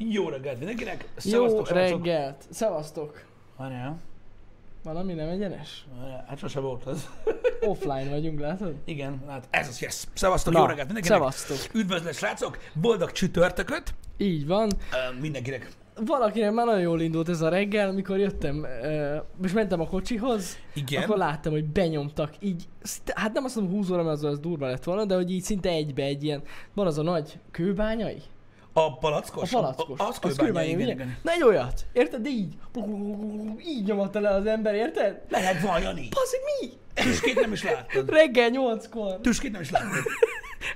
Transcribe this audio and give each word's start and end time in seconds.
Jó 0.00 0.28
reggelt 0.28 0.58
mindenkinek! 0.58 1.08
Jó 1.24 1.30
Szevasztok, 1.30 1.66
srácok! 1.66 2.04
reggelt! 2.04 2.44
Szevasztok! 2.50 3.24
Várjál. 3.56 3.98
Valami 4.82 5.12
nem 5.12 5.28
egyenes? 5.28 5.86
Várjál. 6.00 6.24
Hát 6.28 6.38
sose 6.38 6.60
volt 6.60 6.84
az. 6.84 7.08
Offline 7.60 8.10
vagyunk, 8.10 8.40
látod? 8.40 8.74
Igen, 8.84 9.22
hát 9.28 9.46
ez 9.50 9.68
az, 9.68 9.80
yes. 9.80 10.04
Szevasztok, 10.14 10.52
Na, 10.52 10.58
jó 10.58 10.64
reggelt 10.66 10.86
mindenkinek! 10.86 11.18
Szevasztok! 11.18 11.74
Üdvözlet, 11.74 12.14
srácok! 12.14 12.58
Boldog 12.80 13.12
csütörtököt! 13.12 13.94
Így 14.16 14.46
van. 14.46 14.70
Ö, 14.92 15.20
mindenkinek. 15.20 15.70
Valakinek 16.06 16.52
már 16.52 16.66
nagyon 16.66 16.80
jól 16.80 17.00
indult 17.00 17.28
ez 17.28 17.40
a 17.40 17.48
reggel, 17.48 17.92
mikor 17.92 18.18
jöttem, 18.18 18.58
uh, 18.58 19.22
és 19.42 19.52
mentem 19.52 19.80
a 19.80 19.86
kocsihoz, 19.86 20.58
Igen. 20.74 21.02
akkor 21.02 21.16
láttam, 21.16 21.52
hogy 21.52 21.64
benyomtak 21.64 22.34
így, 22.40 22.64
hát 23.14 23.32
nem 23.32 23.44
azt 23.44 23.56
mondom 23.56 23.74
20 23.74 23.90
óra, 23.90 24.02
mert 24.02 24.16
az, 24.16 24.24
az 24.24 24.38
durva 24.38 24.66
lett 24.66 24.84
volna, 24.84 25.04
de 25.04 25.14
hogy 25.14 25.30
így 25.30 25.42
szinte 25.42 25.68
egybe 25.68 26.02
egy 26.02 26.24
ilyen, 26.24 26.42
van 26.74 26.86
az 26.86 26.98
a 26.98 27.02
nagy 27.02 27.38
kőbányai? 27.50 28.22
A 28.84 28.98
palackos? 28.98 29.52
A 29.52 29.60
palackos. 29.60 29.98
A, 29.98 30.06
az 30.20 30.36
kőbánya, 30.36 30.68
igen, 30.68 30.80
ugye? 30.80 30.92
igen. 30.92 31.16
Na 31.22 31.32
egy 31.32 31.42
olyat, 31.42 31.86
érted? 31.92 32.20
De 32.20 32.28
így, 32.28 32.54
így 33.66 33.84
nyomatta 33.84 34.20
le 34.20 34.28
az 34.28 34.46
ember, 34.46 34.74
érted? 34.74 35.20
Lehet 35.28 35.60
vajani. 35.62 36.08
Paszik 36.08 36.40
mi? 36.60 36.70
Tüskét 36.94 37.40
nem 37.40 37.52
is 37.52 37.62
láttad. 37.62 38.10
Reggel 38.10 38.48
nyolckor. 38.48 39.18
Tüskét 39.20 39.52
nem 39.52 39.60
is 39.60 39.70
láttad. 39.70 40.02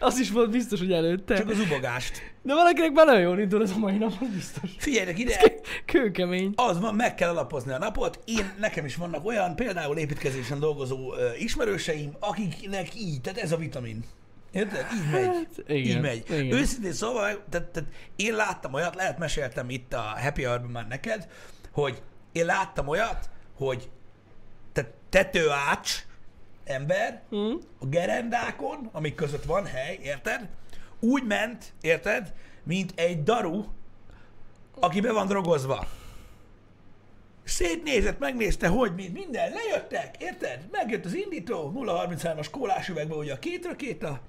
Az 0.00 0.18
is 0.18 0.30
volt 0.30 0.50
biztos, 0.50 0.78
hogy 0.78 0.92
előtte. 0.92 1.36
Csak 1.36 1.48
az 1.50 1.58
ubogást. 1.58 2.22
De 2.42 2.54
valakinek 2.54 2.92
már 2.92 3.06
nagyon 3.06 3.20
jól 3.20 3.38
indul 3.38 3.62
ez 3.62 3.70
a 3.70 3.78
mai 3.78 3.96
nap, 3.96 4.12
az 4.20 4.28
biztos. 4.34 4.70
Figyeljenek 4.78 5.18
ide, 5.18 5.52
Kőkemény. 5.86 6.52
az 6.56 6.80
van, 6.80 6.94
meg 6.94 7.14
kell 7.14 7.30
alapozni 7.30 7.72
a 7.72 7.78
napot. 7.78 8.18
Én, 8.24 8.52
nekem 8.60 8.84
is 8.84 8.96
vannak 8.96 9.26
olyan, 9.26 9.56
például 9.56 9.96
építkezésen 9.96 10.60
dolgozó 10.60 11.14
ö, 11.14 11.34
ismerőseim, 11.38 12.16
akiknek 12.20 12.94
így, 12.94 13.20
tehát 13.20 13.38
ez 13.38 13.52
a 13.52 13.56
vitamin. 13.56 14.04
Érted? 14.52 14.86
Így 14.94 15.10
megy. 15.10 15.24
Hát, 15.26 15.46
igen, 15.66 15.76
Így 15.76 16.00
megy. 16.00 16.24
igen. 16.30 16.58
Őszintén 16.58 16.92
szóval, 16.92 17.44
tehát, 17.48 17.66
tehát 17.68 17.88
én 18.16 18.34
láttam 18.34 18.72
olyat, 18.74 18.94
lehet 18.94 19.18
meséltem 19.18 19.70
itt 19.70 19.92
a 19.92 20.00
Happy 20.00 20.42
hour 20.44 20.60
már 20.60 20.86
neked, 20.88 21.28
hogy 21.72 22.02
én 22.32 22.44
láttam 22.44 22.88
olyat, 22.88 23.30
hogy 23.56 23.90
te, 24.72 24.90
tetőács 25.08 26.06
ember 26.64 27.22
Hm? 27.30 27.52
a 27.78 27.86
gerendákon, 27.86 28.88
amik 28.92 29.14
között 29.14 29.44
van 29.44 29.66
hely, 29.66 29.98
érted? 30.02 30.48
Úgy 31.00 31.24
ment, 31.26 31.72
érted, 31.80 32.32
mint 32.64 32.92
egy 32.96 33.22
daru, 33.22 33.64
aki 34.80 35.00
be 35.00 35.12
van 35.12 35.26
drogozva. 35.26 35.86
Szétnézett, 37.44 38.18
megnézte, 38.18 38.68
hogy 38.68 38.94
mi, 38.94 39.08
minden, 39.08 39.52
lejöttek, 39.52 40.16
érted? 40.18 40.68
Megjött 40.70 41.04
az 41.04 41.14
indító, 41.14 41.72
033-as 41.76 42.46
kólás 42.50 42.88
üvegbe, 42.88 43.14
ugye 43.14 43.32
a 43.32 43.38
két 43.38 43.64
rakéta. 43.64 44.20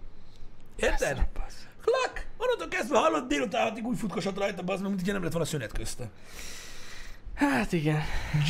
Érted? 0.75 1.27
Klak! 1.81 2.27
Onnantól 2.37 2.67
kezdve 2.67 2.97
hallott 2.97 3.27
délután 3.27 3.67
hatig 3.67 3.85
úgy 3.85 3.97
futkosott 3.97 4.37
rajta, 4.37 4.73
az 4.73 4.81
mint 4.81 5.01
ugye 5.01 5.11
nem 5.11 5.23
lett 5.23 5.31
volna 5.31 5.47
szünet 5.47 5.71
közte. 5.71 6.09
Hát 7.33 7.71
igen. 7.71 8.01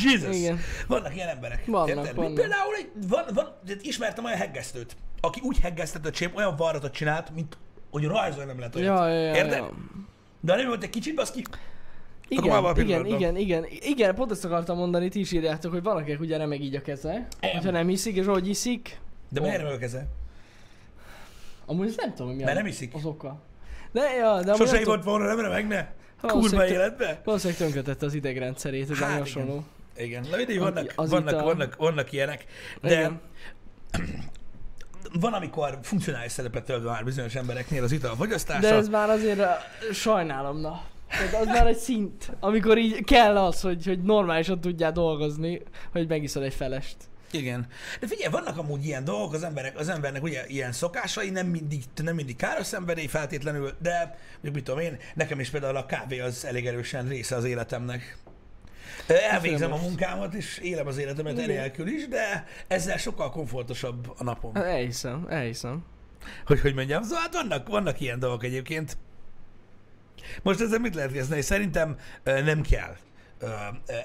Jesus! 0.04 0.36
Igen. 0.36 0.58
Vannak 0.86 1.14
ilyen 1.14 1.28
emberek. 1.28 1.66
Vannak, 1.66 1.88
érted? 1.88 2.14
Vannak. 2.14 2.34
Például 2.34 2.74
egy, 2.74 2.90
van, 3.08 3.24
van, 3.34 3.58
ismertem 3.80 4.24
olyan 4.24 4.38
heggesztőt, 4.38 4.96
aki 5.20 5.40
úgy 5.42 5.58
heggesztett 5.60 6.06
a 6.06 6.10
csép, 6.10 6.36
olyan 6.36 6.56
varratot 6.56 6.92
csinált, 6.92 7.34
mint 7.34 7.56
hogy 7.90 8.04
rajzolni 8.04 8.46
nem 8.46 8.58
lehet 8.58 8.76
olyat. 8.76 8.98
Ja, 8.98 9.08
ja, 9.08 9.20
ja, 9.20 9.34
Érted? 9.34 9.58
ja. 9.58 9.72
De 10.40 10.52
ha 10.52 10.58
nem 10.58 10.66
volt 10.66 10.82
egy 10.82 10.90
kicsit, 10.90 11.14
baszki, 11.14 11.44
Igen, 12.28 12.76
igen, 12.76 13.06
igen, 13.06 13.36
igen, 13.36 13.66
igen, 13.68 14.14
pont 14.14 14.30
ezt 14.30 14.44
akartam 14.44 14.76
mondani, 14.76 15.08
ti 15.08 15.20
is 15.20 15.32
írjátok, 15.32 15.72
hogy 15.72 15.82
valakinek 15.82 16.20
ugye 16.20 16.36
remeg 16.36 16.60
így 16.60 16.74
a 16.74 16.80
keze, 16.80 17.26
hogyha 17.52 17.70
nem 17.70 17.88
iszik, 17.88 18.16
és 18.16 18.26
ahogy 18.26 18.48
iszik, 18.48 18.98
de 19.28 19.40
miért 19.40 19.62
nem 19.62 19.78
keze? 19.78 20.06
Amúgy 21.66 21.86
ezt 21.86 22.00
nem 22.00 22.10
tudom, 22.10 22.26
hogy 22.26 22.36
mi 22.36 22.42
Mert 22.42 22.56
a- 22.56 22.60
nem 22.60 22.66
iszik. 22.70 22.94
az 22.94 23.04
oka. 23.04 23.42
De, 23.92 24.10
ja, 24.18 24.42
de 24.42 24.54
Sose 24.54 24.76
hívott 24.78 25.04
volna, 25.04 25.26
nem 25.26 25.40
remegne? 25.40 25.92
Kurva 26.20 26.36
valószínűleg- 26.36 26.70
életbe? 26.70 27.20
valószínűleg 27.24 27.58
tönkretette 27.62 28.06
az 28.06 28.14
idegrendszerét, 28.14 28.90
ez 28.90 28.98
Hát 28.98 29.08
igen. 29.08 29.18
hasonló. 29.20 29.64
Igen. 29.96 30.26
Na 30.30 30.58
vannak, 30.58 30.92
Az 30.96 31.10
vannak, 31.10 31.28
ital. 31.32 31.44
vannak, 31.44 31.76
vannak 31.76 32.12
ilyenek. 32.12 32.44
De 32.80 32.90
Igen. 32.92 33.20
van, 35.20 35.32
amikor 35.32 35.78
funkcionális 35.82 36.32
szerepet 36.32 36.64
tölt 36.64 36.84
már 36.84 37.04
bizonyos 37.04 37.34
embereknél 37.34 37.82
az 37.82 37.92
italfogyasztása. 37.92 38.60
De 38.60 38.74
ez 38.74 38.88
már 38.88 39.10
azért 39.10 39.38
uh, 39.38 39.46
sajnálom, 39.92 40.60
na. 40.60 40.82
Tehát 41.08 41.34
az 41.34 41.46
már 41.46 41.66
egy 41.66 41.76
szint, 41.76 42.32
amikor 42.40 42.78
így 42.78 43.04
kell 43.04 43.36
az, 43.38 43.60
hogy, 43.60 43.86
hogy 43.86 44.02
normálisan 44.02 44.60
tudjál 44.60 44.92
dolgozni, 44.92 45.62
hogy 45.92 46.08
megiszod 46.08 46.42
egy 46.42 46.54
felest. 46.54 46.96
Igen. 47.34 47.66
De 48.00 48.06
figyelj, 48.06 48.32
vannak 48.32 48.58
amúgy 48.58 48.84
ilyen 48.84 49.04
dolgok, 49.04 49.32
az, 49.32 49.42
emberek, 49.42 49.78
az 49.78 49.88
embernek 49.88 50.22
ugye 50.22 50.46
ilyen 50.46 50.72
szokásai, 50.72 51.30
nem 51.30 51.46
mindig, 51.46 51.82
nem 52.02 52.14
mindig 52.14 52.36
káros 52.36 52.66
szenvedély 52.66 53.06
feltétlenül, 53.06 53.72
de 53.82 54.18
mit 54.40 54.64
tudom 54.64 54.80
én, 54.80 54.98
nekem 55.14 55.40
is 55.40 55.50
például 55.50 55.76
a 55.76 55.86
kávé 55.86 56.20
az 56.20 56.44
elég 56.44 56.66
erősen 56.66 57.08
része 57.08 57.36
az 57.36 57.44
életemnek. 57.44 58.16
Elvégzem 59.06 59.72
a 59.72 59.76
munkámat, 59.76 60.34
és 60.34 60.58
élem 60.58 60.86
az 60.86 60.98
életemet 60.98 61.38
enélkül 61.38 61.86
is, 61.86 62.08
de 62.08 62.46
ezzel 62.68 62.96
sokkal 62.96 63.30
komfortosabb 63.30 64.14
a 64.18 64.24
napom. 64.24 64.56
Elhiszem, 64.56 65.26
elhiszem. 65.28 65.84
Hogy 66.46 66.60
hogy 66.60 66.74
mondjam, 66.74 67.02
szóval 67.02 67.20
hát 67.20 67.32
vannak, 67.32 67.68
vannak 67.68 68.00
ilyen 68.00 68.18
dolgok 68.18 68.44
egyébként. 68.44 68.96
Most 70.42 70.60
ezzel 70.60 70.78
mit 70.78 70.94
lehet 70.94 71.12
kezdeni? 71.12 71.40
Szerintem 71.40 71.96
nem 72.24 72.62
kell 72.62 72.96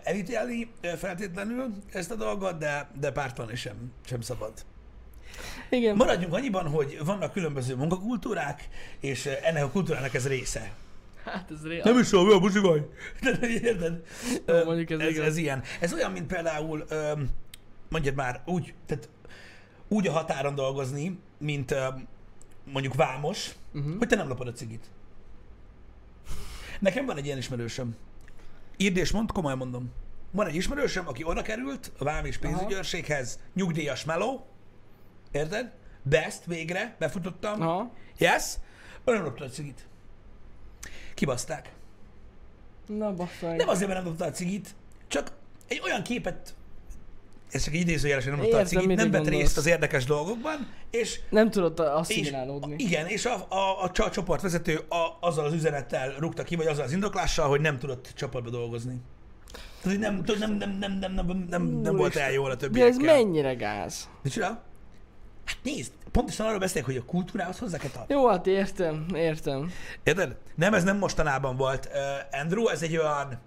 elítélni 0.03 0.71
feltétlenül 0.97 1.73
ezt 1.91 2.11
a 2.11 2.15
dolgot, 2.15 2.57
de, 2.57 2.89
de 2.99 3.11
pártlan 3.11 3.55
sem, 3.55 3.91
sem 4.05 4.21
szabad. 4.21 4.53
Igen. 5.69 5.95
Maradjunk 5.95 6.33
annyiban, 6.33 6.67
hogy 6.67 6.97
vannak 7.05 7.33
különböző 7.33 7.75
munkakultúrák, 7.75 8.67
és 8.99 9.25
ennek 9.25 9.63
a 9.63 9.69
kultúrának 9.69 10.13
ez 10.13 10.27
része. 10.27 10.71
Hát 11.23 11.51
ez 11.51 11.67
ré... 11.67 11.81
Nem 11.83 11.99
is 11.99 12.11
olyan, 12.13 12.39
buzi 12.39 12.59
vagy. 12.59 12.89
Érted? 13.63 14.03
Ö, 14.45 14.63
mondjuk 14.63 14.89
ez 14.89 14.99
ez, 14.99 15.09
igaz. 15.09 15.25
ez 15.25 15.37
ilyen. 15.37 15.63
Ez 15.79 15.93
olyan, 15.93 16.11
mint 16.11 16.27
például, 16.27 16.85
mondjad 17.89 18.15
már, 18.15 18.41
úgy, 18.45 18.73
tehát 18.85 19.09
úgy 19.87 20.07
a 20.07 20.11
határon 20.11 20.55
dolgozni, 20.55 21.19
mint 21.37 21.75
mondjuk 22.63 22.93
vámos, 22.93 23.49
Uh-huh. 23.73 23.97
hogy 23.97 24.07
te 24.07 24.15
nem 24.15 24.27
lopod 24.27 24.47
a 24.47 24.51
cigit. 24.51 24.85
Nekem 26.79 27.05
van 27.05 27.17
egy 27.17 27.25
ilyen 27.25 27.37
ismerősöm. 27.37 27.95
Írd 28.81 28.97
és 28.97 29.11
mondd, 29.11 29.27
komolyan 29.33 29.57
mondom. 29.57 29.91
Van 30.31 30.47
egy 30.47 30.55
ismerősöm, 30.55 31.07
aki 31.07 31.23
oda 31.23 31.41
került 31.41 31.91
a 31.97 32.03
vám 32.03 32.25
és 32.25 32.37
pénzügyőrséghez, 32.37 33.39
nyugdíjas 33.53 34.03
meló, 34.03 34.45
érted? 35.31 35.73
Best, 36.01 36.45
végre, 36.45 36.95
befutottam. 36.99 37.61
Aha. 37.61 37.93
Yes? 38.17 38.53
Nem 39.05 39.23
lopta 39.23 39.45
a 39.45 39.49
cigit. 39.49 39.87
Kibaszták. 41.13 41.73
Na 42.85 43.13
bassza. 43.13 43.53
Nem 43.55 43.67
azért, 43.67 43.87
mert 43.89 44.01
nem 44.01 44.09
lopta 44.09 44.25
a 44.25 44.31
cigit, 44.31 44.75
csak 45.07 45.31
egy 45.67 45.81
olyan 45.83 46.03
képet, 46.03 46.55
ez 47.51 47.63
csak 47.63 47.73
idézőjelesen 47.73 48.31
nem 48.31 48.43
Értem, 48.43 48.59
tetszik, 48.59 48.95
nem 48.95 49.11
vett 49.11 49.27
részt 49.27 49.57
az 49.57 49.65
érdekes 49.65 50.05
dolgokban, 50.05 50.67
és... 50.89 51.19
Nem 51.29 51.49
tudott 51.49 51.79
asszimilálódni. 51.79 52.75
És, 52.77 52.83
igen, 52.83 53.07
és 53.07 53.25
a, 53.25 53.45
a, 53.49 53.83
a 53.83 54.09
csoportvezető 54.09 54.75
a, 54.89 55.17
azzal 55.19 55.45
az 55.45 55.53
üzenettel 55.53 56.15
rúgta 56.19 56.43
ki, 56.43 56.55
vagy 56.55 56.67
azzal 56.67 56.83
az 56.83 56.91
indoklással, 56.91 57.47
hogy 57.47 57.61
nem 57.61 57.79
tudott 57.79 58.11
csoportba 58.15 58.49
dolgozni. 58.49 59.01
Tehát 59.81 59.99
nem, 59.99 60.23
nem, 60.39 60.51
nem, 60.51 60.71
nem, 60.79 60.97
nem, 60.99 61.11
nem, 61.13 61.45
nem, 61.49 61.63
nem 61.63 61.95
volt 61.95 62.15
el 62.15 62.31
jól 62.31 62.51
a 62.51 62.55
többiekkel. 62.55 62.97
De 62.97 63.11
ez 63.11 63.15
mennyire 63.15 63.53
gáz? 63.53 64.09
Micsoda? 64.23 64.47
Hát 65.45 65.57
nézd, 65.63 65.91
pontosan 66.11 66.45
arról 66.45 66.59
beszélek, 66.59 66.85
hogy 66.85 66.97
a 66.97 67.05
kultúrához 67.05 67.59
hozzá 67.59 67.77
kell 67.77 67.89
tartani. 67.89 68.19
Jó, 68.19 68.27
hát 68.27 68.47
értem, 68.47 69.05
értem. 69.13 69.71
Érted? 70.03 70.35
Nem, 70.55 70.73
ez 70.73 70.83
nem 70.83 70.97
mostanában 70.97 71.55
volt, 71.55 71.89
uh, 71.91 72.39
Andrew, 72.41 72.67
ez 72.67 72.81
egy 72.81 72.97
olyan, 72.97 73.39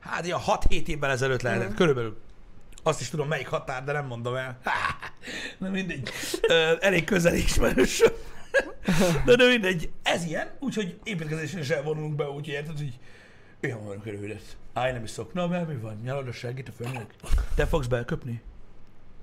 hát 0.00 0.26
ilyen 0.26 0.38
6-7 0.46 0.86
évvel 0.86 1.10
ezelőtt 1.10 1.42
lehetett, 1.42 1.70
mm. 1.70 1.74
körülbelül. 1.74 2.16
Azt 2.86 3.00
is 3.00 3.08
tudom, 3.08 3.28
melyik 3.28 3.48
határ, 3.48 3.84
de 3.84 3.92
nem 3.92 4.06
mondom 4.06 4.34
el. 4.34 4.58
Na 5.58 5.68
mindegy. 5.68 6.08
Elég 6.80 7.04
közel 7.04 7.34
ismerős. 7.34 8.02
De, 9.26 9.36
de 9.36 9.48
mindegy. 9.48 9.90
Ez 10.02 10.24
ilyen, 10.24 10.50
úgyhogy 10.60 10.98
építkezésen 11.04 11.60
is 11.60 11.68
elvonulunk 11.68 12.14
be, 12.14 12.28
úgy 12.28 12.48
érted, 12.48 12.76
hogy 12.76 12.98
olyan 13.62 13.84
van 13.84 14.00
körülött. 14.00 14.56
Állj, 14.72 14.92
nem 14.92 15.04
iszok. 15.04 15.32
Na, 15.32 15.46
mert 15.46 15.68
mi 15.68 15.74
van? 15.74 16.00
Nyalod 16.04 16.28
a 16.28 16.32
segít 16.32 16.68
a 16.68 16.72
főnök? 16.72 17.06
Te 17.54 17.66
fogsz 17.66 17.86
belköpni? 17.86 18.42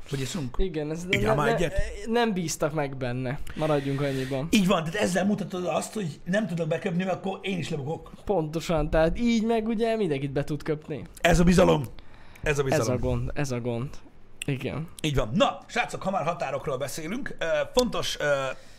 Hogy 0.09 0.19
iszunk? 0.19 0.55
Igen, 0.57 0.91
ez 0.91 1.05
Igen, 1.09 1.35
ne, 1.35 1.43
ne, 1.43 1.55
egyet? 1.55 1.73
nem 2.07 2.33
bíztak 2.33 2.73
meg 2.73 2.97
benne. 2.97 3.39
Maradjunk 3.55 4.01
annyiban. 4.01 4.47
Így 4.49 4.67
van, 4.67 4.83
tehát 4.83 4.99
ezzel 4.99 5.25
mutatod 5.25 5.65
azt, 5.65 5.93
hogy 5.93 6.19
nem 6.25 6.47
tudok 6.47 6.67
beköpni, 6.67 7.03
mert 7.03 7.15
akkor 7.15 7.39
én 7.41 7.57
is 7.57 7.69
lebukok. 7.69 8.11
Pontosan, 8.25 8.89
tehát 8.89 9.19
így 9.19 9.43
meg 9.43 9.67
ugye 9.67 9.95
mindenkit 9.95 10.31
be 10.31 10.43
tud 10.43 10.63
köpni. 10.63 11.03
Ez 11.21 11.39
a 11.39 11.43
bizalom. 11.43 11.83
Ez 12.43 12.59
a 12.59 12.63
Ez 12.63 12.69
bizalom. 12.77 12.93
a 12.93 12.97
gond, 12.97 13.31
ez 13.33 13.51
a 13.51 13.59
gond. 13.59 13.89
Igen. 14.45 14.87
Így 15.01 15.15
van. 15.15 15.29
Na, 15.33 15.59
srácok, 15.65 16.03
ha 16.03 16.11
már 16.11 16.23
határokról 16.25 16.77
beszélünk, 16.77 17.35
fontos 17.73 18.17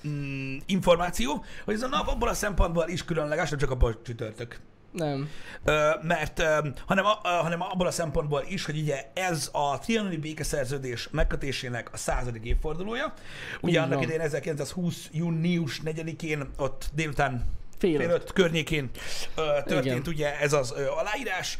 mm, 0.08 0.56
információ, 0.66 1.44
hogy 1.64 1.74
ez 1.74 1.82
a 1.82 1.88
nap 1.88 2.08
abból 2.08 2.28
a 2.28 2.34
szempontból 2.34 2.88
is 2.88 3.04
különleges, 3.04 3.50
nem 3.50 3.58
csak 3.58 3.70
a 3.82 3.96
csütörtök. 4.02 4.60
Nem. 4.92 5.28
Ö, 5.64 5.90
mert 6.02 6.38
ö, 6.38 6.68
hanem, 6.86 7.04
a, 7.04 7.18
ö, 7.24 7.28
hanem 7.28 7.60
abból 7.62 7.86
a 7.86 7.90
szempontból 7.90 8.44
is, 8.48 8.64
hogy 8.64 8.78
ugye 8.78 9.10
ez 9.14 9.48
a 9.52 9.78
trianoni 9.78 10.16
békeszerződés 10.16 11.08
megkötésének 11.10 11.92
a 11.92 11.96
századik 11.96 12.44
évfordulója. 12.44 13.12
Ugye 13.60 13.70
Így 13.72 13.76
annak 13.76 13.94
van. 13.94 14.02
idején 14.02 14.20
1920. 14.20 15.08
június 15.12 15.80
4-én 15.84 16.48
ott 16.56 16.90
délután 16.94 17.44
Fél 17.82 17.98
fél 17.98 18.10
öt. 18.10 18.32
környékén 18.32 18.90
történt 19.64 19.84
Igen. 19.84 20.02
ugye 20.06 20.40
ez 20.40 20.52
az 20.52 20.70
aláírás, 20.70 21.58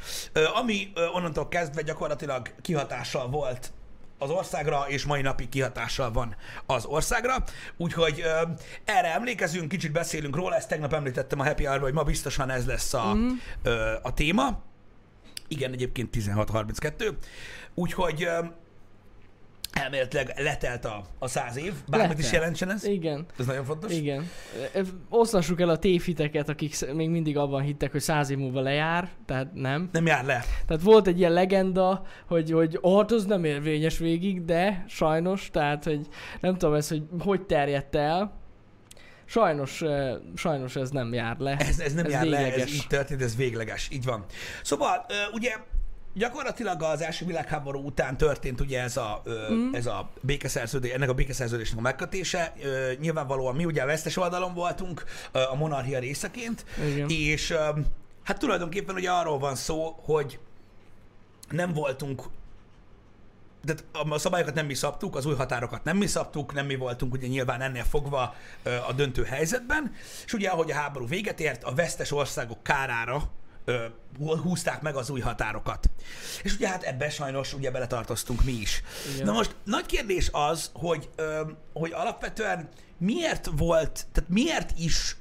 ami 0.55 0.93
onnantól 1.15 1.49
kezdve 1.49 1.83
gyakorlatilag 1.83 2.49
kihatással 2.61 3.29
volt 3.29 3.73
az 4.19 4.31
országra, 4.31 4.85
és 4.89 5.05
mai 5.05 5.23
napig 5.23 5.49
kihatással 5.49 6.13
van 6.13 6.37
az 6.67 6.85
országra. 6.85 7.45
Úgyhogy 7.77 8.21
ö, 8.25 8.43
erre 8.85 9.13
emlékezünk, 9.13 9.69
kicsit 9.69 9.93
beszélünk 9.93 10.37
róla, 10.37 10.57
ezt 10.57 10.69
tegnap 10.69 10.93
említettem 10.93 11.41
a 11.41 11.45
Happy 11.45 11.65
Hour-ban, 11.65 11.85
hogy 11.85 11.93
ma 11.93 12.03
biztosan 12.03 12.51
ez 12.51 12.67
lesz 12.67 12.95
a, 12.95 13.15
mm. 13.15 13.29
ö, 13.63 13.93
a 14.03 14.15
téma. 14.15 14.63
Igen, 15.49 15.73
egyébként 15.73 16.17
16.32. 16.17 17.15
Úgyhogy 17.75 18.25
ö, 18.25 18.39
elméletileg 19.73 20.33
letelt 20.37 20.85
a, 20.85 21.03
a 21.19 21.29
száz 21.29 21.57
év, 21.57 21.73
bármit 21.89 22.19
is 22.19 22.25
Letelt. 22.25 22.33
jelentsen 22.43 22.71
ez. 22.71 22.85
Igen. 22.85 23.27
Ez 23.39 23.47
nagyon 23.47 23.65
fontos. 23.65 23.93
Igen. 23.93 24.31
Oszlassuk 25.09 25.61
el 25.61 25.69
a 25.69 25.79
tévhiteket, 25.79 26.49
akik 26.49 26.93
még 26.95 27.09
mindig 27.11 27.37
abban 27.37 27.63
hittek, 27.63 27.93
hogy 27.93 28.01
száz 28.01 28.31
év 28.31 28.39
múlva 28.39 28.61
lejár, 28.61 29.09
tehát 29.27 29.55
nem. 29.55 29.89
Nem 29.93 30.07
jár 30.07 30.25
le. 30.25 30.45
Tehát 30.67 30.83
volt 30.83 31.07
egy 31.07 31.19
ilyen 31.19 31.33
legenda, 31.33 32.03
hogy, 32.27 32.51
hogy 32.51 32.79
hát 32.83 33.11
az 33.13 33.25
nem 33.25 33.45
érvényes 33.45 33.99
végig, 33.99 34.45
de 34.45 34.85
sajnos, 34.89 35.49
tehát 35.53 35.85
hogy 35.85 36.01
nem 36.41 36.53
tudom 36.57 36.75
ez, 36.75 36.89
hogy 36.89 37.03
hogy 37.19 37.43
terjedt 37.47 37.95
el. 37.97 38.41
Sajnos, 39.25 39.83
sajnos 40.37 40.77
ez 40.77 40.91
nem 40.91 41.13
jár 41.13 41.39
le. 41.39 41.57
Ez, 41.59 41.79
ez 41.81 41.95
nem 41.95 42.05
Ez 42.05 42.13
jár 42.13 42.25
le, 42.25 42.37
ez 42.39 42.45
végleges. 42.45 42.75
így 42.75 42.87
történt, 42.89 43.23
ez 43.23 43.37
végleges, 43.37 43.89
így 43.93 44.05
van. 44.05 44.25
Szóval, 44.63 45.07
ugye 45.33 45.55
gyakorlatilag 46.15 46.83
az 46.83 47.01
első 47.03 47.27
világháború 47.27 47.85
után 47.87 48.17
történt 48.17 48.61
ugye 48.61 48.81
ez 48.81 48.97
a, 48.97 49.21
ö, 49.25 49.55
Mhm. 49.55 49.75
ez 49.75 49.87
a 49.87 50.11
békeszerződés, 50.21 50.93
ennek 50.93 51.09
a 51.09 51.15
békeszerződésnek 51.15 51.79
a 51.79 51.83
megkötése. 51.83 52.53
Ö, 52.63 52.93
nyilvánvalóan 53.01 53.55
mi 53.55 53.65
ugye 53.65 53.83
a 53.83 53.87
vesztes 53.87 54.17
oldalon 54.17 54.55
voltunk 54.55 55.05
ö, 55.33 55.41
a 55.51 55.55
monarchia 55.55 55.99
részeként, 55.99 56.65
Igen. 56.93 57.09
és 57.09 57.51
ö, 57.51 57.69
hát 58.23 58.39
tulajdonképpen 58.39 58.95
ugye 58.95 59.11
arról 59.11 59.39
van 59.39 59.55
szó, 59.55 59.99
hogy 60.05 60.39
nem 61.51 61.73
voltunk 61.73 62.23
tehát 63.65 63.85
a 64.11 64.19
szabályokat 64.19 64.55
nem 64.55 64.67
mi 64.67 64.75
szabtuk, 64.75 65.17
az 65.17 65.27
új 65.27 65.35
határokat 65.35 65.85
nem 65.85 65.97
mi 65.97 66.07
szabtuk, 66.07 66.53
nem 66.55 66.67
mi 66.67 66.77
voltunk 66.77 67.13
ugye 67.13 67.27
nyilván 67.27 67.61
ennél 67.61 67.85
fogva 67.85 68.35
ö, 68.63 68.75
a 68.89 68.93
döntő 68.93 69.25
helyzetben, 69.25 69.93
és 70.25 70.33
ugye 70.33 70.49
ahogy 70.49 70.71
a 70.71 70.75
háború 70.75 71.07
véget 71.07 71.41
ért, 71.41 71.65
a 71.65 71.75
vesztes 71.75 72.13
országok 72.13 72.63
kárára 72.63 73.23
ö, 73.65 73.85
hú- 74.19 74.41
húzták 74.41 74.83
meg 74.83 74.97
az 74.97 75.11
új 75.11 75.21
határokat. 75.21 75.91
És 76.43 76.55
ugye 76.55 76.69
hát 76.69 76.83
ebbe 76.83 77.11
sajnos 77.11 77.53
ugye 77.55 77.71
beletartoztunk 77.71 78.45
mi 78.45 78.53
is. 78.53 78.83
Igen. 79.15 79.27
Na 79.27 79.33
most 79.33 79.55
nagy 79.65 79.87
kérdés 79.87 80.29
az, 80.33 80.71
hogy, 80.73 81.11
ö, 81.17 81.41
hogy 81.73 81.93
alapvetően 81.93 82.69
miért 82.99 83.49
volt, 83.57 84.07
tehát 84.13 84.31
miért 84.31 84.79
is 84.79 85.17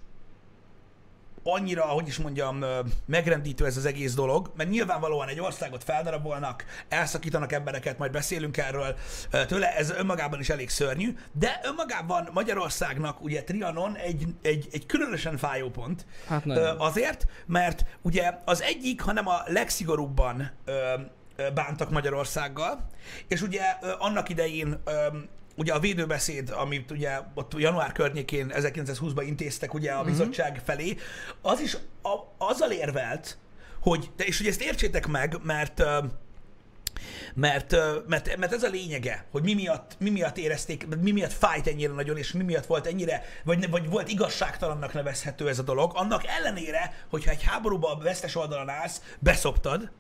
annyira, 1.44 1.84
hogy 1.84 2.08
is 2.08 2.18
mondjam, 2.18 2.66
megrendítő 3.06 3.66
ez 3.66 3.78
az 3.78 3.86
egész 3.86 4.14
dolog, 4.14 4.52
mert 4.56 4.70
nyilvánvalóan 4.70 5.28
egy 5.28 5.40
országot 5.40 5.84
feldarabolnak, 5.84 6.66
elszakítanak 6.90 7.52
embereket, 7.52 7.98
majd 7.98 8.12
beszélünk 8.12 8.58
erről 8.58 8.96
tőle, 9.48 9.76
ez 9.76 9.92
önmagában 9.92 10.40
is 10.40 10.50
elég 10.50 10.70
szörnyű, 10.70 11.16
de 11.32 11.60
önmagában 11.64 12.30
Magyarországnak 12.34 13.22
ugye 13.24 13.44
Trianon 13.44 13.96
egy, 13.96 14.26
egy, 14.42 14.68
egy 14.72 14.86
különösen 14.86 15.38
fájó 15.38 15.70
pont, 15.70 16.06
Hát 16.28 16.46
nagyon. 16.46 16.80
azért, 16.80 17.26
mert 17.46 17.86
ugye 18.02 18.38
az 18.46 18.62
egyik, 18.62 19.02
hanem 19.02 19.28
a 19.28 19.42
legszigorúbban 19.46 20.52
bántak 21.54 21.90
Magyarországgal, 21.90 22.90
és 23.28 23.42
ugye 23.42 23.62
annak 24.00 24.30
idején 24.30 24.82
ugye 25.62 25.74
a 25.74 25.80
védőbeszéd, 25.80 26.50
amit 26.50 26.92
ugye 26.92 27.20
ott 27.34 27.54
január 27.58 27.92
környékén 27.92 28.52
1920-ban 28.56 29.24
intéztek 29.26 29.74
ugye 29.74 29.92
a 29.92 30.04
bizottság 30.04 30.62
felé, 30.66 30.96
az 31.42 31.60
is 31.60 31.78
a, 32.02 32.16
azzal 32.38 32.72
érvelt, 32.72 33.38
hogy, 33.82 34.10
de 34.16 34.24
és 34.24 34.38
hogy 34.38 34.48
ezt 34.48 34.62
értsétek 34.62 35.08
meg, 35.08 35.38
mert 35.44 35.84
mert, 37.34 37.76
mert, 38.08 38.38
mert 38.38 38.54
ez 38.54 38.64
a 38.64 38.70
lényege, 38.70 39.26
hogy 39.32 39.44
mi 39.44 39.54
miatt, 39.54 39.96
mi 40.00 40.10
miatt 40.10 40.38
érezték, 40.38 40.88
mi 41.02 41.12
miatt 41.12 41.34
fájt 41.34 41.68
ennyire 41.68 41.94
nagyon, 41.94 42.18
és 42.18 42.32
mi 42.32 42.44
miatt 42.44 42.66
volt 42.66 42.88
ennyire, 42.88 43.24
vagy, 43.44 43.70
vagy 43.70 43.90
volt 43.90 44.10
igazságtalannak 44.10 44.94
nevezhető 44.94 45.50
ez 45.50 45.60
a 45.60 45.64
dolog, 45.64 45.92
annak 45.96 46.26
ellenére, 46.26 46.94
hogyha 47.10 47.32
egy 47.32 47.44
háborúban 47.44 48.00
a 48.00 48.04
vesztes 48.04 48.36
oldalon 48.36 48.70
állsz, 48.70 49.02
beszoptad, 49.20 49.92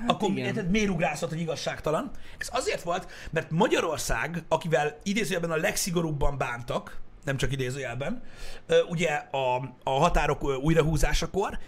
hát 0.00 0.10
akkor 0.10 0.30
igen. 0.30 0.46
érted, 0.46 0.70
miért 0.70 0.90
ugrázhat, 0.90 1.28
hogy 1.28 1.40
igazságtalan? 1.40 2.10
Ez 2.38 2.48
azért 2.52 2.82
volt, 2.82 3.08
mert 3.30 3.50
Magyarország, 3.50 4.44
akivel 4.48 4.98
idézőjelben 5.02 5.50
a 5.50 5.56
legszigorúbban 5.56 6.38
bántak, 6.38 7.00
nem 7.24 7.36
csak 7.36 7.52
idézőjelben, 7.52 8.22
ugye 8.88 9.10
a, 9.30 9.74
a 9.82 9.90
határok 9.90 10.44
újrahúzásakor, 10.44 11.58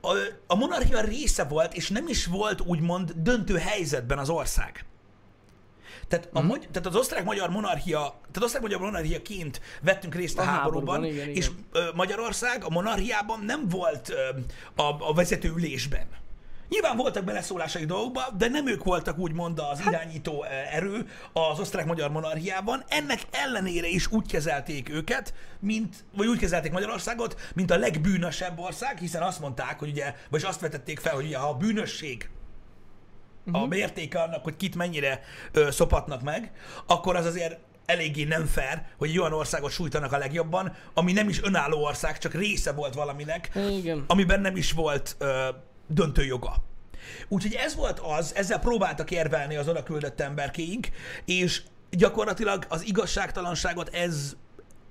a, 0.00 0.12
a 0.46 0.54
monarchia 0.54 1.00
része 1.00 1.44
volt, 1.44 1.74
és 1.74 1.88
nem 1.88 2.08
is 2.08 2.26
volt 2.26 2.60
úgymond 2.60 3.12
döntő 3.16 3.56
helyzetben 3.58 4.18
az 4.18 4.28
ország. 4.28 4.84
Tehát, 6.08 6.28
a, 6.32 6.40
magy- 6.40 6.68
tehát 6.72 6.88
az 6.88 6.96
osztrák-magyar 6.96 7.50
monarchia, 7.50 7.98
tehát 7.98 8.42
osztrák-magyar 8.42 8.80
monarchiaként 8.80 9.60
vettünk 9.82 10.14
részt 10.14 10.38
a, 10.38 10.42
A 10.42 10.44
háborúban, 10.44 10.94
háborúban, 10.94 11.04
igen, 11.04 11.28
és 11.28 11.46
igen. 11.46 11.64
ö, 11.72 11.90
Magyarország 11.94 12.64
a 12.64 12.70
monarchiában 12.70 13.40
nem 13.44 13.68
volt 13.68 14.12
a, 14.74 14.82
a 14.82 15.14
vezető 15.14 15.48
ülésben. 15.48 16.06
Nyilván 16.70 16.96
voltak 16.96 17.24
beleszólásai 17.24 17.84
dolgokba, 17.84 18.22
de 18.38 18.48
nem 18.48 18.68
ők 18.68 18.84
voltak 18.84 19.18
úgymond 19.18 19.58
az 19.58 19.80
Hát- 19.80 19.92
irányító 19.92 20.44
ö, 20.44 20.46
erő 20.76 21.06
az 21.32 21.60
osztrák-magyar 21.60 22.10
monarchiában. 22.10 22.84
Ennek 22.88 23.20
ellenére 23.30 23.86
is 23.86 24.10
úgy 24.12 24.26
kezelték 24.30 24.88
őket, 24.88 25.34
mint, 25.60 26.04
vagy 26.16 26.26
úgy 26.26 26.38
kezelték 26.38 26.72
Magyarországot, 26.72 27.40
mint 27.54 27.70
a 27.70 27.76
legbűnösebb 27.78 28.58
ország, 28.58 28.98
hiszen 28.98 29.22
azt 29.22 29.40
mondták, 29.40 29.78
hogy 29.78 29.88
ugye, 29.88 30.14
vagy 30.30 30.44
azt 30.44 30.60
vetették 30.60 30.98
fel, 30.98 31.14
hogy 31.14 31.24
ugye, 31.26 31.38
ha 31.38 31.48
a 31.48 31.54
bűnösség 31.54 32.30
a 33.52 33.66
mértéke 33.66 34.22
annak, 34.22 34.44
hogy 34.44 34.56
kit 34.56 34.74
mennyire 34.74 35.20
ö, 35.52 35.70
szopatnak 35.70 36.22
meg, 36.22 36.52
akkor 36.86 37.16
az 37.16 37.26
azért 37.26 37.58
eléggé 37.86 38.24
nem 38.24 38.46
fair, 38.46 38.82
hogy 38.98 39.08
egy 39.08 39.18
olyan 39.18 39.32
országot 39.32 39.70
sújtanak 39.70 40.12
a 40.12 40.18
legjobban, 40.18 40.72
ami 40.94 41.12
nem 41.12 41.28
is 41.28 41.42
önálló 41.42 41.82
ország, 41.84 42.18
csak 42.18 42.34
része 42.34 42.72
volt 42.72 42.94
valaminek, 42.94 43.50
Igen. 43.70 44.04
amiben 44.06 44.40
nem 44.40 44.56
is 44.56 44.72
volt 44.72 45.16
ö, 45.18 45.48
döntő 45.90 46.24
joga. 46.24 46.54
Úgyhogy 47.28 47.54
ez 47.54 47.74
volt 47.74 47.98
az, 47.98 48.34
ezzel 48.34 48.58
próbáltak 48.58 49.10
érvelni 49.10 49.56
az 49.56 49.68
oda 49.68 49.82
küldött 49.82 50.20
emberkéink, 50.20 50.88
és 51.24 51.62
gyakorlatilag 51.90 52.66
az 52.68 52.86
igazságtalanságot 52.86 53.94
ez, 53.94 54.36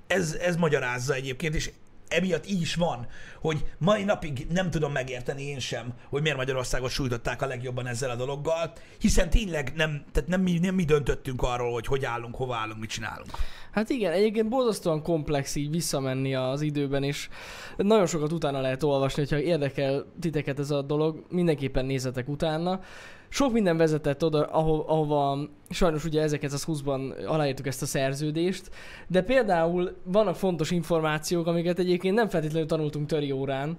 ez, 0.08 0.34
ez 0.34 0.56
magyarázza 0.56 1.14
egyébként, 1.14 1.56
és 1.56 1.72
emiatt 2.10 2.48
így 2.50 2.62
is 2.62 2.76
van, 2.76 3.08
hogy 3.42 3.66
mai 3.78 4.04
napig 4.04 4.48
nem 4.50 4.70
tudom 4.70 4.92
megérteni 4.92 5.44
én 5.44 5.60
sem, 5.60 5.94
hogy 6.10 6.22
miért 6.22 6.38
Magyarországot 6.38 6.90
sújtották 6.90 7.42
a 7.42 7.48
legjobban 7.48 7.88
ezzel 7.88 8.10
a 8.10 8.16
dologgal, 8.16 8.74
hiszen 9.00 9.30
tényleg 9.30 9.74
nem, 9.76 10.04
tehát 10.12 10.30
nem, 10.30 10.42
mi, 10.42 10.60
nem 10.60 10.76
mi 10.76 10.84
döntöttünk 10.84 11.42
arról, 11.42 11.72
hogy 11.72 11.86
hogy 11.86 12.06
állunk, 12.06 12.36
hova 12.36 12.56
állunk, 12.56 12.80
mit 12.80 12.90
csinálunk. 12.90 13.30
Hát 13.72 13.90
igen, 13.90 14.12
egyébként 14.12 14.50
borzasztóan 14.50 15.04
komplex 15.04 15.56
így 15.56 15.70
visszamenni 15.70 16.36
az 16.36 16.62
időben, 16.62 17.04
és 17.04 17.30
nagyon 17.78 18.06
sokat 18.06 18.32
utána 18.32 18.62
lehet 18.62 18.84
olvasni, 18.84 19.22
hogyha 19.22 19.40
érdekel 19.40 20.06
titeket 20.20 20.60
ez 20.60 20.72
a 20.72 20.82
dolog, 20.82 21.26
mindenképpen 21.30 21.86
nézzetek 21.86 22.28
utána. 22.28 22.82
Sok 23.30 23.52
minden 23.52 23.78
vezetett 23.78 24.24
oda, 24.24 24.46
aho- 24.46 24.88
ahova 24.88 25.50
sajnos 25.70 26.06
ugye 26.06 26.26
1920-ban 26.28 27.26
aláírtuk 27.26 27.68
ezt 27.68 27.82
a 27.82 27.86
szerződést, 27.86 28.70
de 29.08 29.22
például 29.22 29.96
vannak 30.04 30.36
fontos 30.36 30.72
információk, 30.72 31.48
amiket 31.48 31.80
egyébként 31.80 32.16
nem 32.16 32.30
feltétlenül 32.30 32.68
tanultunk 32.68 33.08
töri 33.08 33.32
órán, 33.32 33.78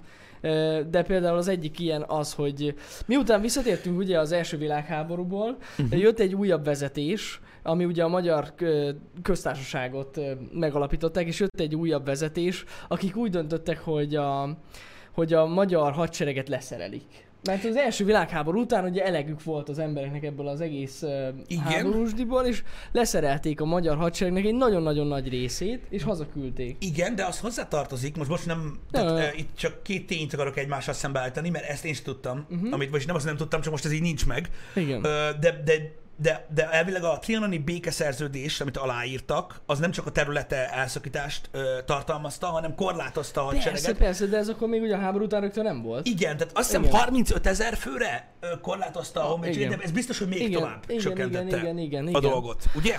de 0.91 1.03
például 1.07 1.37
az 1.37 1.49
egyik 1.49 1.79
ilyen 1.79 2.05
az, 2.09 2.33
hogy 2.33 2.75
miután 3.07 3.41
visszatértünk 3.41 3.99
ugye 3.99 4.19
az 4.19 4.33
első 4.33 4.57
világháborúból, 4.57 5.57
uh-huh. 5.79 6.01
jött 6.01 6.19
egy 6.19 6.35
újabb 6.35 6.65
vezetés, 6.65 7.41
ami 7.63 7.85
ugye 7.85 8.05
a 8.05 8.09
magyar 8.09 8.55
köztársaságot 9.23 10.21
megalapították, 10.53 11.27
és 11.27 11.41
jött 11.41 11.61
egy 11.61 11.75
újabb 11.75 12.05
vezetés, 12.05 12.65
akik 12.89 13.17
úgy 13.17 13.31
döntöttek, 13.31 13.79
hogy 13.79 14.17
a, 14.17 14.59
hogy 15.13 15.33
a 15.33 15.47
magyar 15.47 15.93
hadsereget 15.93 16.49
leszerelik. 16.49 17.30
Mert 17.45 17.65
az 17.65 17.77
első 17.77 18.05
világháború 18.05 18.61
után 18.61 18.85
ugye 18.85 19.05
elegük 19.05 19.43
volt 19.43 19.69
az 19.69 19.79
embereknek 19.79 20.25
ebből 20.25 20.49
az 20.49 20.61
egész 20.61 21.03
uh, 21.03 21.29
Igen. 21.47 21.63
háborúsdiból, 21.63 22.43
és 22.43 22.63
leszerelték 22.93 23.61
a 23.61 23.65
magyar 23.65 23.97
hadseregnek 23.97 24.45
egy 24.45 24.55
nagyon-nagyon 24.55 25.07
nagy 25.07 25.29
részét, 25.29 25.87
és 25.91 26.03
hazaküldték. 26.03 26.77
Igen, 26.81 27.15
de 27.15 27.25
az 27.25 27.41
hozzátartozik, 27.41 28.17
most 28.17 28.31
most 28.31 28.47
nem, 28.47 28.79
tehát, 28.91 29.33
uh, 29.33 29.39
itt 29.39 29.57
csak 29.57 29.83
két 29.83 30.07
tényt 30.07 30.33
akarok 30.33 30.57
egymással 30.57 30.95
szembeállítani, 30.95 31.49
mert 31.51 31.69
ezt 31.69 31.85
én 31.85 31.91
is 31.91 32.03
tudtam, 32.03 32.47
uh-huh. 32.51 32.73
amit 32.73 32.91
vagy 32.91 33.03
nem 33.07 33.17
azt 33.17 33.25
nem 33.25 33.37
tudtam, 33.37 33.61
csak 33.61 33.73
most 33.73 33.85
ez 33.85 33.93
így 33.93 34.03
nincs 34.03 34.27
meg. 34.27 34.51
Igen. 34.75 35.05
Ö, 35.05 35.31
de, 35.41 35.63
de, 35.65 35.73
de, 36.23 36.47
de 36.55 36.71
elvileg 36.71 37.05
a 37.05 37.19
trianoni 37.19 37.59
békeszerződés, 37.59 38.61
amit 38.61 38.77
aláírtak, 38.77 39.61
az 39.67 39.79
nem 39.79 39.91
csak 39.91 40.07
a 40.07 40.11
területe 40.11 40.71
elszakítást 40.71 41.49
ö, 41.53 41.79
tartalmazta, 41.85 42.47
hanem 42.47 42.75
korlátozta 42.75 43.41
a 43.41 43.45
hadsereget. 43.45 43.73
Persze, 43.73 43.95
persze, 43.95 44.27
de 44.27 44.37
ez 44.37 44.49
akkor 44.49 44.69
még 44.69 44.83
ugye 44.83 44.95
a 44.95 44.99
háború 44.99 45.25
után 45.25 45.41
rögtön 45.41 45.65
nem 45.65 45.83
volt. 45.83 46.07
Igen, 46.07 46.37
tehát 46.37 46.57
azt 46.57 46.67
hiszem 46.67 46.83
Igen. 46.83 46.95
35 46.95 47.47
ezer 47.47 47.77
főre 47.77 48.29
korlátozta 48.63 49.21
a 49.21 49.25
Ah, 49.25 49.31
honvédséget, 49.31 49.77
de 49.77 49.85
ez 49.85 49.91
biztos, 49.91 50.19
hogy 50.19 50.29
még 50.29 50.41
Igen, 50.41 50.61
tovább 50.61 50.83
igen, 50.87 51.03
csökkentette 51.03 51.57
igen, 51.57 51.79
igen, 51.79 51.79
igen, 51.79 52.07
a 52.07 52.09
igen. 52.09 52.31
dolgot, 52.31 52.65
ugye? 52.75 52.99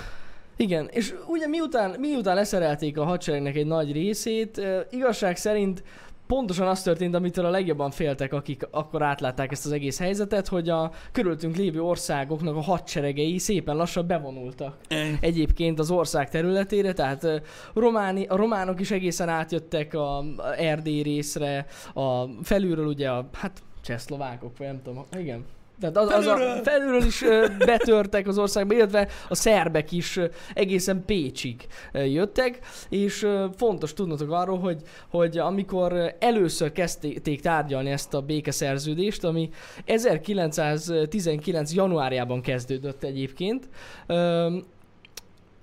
Igen, 0.56 0.88
és 0.92 1.14
ugye 1.26 1.46
miután, 1.46 1.96
miután 1.98 2.34
leszerelték 2.34 2.98
a 2.98 3.04
hadseregnek 3.04 3.56
egy 3.56 3.66
nagy 3.66 3.92
részét, 3.92 4.60
igazság 4.90 5.36
szerint 5.36 5.82
pontosan 6.26 6.68
az 6.68 6.82
történt, 6.82 7.14
amitől 7.14 7.44
a 7.44 7.50
legjobban 7.50 7.90
féltek, 7.90 8.32
akik 8.32 8.66
akkor 8.70 9.02
átlátták 9.02 9.52
ezt 9.52 9.66
az 9.66 9.72
egész 9.72 9.98
helyzetet, 9.98 10.48
hogy 10.48 10.68
a 10.68 10.90
körülöttünk 11.12 11.56
lévő 11.56 11.82
országoknak 11.82 12.56
a 12.56 12.60
hadseregei 12.60 13.38
szépen 13.38 13.76
lassan 13.76 14.06
bevonultak. 14.06 14.76
Egyébként 15.20 15.78
az 15.78 15.90
ország 15.90 16.30
területére, 16.30 16.92
tehát 16.92 17.42
románi, 17.74 18.26
a 18.26 18.36
románok 18.36 18.80
is 18.80 18.90
egészen 18.90 19.28
átjöttek 19.28 19.94
a, 19.94 20.18
a 20.18 20.54
Erdély 20.56 21.02
részre, 21.02 21.66
a 21.94 22.24
felülről 22.42 22.86
ugye 22.86 23.10
a, 23.10 23.28
hát 23.32 23.62
csehszlovákok, 23.82 24.56
vagy 24.58 24.66
nem 24.66 24.82
tudom, 24.82 25.04
igen, 25.18 25.44
tehát 25.90 25.96
az, 25.96 26.10
az 26.10 26.26
a, 26.26 26.36
Felülről. 26.62 27.06
is 27.06 27.24
betörtek 27.58 28.26
az 28.26 28.38
országba, 28.38 28.74
illetve 28.74 29.08
a 29.28 29.34
szerbek 29.34 29.92
is 29.92 30.20
egészen 30.54 31.04
Pécsig 31.06 31.66
jöttek, 31.92 32.58
és 32.88 33.26
fontos 33.56 33.92
tudnotok 33.92 34.30
arról, 34.30 34.58
hogy, 34.58 34.82
hogy 35.10 35.38
amikor 35.38 36.14
először 36.18 36.72
kezdték 36.72 37.40
tárgyalni 37.40 37.90
ezt 37.90 38.14
a 38.14 38.20
békeszerződést, 38.20 39.24
ami 39.24 39.50
1919. 39.84 41.72
januárjában 41.72 42.40
kezdődött 42.40 43.02
egyébként, 43.02 43.68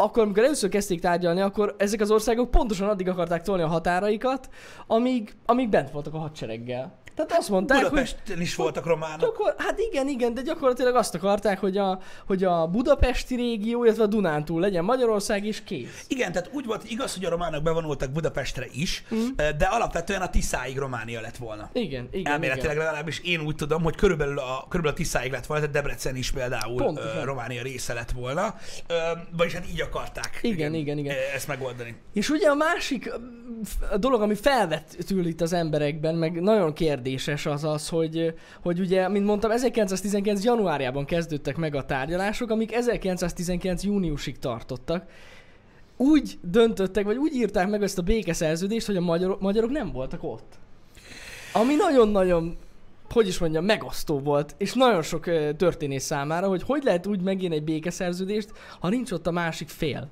akkor, 0.02 0.24
amikor 0.24 0.44
először 0.44 0.70
kezdték 0.70 1.00
tárgyalni, 1.00 1.42
akkor 1.42 1.76
ezek 1.78 2.02
az 2.02 2.12
országok 2.12 2.52
pontosan 2.52 2.90
addig 2.90 3.10
akarták 3.10 3.42
tolni 3.42 3.64
a 3.64 3.68
határaikat, 3.68 4.50
amíg, 4.88 5.36
amíg 5.46 5.70
bent 5.70 5.92
voltak 5.92 6.14
a 6.14 6.18
hadsereggel. 6.18 6.99
Tehát 7.26 7.38
azt 7.42 7.50
mondták, 7.50 7.78
hogy 7.82 7.90
Budapesten 7.90 8.42
is 8.42 8.56
voltak 8.56 8.86
románok. 8.86 9.20
Gyakor- 9.20 9.56
hát 9.58 9.80
igen, 9.80 10.08
igen, 10.08 10.34
de 10.34 10.42
gyakorlatilag 10.42 10.96
azt 10.96 11.16
akarták, 11.16 11.60
hogy 11.60 11.78
a, 11.78 12.00
hogy 12.28 12.44
a 12.44 12.68
budapesti 12.68 13.36
régió, 13.36 13.84
illetve 13.84 14.04
a 14.04 14.08
Dunántúl 14.08 14.60
legyen 14.62 14.84
Magyarország 14.84 15.46
is 15.46 15.64
kész. 15.64 16.06
Igen, 16.08 16.32
tehát 16.32 16.50
úgy 16.54 16.66
volt 16.66 16.84
igaz, 16.90 17.14
hogy 17.14 17.26
a 17.26 17.30
románok 17.30 17.64
bevonultak 17.64 18.12
Budapestre 18.12 18.66
is, 18.74 19.04
Mm. 19.16 19.18
de 19.36 19.66
alapvetően 19.66 20.22
a 20.22 20.30
Tiszáig 20.30 20.78
Románia 20.78 21.22
lett 21.22 21.38
volna. 21.38 21.70
Igen, 21.74 22.08
igen, 22.12 22.32
Elméletileg 22.32 22.72
igen. 22.72 22.86
legalábbis 22.86 23.20
én 23.20 23.40
úgy 23.42 23.56
tudom, 23.56 23.84
hogy 23.84 23.96
körülbelül 23.96 24.40
a, 24.40 24.66
körülbelül 24.70 24.98
a 24.98 25.02
Tiszáig 25.02 25.32
lett 25.32 25.46
volna, 25.46 25.66
tehát 25.66 25.82
Debrecen 25.82 26.16
is 26.16 26.32
például 26.32 26.76
Pontosan. 26.84 27.18
ö, 27.18 27.24
Románia 27.24 27.62
része 27.62 27.94
lett 27.94 28.12
volna. 28.12 28.56
Ö, 28.88 28.94
vagyis 29.38 29.54
hát 29.54 29.66
így 29.72 29.82
akarták. 29.82 30.40
Igen, 30.42 30.74
igen, 30.74 30.98
igen. 30.98 31.16
ö, 31.16 31.36
Ezt 31.36 31.48
megoldani. 31.48 31.96
És 32.14 32.30
ugye 32.30 32.48
a 32.50 32.56
másik 32.56 33.12
a 33.92 33.98
dolog, 33.98 34.22
ami 34.22 34.36
felvetül 34.36 35.26
itt 35.26 35.42
az 35.42 35.54
emberekben, 35.54 36.16
meg 36.16 36.42
nagyon 36.42 36.74
kérdéses 37.10 37.46
az 37.46 37.64
az, 37.64 37.90
hogy, 37.90 38.34
hogy 38.62 38.80
ugye, 38.80 39.08
mint 39.08 39.26
mondtam, 39.26 39.52
1919. 39.52 40.44
januárjában 40.44 41.06
kezdődtek 41.06 41.58
meg 41.58 41.76
a 41.76 41.86
tárgyalások, 41.86 42.50
amik 42.50 42.74
1919. 42.74 43.84
júniusig 43.84 44.40
tartottak. 44.40 45.10
Úgy 45.98 46.40
döntöttek, 46.42 47.06
vagy 47.06 47.18
úgy 47.18 47.34
írták 47.34 47.70
meg 47.70 47.84
ezt 47.84 47.98
a 47.98 48.02
békeszerződést, 48.02 48.86
hogy 48.86 48.96
a 48.96 49.02
magyarok, 49.02 49.42
magyarok 49.42 49.70
nem 49.70 49.92
voltak 49.92 50.24
ott. 50.24 50.60
Ami 51.54 51.76
nagyon-nagyon 51.76 52.58
hogy 53.10 53.28
is 53.28 53.40
mondjam, 53.40 53.66
megosztó 53.66 54.20
volt, 54.20 54.56
és 54.58 54.74
nagyon 54.74 55.02
sok 55.02 55.24
történész 55.58 56.04
számára, 56.04 56.48
hogy 56.48 56.64
hogy 56.64 56.84
lehet 56.84 57.08
úgy 57.08 57.22
megírni 57.22 57.56
egy 57.56 57.64
békeszerződést, 57.64 58.50
ha 58.80 58.90
nincs 58.90 59.12
ott 59.12 59.28
a 59.28 59.32
másik 59.32 59.70
fél. 59.70 60.08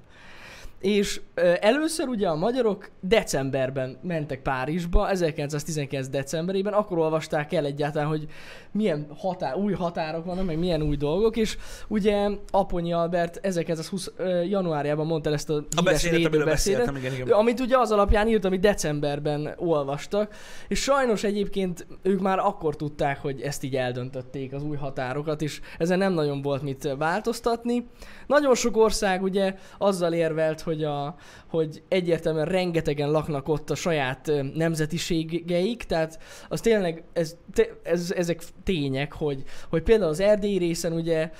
És 0.80 1.22
először 1.60 2.08
ugye 2.08 2.28
a 2.28 2.36
magyarok 2.36 2.90
decemberben 3.00 3.98
mentek 4.02 4.42
Párizsba, 4.42 5.10
1919 5.10 6.08
decemberében, 6.08 6.74
akkor 6.74 6.98
olvasták 6.98 7.54
el 7.54 7.66
egyáltalán, 7.66 8.08
hogy 8.08 8.28
milyen 8.72 9.08
határ, 9.18 9.56
új 9.56 9.74
határok 9.74 10.26
vannak, 10.26 10.46
meg 10.46 10.60
milyen 10.60 10.82
új 10.82 10.96
dolgok, 10.96 11.38
és 11.38 11.58
ugye 11.88 12.30
Aponyi 12.52 12.94
Albert 12.94 13.40
1920 13.42 14.12
ö, 14.18 14.42
januárjában 14.44 15.06
mondta 15.06 15.32
ezt 15.32 15.50
a 15.50 15.64
A 15.76 15.82
beszédet, 15.82 16.26
amiről 16.26 16.46
beszéltem, 16.46 16.96
igen, 16.96 17.14
igen. 17.14 17.30
amit 17.30 17.60
ugye 17.60 17.78
az 17.78 17.92
alapján 17.92 18.28
írt, 18.28 18.46
amit 18.46 18.60
decemberben 18.60 19.54
olvastak, 19.58 20.36
és 20.68 20.82
sajnos 20.82 21.24
egyébként 21.24 21.88
ők 22.02 22.20
már 22.20 22.40
akkor 22.40 22.76
tudták, 22.76 23.22
hogy 23.22 23.42
ezt 23.42 23.64
így 23.64 23.76
eldöntötték, 23.76 24.54
az 24.54 24.64
új 24.64 24.78
határokat, 24.78 25.42
és 25.42 25.62
ezen 25.78 25.98
nem 25.98 26.14
nagyon 26.14 26.42
volt 26.42 26.62
mit 26.62 26.96
változtatni. 26.98 27.88
Nagyon 28.28 28.56
sok 28.56 28.78
ország 28.78 29.24
ugye 29.24 29.56
azzal 29.78 30.14
érvelt, 30.14 30.62
hogy, 30.68 30.84
a, 30.84 31.16
hogy 31.48 31.84
egyértelműen 31.88 32.46
rengetegen 32.46 33.12
laknak 33.12 33.48
ott 33.48 33.70
a 33.70 33.76
saját 33.76 34.32
nemzetiségeik, 34.54 35.84
tehát 35.84 36.20
az 36.50 36.62
tényleg, 36.62 37.04
ez, 37.14 37.36
ez, 37.84 38.12
ezek 38.16 38.42
tények, 38.64 39.14
hogy, 39.14 39.44
hogy 39.70 39.84
például 39.84 40.10
az 40.10 40.20
erdélyi 40.20 40.58
részen 40.58 40.94
ugye 40.94 41.32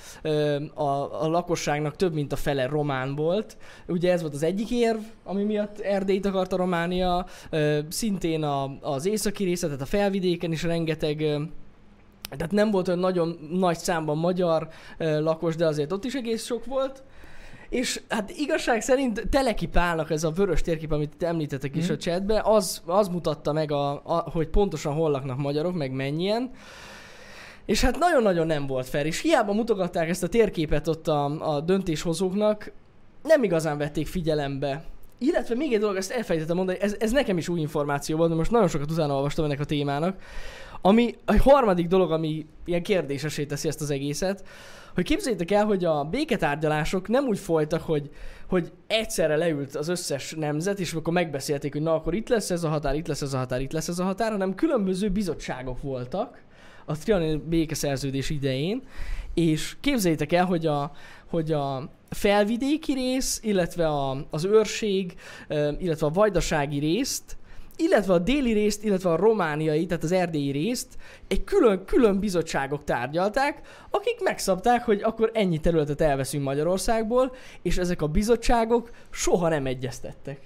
a, 0.74 1.22
a 1.22 1.28
lakosságnak 1.28 1.96
több 1.96 2.14
mint 2.14 2.32
a 2.32 2.36
fele 2.36 2.66
román 2.66 3.14
volt, 3.14 3.56
ugye 3.86 4.12
ez 4.12 4.20
volt 4.20 4.34
az 4.34 4.42
egyik 4.42 4.70
érv, 4.70 5.00
ami 5.24 5.44
miatt 5.44 5.80
Erdélyt 5.80 6.26
akarta 6.26 6.56
Románia, 6.56 7.26
szintén 7.88 8.42
a, 8.42 8.78
az 8.80 9.06
északi 9.06 9.44
része, 9.44 9.66
tehát 9.66 9.82
a 9.82 9.86
felvidéken 9.86 10.52
is 10.52 10.62
rengeteg 10.62 11.38
tehát 12.30 12.52
nem 12.52 12.70
volt 12.70 12.88
olyan 12.88 13.00
nagyon 13.00 13.38
nagy 13.50 13.78
számban 13.78 14.18
magyar 14.18 14.68
lakos, 14.98 15.56
de 15.56 15.66
azért 15.66 15.92
ott 15.92 16.04
is 16.04 16.14
egész 16.14 16.44
sok 16.44 16.64
volt. 16.64 17.02
És 17.68 18.00
hát 18.08 18.30
igazság 18.30 18.80
szerint 18.80 19.28
Teleki 19.30 19.66
Pálnak 19.66 20.10
ez 20.10 20.24
a 20.24 20.30
vörös 20.30 20.60
térkép, 20.60 20.92
amit 20.92 21.22
említettek 21.22 21.76
is 21.76 21.84
Mhm. 21.84 21.92
a 21.92 21.96
chatbe, 21.96 22.40
az, 22.44 22.82
az 22.86 23.08
mutatta 23.08 23.52
meg, 23.52 23.72
a, 23.72 23.90
a, 24.04 24.30
hogy 24.32 24.48
pontosan 24.48 24.94
hol 24.94 25.10
laknak 25.10 25.38
magyarok, 25.38 25.74
meg 25.74 25.90
mennyien. 25.92 26.50
És 27.66 27.80
hát 27.80 27.98
nagyon-nagyon 27.98 28.46
nem 28.46 28.66
volt 28.66 28.86
fel, 28.88 29.06
és 29.06 29.20
hiába 29.20 29.52
mutogatták 29.52 30.08
ezt 30.08 30.22
a 30.22 30.28
térképet 30.28 30.88
ott 30.88 31.08
a, 31.08 31.54
a 31.54 31.60
döntéshozóknak, 31.60 32.72
nem 33.22 33.42
igazán 33.42 33.78
vették 33.78 34.06
figyelembe. 34.06 34.84
Illetve 35.18 35.54
még 35.54 35.72
egy 35.72 35.80
dolog, 35.80 35.96
ezt 35.96 36.10
elfelejtettem 36.10 36.56
mondani, 36.56 36.78
ez, 36.80 36.96
ez 36.98 37.10
nekem 37.12 37.38
is 37.38 37.48
új 37.48 37.60
információ 37.60 38.16
volt, 38.16 38.28
mert 38.28 38.40
most 38.40 38.50
nagyon 38.50 38.68
sokat 38.68 38.90
utána 38.90 39.14
olvastam 39.14 39.44
ennek 39.44 39.60
a 39.60 39.64
témának. 39.64 40.16
Ami 40.82 41.14
a 41.24 41.40
harmadik 41.42 41.86
dolog, 41.86 42.12
ami 42.12 42.46
ilyen 42.64 42.82
kérdésesé 42.82 43.44
teszi 43.44 43.68
ezt 43.68 43.80
az 43.80 43.90
egészet, 43.90 44.44
hogy 44.94 45.04
képzeljétek 45.04 45.50
el, 45.50 45.64
hogy 45.64 45.84
a 45.84 46.04
béketárgyalások 46.04 47.08
nem 47.08 47.24
úgy 47.26 47.38
folytak, 47.38 47.82
hogy, 47.82 48.10
hogy 48.48 48.72
egyszerre 48.86 49.36
leült 49.36 49.76
az 49.76 49.88
összes 49.88 50.34
nemzet, 50.38 50.80
és 50.80 50.92
akkor 50.92 51.12
megbeszélték, 51.12 51.72
hogy 51.72 51.82
na 51.82 51.94
akkor 51.94 52.14
itt 52.14 52.28
lesz 52.28 52.50
ez 52.50 52.64
a 52.64 52.68
határ, 52.68 52.94
itt 52.94 53.06
lesz 53.06 53.22
ez 53.22 53.32
a 53.32 53.38
határ, 53.38 53.60
itt 53.60 53.72
lesz 53.72 53.88
ez 53.88 53.98
a 53.98 54.04
határ, 54.04 54.30
hanem 54.30 54.54
különböző 54.54 55.08
bizottságok 55.08 55.82
voltak 55.82 56.42
a 56.84 56.98
trianoni 56.98 57.42
békeszerződés 57.48 58.30
idején, 58.30 58.82
és 59.34 59.76
képzeljétek 59.80 60.32
el, 60.32 60.44
hogy 60.44 60.66
a, 60.66 60.92
hogy 61.26 61.52
a 61.52 61.90
felvidéki 62.10 62.92
rész, 62.92 63.40
illetve 63.42 63.86
a, 63.86 64.26
az 64.30 64.44
őrség, 64.44 65.14
illetve 65.78 66.06
a 66.06 66.10
vajdasági 66.10 66.78
részt, 66.78 67.37
illetve 67.78 68.12
a 68.12 68.18
déli 68.18 68.52
részt, 68.52 68.84
illetve 68.84 69.10
a 69.10 69.16
romániai, 69.16 69.86
tehát 69.86 70.02
az 70.02 70.12
erdélyi 70.12 70.50
részt 70.50 70.88
egy 71.28 71.44
külön, 71.44 71.84
külön 71.84 72.18
bizottságok 72.18 72.84
tárgyalták, 72.84 73.60
akik 73.90 74.22
megszabták, 74.22 74.84
hogy 74.84 75.02
akkor 75.02 75.30
ennyi 75.34 75.58
területet 75.58 76.00
elveszünk 76.00 76.44
Magyarországból, 76.44 77.34
és 77.62 77.76
ezek 77.76 78.02
a 78.02 78.06
bizottságok 78.06 78.90
soha 79.10 79.48
nem 79.48 79.66
egyeztettek. 79.66 80.40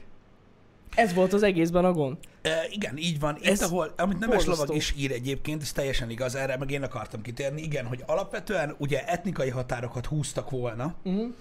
Ez 0.94 1.14
volt 1.14 1.32
az 1.32 1.42
egészben 1.42 1.84
a 1.84 1.92
gond. 1.92 2.16
E, 2.42 2.66
igen, 2.70 2.96
így 2.96 3.20
van. 3.20 3.36
Itt, 3.36 3.46
Ez 3.46 3.62
ahol, 3.62 3.92
amit 3.96 4.18
Nemes. 4.18 4.44
Lovag 4.44 4.74
is 4.74 4.94
ír 4.98 5.12
egyébként, 5.12 5.62
ez 5.62 5.72
teljesen 5.72 6.10
igaz, 6.10 6.34
erre 6.34 6.56
meg 6.56 6.70
én 6.70 6.82
akartam 6.82 7.22
kitérni. 7.22 7.62
Igen, 7.62 7.86
hogy 7.86 8.02
alapvetően 8.06 8.74
ugye 8.78 9.04
etnikai 9.04 9.48
határokat 9.48 10.06
húztak 10.06 10.50
volna, 10.50 10.94
Uh-huh. 11.04 11.34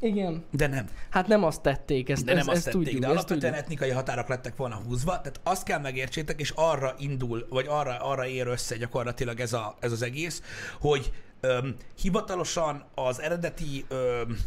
Igen. 0.00 0.44
de 0.50 0.66
nem. 0.66 0.86
Hát 1.10 1.26
nem 1.26 1.44
azt 1.44 1.62
tették, 1.62 2.08
ezt, 2.08 2.24
De 2.24 2.30
nem 2.30 2.40
ezt, 2.40 2.48
azt 2.48 2.56
ezt 2.56 2.64
tették, 2.64 2.82
tudjuk. 2.82 3.02
de 3.02 3.08
alapvetően 3.08 3.40
tudjuk. 3.40 3.58
etnikai 3.60 3.90
határok 3.90 4.28
lettek 4.28 4.56
volna 4.56 4.74
húzva, 4.86 5.10
tehát 5.10 5.40
azt 5.42 5.62
kell 5.62 5.80
megértsétek, 5.80 6.40
és 6.40 6.52
arra 6.56 6.94
indul, 6.98 7.46
vagy 7.50 7.66
arra, 7.68 7.96
arra 7.96 8.26
ér 8.26 8.46
össze 8.46 8.76
gyakorlatilag 8.76 9.40
ez, 9.40 9.52
a, 9.52 9.76
ez 9.80 9.92
az 9.92 10.02
egész, 10.02 10.42
hogy 10.80 11.12
öm, 11.40 11.76
hivatalosan 12.00 12.84
az 12.94 13.20
eredeti 13.20 13.84
öm, 13.88 14.38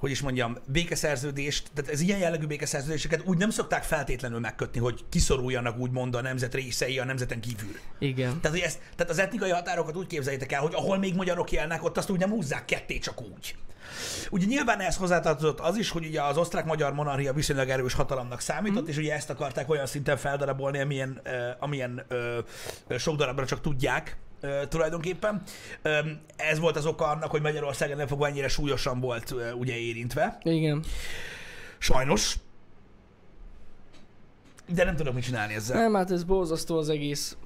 hogy 0.00 0.10
is 0.10 0.20
mondjam, 0.20 0.56
békeszerződést, 0.66 1.70
tehát 1.74 1.90
ez 1.90 2.00
ilyen 2.00 2.18
jellegű 2.18 2.46
békeszerződéseket 2.46 3.22
úgy 3.24 3.38
nem 3.38 3.50
szokták 3.50 3.82
feltétlenül 3.82 4.38
megkötni, 4.38 4.80
hogy 4.80 5.04
kiszoruljanak 5.08 5.78
úgymond 5.78 6.14
a 6.14 6.20
nemzet 6.20 6.54
részei 6.54 6.98
a 6.98 7.04
nemzeten 7.04 7.40
kívül. 7.40 7.76
Igen. 7.98 8.40
Tehát, 8.40 8.56
hogy 8.56 8.66
ezt, 8.66 8.78
tehát 8.96 9.12
az 9.12 9.18
etnikai 9.18 9.50
határokat 9.50 9.96
úgy 9.96 10.06
képzeljétek 10.06 10.52
el, 10.52 10.60
hogy 10.60 10.74
ahol 10.74 10.98
még 10.98 11.14
magyarok 11.14 11.52
élnek, 11.52 11.84
ott 11.84 11.96
azt 11.96 12.10
úgy 12.10 12.18
nem 12.18 12.30
húzzák 12.30 12.64
ketté 12.64 12.98
csak 12.98 13.20
úgy. 13.20 13.54
Ugye 14.30 14.46
nyilván 14.46 14.80
ehhez 14.80 14.96
hozzátartozott 14.96 15.60
az 15.60 15.76
is, 15.76 15.90
hogy 15.90 16.06
ugye 16.06 16.22
az 16.22 16.36
osztrák-magyar 16.36 16.92
monarchia 16.92 17.32
viszonylag 17.32 17.68
erős 17.68 17.94
hatalomnak 17.94 18.40
számított, 18.40 18.84
mm. 18.84 18.88
és 18.88 18.96
ugye 18.96 19.14
ezt 19.14 19.30
akarták 19.30 19.70
olyan 19.70 19.86
szinten 19.86 20.16
feldarabolni, 20.16 20.80
amilyen, 20.80 21.20
amilyen 21.58 22.06
sok 22.98 23.16
darabra 23.16 23.46
csak 23.46 23.60
tudják 23.60 24.16
uh, 24.42 24.68
tulajdonképpen. 24.68 25.42
Um, 25.84 26.20
ez 26.36 26.58
volt 26.58 26.76
az 26.76 26.86
oka 26.86 27.04
annak, 27.06 27.30
hogy 27.30 27.42
Magyarország 27.42 27.96
nem 27.96 28.06
fogva 28.06 28.26
ennyire 28.26 28.48
súlyosan 28.48 29.00
volt 29.00 29.30
uh, 29.30 29.40
ugye 29.54 29.76
érintve. 29.76 30.38
Igen. 30.42 30.84
Sajnos. 31.78 32.36
De 34.68 34.84
nem 34.84 34.96
tudok 34.96 35.14
mit 35.14 35.24
csinálni 35.24 35.54
ezzel. 35.54 35.80
Nem, 35.80 35.94
hát 35.94 36.10
ez 36.10 36.24
borzasztó 36.24 36.78
az 36.78 36.88
egész. 36.88 37.36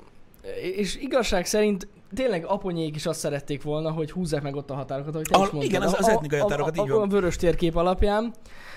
És 0.62 0.96
igazság 0.96 1.46
szerint 1.46 1.88
tényleg 2.14 2.44
aponyék 2.46 2.96
is 2.96 3.06
azt 3.06 3.18
szerették 3.20 3.62
volna, 3.62 3.90
hogy 3.90 4.10
húzzák 4.10 4.42
meg 4.42 4.56
ott 4.56 4.70
a 4.70 4.74
határokat, 4.74 5.14
ahogy 5.14 5.26
te 5.26 5.34
Ahol- 5.34 5.46
is 5.46 5.52
mondtad. 5.52 5.72
igen, 5.74 5.86
az- 5.88 5.94
az 5.98 6.06
A- 6.08 6.10
etnikai 6.10 6.38
a- 6.38 6.42
határokat, 6.42 6.78
a, 6.78 6.82
így 6.82 6.90
a, 6.90 6.94
van. 6.94 7.02
a 7.02 7.10
vörös 7.10 7.36
térkép 7.36 7.76
alapján, 7.76 8.34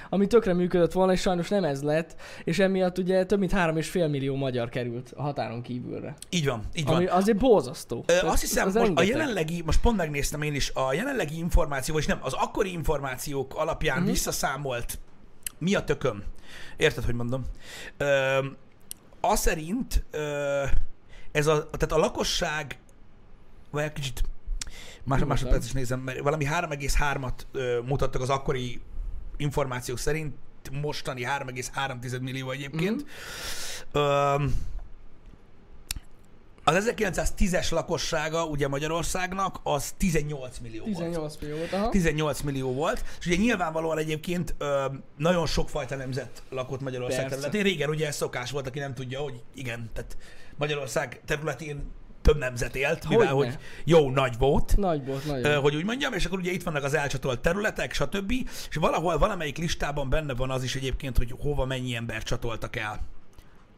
ami 0.09 0.27
tökre 0.27 0.53
működött 0.53 0.91
volna, 0.91 1.11
és 1.11 1.21
sajnos 1.21 1.49
nem 1.49 1.63
ez 1.63 1.81
lett, 1.83 2.15
és 2.43 2.59
emiatt 2.59 2.97
ugye 2.97 3.25
több 3.25 3.39
mint 3.39 3.51
3,5 3.51 4.09
millió 4.09 4.35
magyar 4.35 4.69
került 4.69 5.13
a 5.15 5.21
határon 5.21 5.61
kívülre. 5.61 6.15
Így 6.29 6.45
van, 6.45 6.61
így 6.73 6.85
van. 6.85 6.95
Ami 6.95 7.05
azért 7.05 7.37
borzasztó. 7.37 8.03
Ö, 8.07 8.27
azt 8.27 8.41
hiszem, 8.41 8.67
az 8.67 8.73
most 8.73 8.85
a 8.85 8.93
rengeteg. 8.93 9.07
jelenlegi, 9.19 9.61
most 9.65 9.81
pont 9.81 9.97
megnéztem 9.97 10.41
én 10.41 10.53
is, 10.55 10.71
a 10.73 10.93
jelenlegi 10.93 11.37
információ, 11.37 11.93
vagy 11.93 12.05
nem, 12.07 12.19
az 12.21 12.33
akkori 12.33 12.71
információk 12.71 13.55
alapján 13.55 13.95
Mhm. 13.95 14.03
uh-huh. 14.05 14.17
visszaszámolt, 14.17 14.99
mi 15.57 15.75
a 15.75 15.83
tököm? 15.83 16.23
Érted, 16.77 17.03
hogy 17.03 17.15
mondom? 17.15 17.43
Ö, 17.97 18.05
az 19.21 19.39
szerint 19.39 20.03
ö, 20.11 20.63
ez 21.37 21.47
a, 21.47 21.69
tehát 21.69 21.91
a 21.91 21.97
lakosság, 21.97 22.77
vagy 23.71 23.83
egy 23.83 23.93
kicsit 23.93 24.23
más, 25.03 25.23
másodperc 25.23 25.65
is 25.65 25.71
nézem, 25.71 25.99
mert 25.99 26.19
valami 26.19 26.45
3,3-at 26.49 27.33
ö, 27.51 27.79
mutattak 27.85 28.21
az 28.21 28.29
akkori 28.29 28.81
információk 29.37 29.97
szerint, 29.97 30.35
mostani 30.71 31.27
3,3 31.39 32.21
millió 32.21 32.51
egyébként. 32.51 33.05
Uh-huh. 33.93 34.51
Az 36.63 36.93
1910-es 36.97 37.71
lakossága 37.71 38.45
ugye 38.45 38.67
Magyarországnak 38.67 39.59
az 39.63 39.93
18 39.97 40.57
millió 40.57 40.83
volt. 40.83 40.95
18 40.95 41.37
millió 41.41 41.57
volt, 41.57 41.73
aha. 41.73 41.89
18 41.89 42.41
millió 42.41 42.73
volt, 42.73 43.03
és 43.19 43.25
ugye 43.25 43.35
nyilvánvalóan 43.35 43.97
egyébként 43.97 44.55
ö, 44.57 44.85
nagyon 45.17 45.45
sokfajta 45.45 45.95
nemzet 45.95 46.43
lakott 46.49 46.81
Magyarország 46.81 47.19
Persze. 47.19 47.35
területén. 47.35 47.63
Régen 47.63 47.89
ugye 47.89 48.07
ez 48.07 48.15
szokás 48.15 48.51
volt, 48.51 48.67
aki 48.67 48.79
nem 48.79 48.93
tudja, 48.93 49.19
hogy 49.19 49.43
igen, 49.53 49.89
tehát 49.93 50.17
Magyarország 50.57 51.21
területén 51.25 51.91
több 52.21 52.37
nemzet 52.37 52.75
élt, 52.75 53.09
mivel 53.09 53.33
Hogyne. 53.33 53.51
hogy 53.51 53.59
jó 53.85 54.09
nagy 54.09 54.37
volt, 54.37 54.77
Nagy 54.77 55.05
volt, 55.05 55.25
nagy 55.25 55.45
ö, 55.45 55.49
volt. 55.49 55.61
hogy 55.61 55.75
úgy 55.75 55.83
mondjam, 55.85 56.13
és 56.13 56.25
akkor 56.25 56.39
ugye 56.39 56.51
itt 56.51 56.63
vannak 56.63 56.83
az 56.83 56.93
elcsatolt 56.93 57.39
területek, 57.39 57.93
stb. 57.93 58.31
És 58.69 58.75
valahol 58.75 59.17
valamelyik 59.17 59.57
listában 59.57 60.09
benne 60.09 60.33
van 60.33 60.49
az 60.49 60.63
is 60.63 60.75
egyébként, 60.75 61.17
hogy 61.17 61.33
hova 61.39 61.65
mennyi 61.65 61.95
ember 61.95 62.23
csatoltak 62.23 62.75
el. 62.75 62.99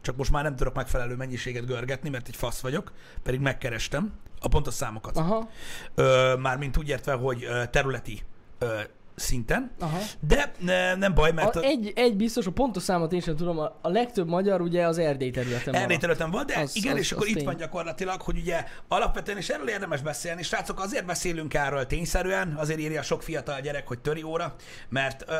Csak 0.00 0.16
most 0.16 0.30
már 0.30 0.42
nem 0.42 0.56
tudok 0.56 0.74
megfelelő 0.74 1.14
mennyiséget 1.16 1.66
görgetni, 1.66 2.08
mert 2.08 2.28
egy 2.28 2.36
fasz 2.36 2.60
vagyok, 2.60 2.92
pedig 3.22 3.40
megkerestem 3.40 4.12
a 4.40 4.48
pontos 4.48 4.74
számokat. 4.74 5.16
Aha, 5.16 5.50
Ö, 5.94 6.34
mármint 6.38 6.76
úgy 6.76 6.88
értve, 6.88 7.12
hogy 7.12 7.46
területi 7.70 8.22
ö, 8.58 8.78
szinten. 9.20 9.70
aha. 9.80 9.98
De 10.20 10.52
ne, 10.58 10.94
nem 10.94 11.14
baj, 11.14 11.32
mert 11.32 11.56
A, 11.56 11.60
egy, 11.62 11.92
egy 11.96 12.16
biztos, 12.16 12.46
a 12.46 12.50
pontos 12.50 12.82
számot 12.82 13.12
én 13.12 13.20
sem 13.20 13.36
tudom, 13.36 13.58
a, 13.58 13.78
a 13.82 13.88
legtöbb 13.88 14.28
magyar 14.28 14.60
ugye 14.60 14.86
az 14.86 14.98
Erdély 14.98 15.30
területen 15.30 15.74
Erdély 15.74 15.80
maradt. 15.82 16.00
területen 16.00 16.30
van, 16.30 16.46
de 16.46 16.58
Az- 16.58 16.76
igen, 16.76 16.92
az- 16.92 16.98
és 16.98 17.12
akkor 17.12 17.24
az 17.24 17.28
itt 17.30 17.36
tény. 17.36 17.44
van 17.44 17.56
gyakorlatilag, 17.56 18.20
hogy 18.22 18.36
ugye 18.38 18.64
alapvetően, 18.88 19.36
és 19.38 19.48
erről 19.48 19.68
érdemes 19.68 20.00
beszélni, 20.02 20.42
srácok, 20.42 20.80
azért 20.80 21.06
beszélünk 21.06 21.54
erről 21.54 21.86
tényszerűen, 21.86 22.54
azért 22.56 22.78
írja 22.80 23.02
sok 23.02 23.22
fiatal 23.22 23.60
gyerek, 23.60 23.86
hogy 23.88 23.98
töri 23.98 24.22
óra, 24.22 24.54
mert 24.88 25.24
ö, 25.28 25.34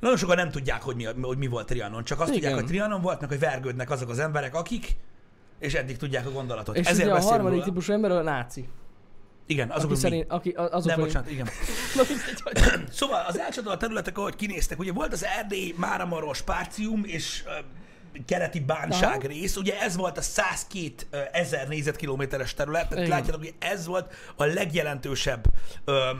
nagyon 0.00 0.16
sokan 0.16 0.36
nem 0.36 0.50
tudják, 0.50 0.82
hogy 0.82 0.96
mi, 0.96 1.04
hogy 1.22 1.38
mi 1.38 1.46
volt 1.46 1.66
Trianon, 1.66 2.04
csak 2.04 2.20
azt 2.20 2.28
Igen. 2.28 2.40
tudják, 2.40 2.60
hogy 2.60 2.68
Trianon 2.70 3.00
volt, 3.00 3.20
meg 3.20 3.28
hogy 3.28 3.38
vergődnek 3.38 3.90
azok 3.90 4.08
az 4.08 4.18
emberek, 4.18 4.54
akik, 4.54 4.86
és 5.58 5.74
eddig 5.74 5.96
tudják 5.96 6.26
a 6.26 6.30
gondolatot. 6.30 6.76
És 6.76 6.86
Ezért 6.86 7.08
ugye 7.08 7.16
a 7.18 7.20
harmadik 7.22 7.50
róla. 7.52 7.64
típusú 7.64 7.92
ember 7.92 8.10
a 8.10 8.22
náci. 8.22 8.68
Igen, 9.46 9.70
azok, 9.70 9.84
Aki 9.84 9.92
mi. 9.92 9.98
szerint, 9.98 10.24
aki, 10.28 10.50
azok 10.50 10.90
Nem, 10.90 11.00
bocsánat, 11.00 11.30
igen. 11.30 11.48
Szóval 12.90 13.24
az 13.28 13.38
elcsatolt 13.38 13.78
területek, 13.78 14.18
ahogy 14.18 14.36
kinéztek, 14.36 14.78
ugye 14.78 14.92
volt 14.92 15.12
az 15.12 15.24
Erdély, 15.24 15.74
Máramaros, 15.76 16.42
Párcium 16.42 17.04
és 17.04 17.44
keleti 18.26 18.60
bánság 18.60 19.18
Aha. 19.18 19.26
rész, 19.26 19.56
ugye 19.56 19.80
ez 19.80 19.96
volt 19.96 20.18
a 20.18 20.22
102 20.22 21.06
ö, 21.10 21.18
ezer 21.32 21.68
négyzetkilométeres 21.68 22.54
terület, 22.54 22.88
tehát 22.88 23.04
Igen. 23.04 23.18
látjátok, 23.18 23.42
hogy 23.42 23.54
ez 23.58 23.86
volt 23.86 24.14
a 24.36 24.44
legjelentősebb 24.44 25.44
ö, 25.84 26.10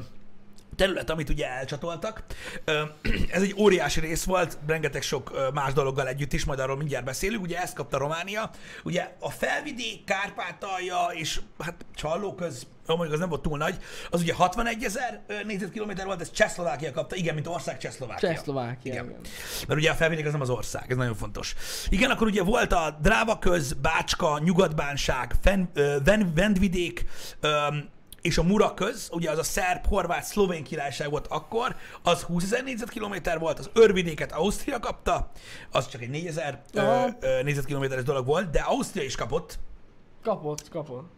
terület, 0.77 1.11
amit 1.11 1.29
ugye 1.29 1.49
elcsatoltak. 1.51 2.25
Ez 3.31 3.43
egy 3.43 3.55
óriási 3.59 4.01
rész 4.01 4.25
volt, 4.25 4.59
rengeteg 4.67 5.03
sok 5.03 5.53
más 5.55 5.73
dologgal 5.73 6.09
együtt 6.09 6.33
is, 6.33 6.45
majd 6.45 6.59
arról 6.59 6.77
mindjárt 6.77 7.05
beszélünk. 7.05 7.43
Ugye 7.43 7.61
ezt 7.61 7.75
kapta 7.75 7.99
Románia. 7.99 8.51
Ugye 8.85 9.09
a 9.19 9.31
felvidék, 9.31 10.05
Kárpátalja 10.05 11.09
és 11.13 11.41
hát 11.59 11.85
Csallóköz, 11.95 12.67
mondjuk 12.87 13.13
az 13.13 13.19
nem 13.19 13.29
volt 13.29 13.43
túl 13.43 13.59
nagy, 13.59 13.77
az 14.11 14.21
ugye 14.21 14.35
61 14.35 14.85
ezer 14.85 15.21
négyzetkilométer 15.45 16.07
volt, 16.07 16.21
ez 16.21 16.31
Csehszlovákia 16.31 16.93
kapta, 16.93 17.17
igen, 17.17 17.35
mint 17.35 17.47
ország 17.47 17.79
Csehszlovákia. 17.79 18.29
Csehszlovákia. 18.29 18.93
Igen. 18.93 19.05
igen. 19.05 19.21
Mert 19.69 19.81
ugye 19.81 19.91
a 19.91 19.95
felvidék 19.95 20.27
az 20.27 20.33
nem 20.33 20.41
az 20.41 20.51
ország, 20.51 20.91
ez 20.91 20.97
nagyon 20.97 21.15
fontos. 21.15 21.55
Igen, 21.89 22.11
akkor 22.11 22.27
ugye 22.27 22.43
volt 22.43 22.73
a 22.73 22.99
Drávaköz, 23.03 23.73
Bácska, 23.73 24.39
Nyugatbánság, 24.39 25.35
Fen, 25.43 25.71
Vendvidék, 26.35 27.05
és 28.23 28.39
a 28.39 28.43
Muraköz, 28.43 29.09
ugye 29.13 29.31
az 29.31 29.39
a 29.39 29.43
szerb, 29.43 29.87
horvát, 29.87 30.25
szlovén 30.25 30.65
királyság 30.65 31.11
volt 31.11 31.27
akkor, 31.27 31.77
az 32.03 32.23
20 32.23 32.45
ezer 32.45 32.65
négyzetkilométer 32.65 33.39
volt, 33.39 33.59
az 33.59 33.71
Örvidéket 33.73 34.33
Ausztria 34.33 34.79
kapta, 34.79 35.31
az 35.71 35.89
csak 35.89 36.03
egy 36.03 36.11
4000 36.11 36.63
ö, 36.73 36.81
Aha. 36.81 37.09
ö, 37.21 37.43
négyzetkilométeres 37.43 38.05
dolog 38.05 38.27
volt, 38.27 38.51
de 38.51 38.61
Ausztria 38.61 39.03
is 39.03 39.17
kapott, 39.17 39.59
Kapott, 40.23 40.69
kapott. 40.69 41.11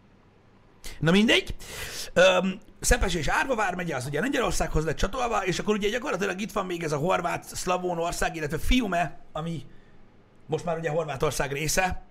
Na 0.99 1.11
mindegy. 1.11 1.55
Öm, 2.13 2.59
Szepes 2.79 3.13
és 3.13 3.27
Árva 3.27 3.55
vármegye 3.55 3.95
az 3.95 4.05
ugye 4.05 4.19
Lengyelországhoz 4.19 4.85
lett 4.85 4.95
csatolva, 4.95 5.45
és 5.45 5.59
akkor 5.59 5.75
ugye 5.75 5.89
gyakorlatilag 5.89 6.41
itt 6.41 6.51
van 6.51 6.65
még 6.65 6.83
ez 6.83 6.91
a 6.91 6.97
horvát, 6.97 7.43
szlavón 7.43 7.97
ország, 7.97 8.35
illetve 8.35 8.57
Fiume, 8.57 9.19
ami 9.31 9.65
most 10.45 10.65
már 10.65 10.77
ugye 10.77 10.89
Horvátország 10.89 11.51
része, 11.51 12.05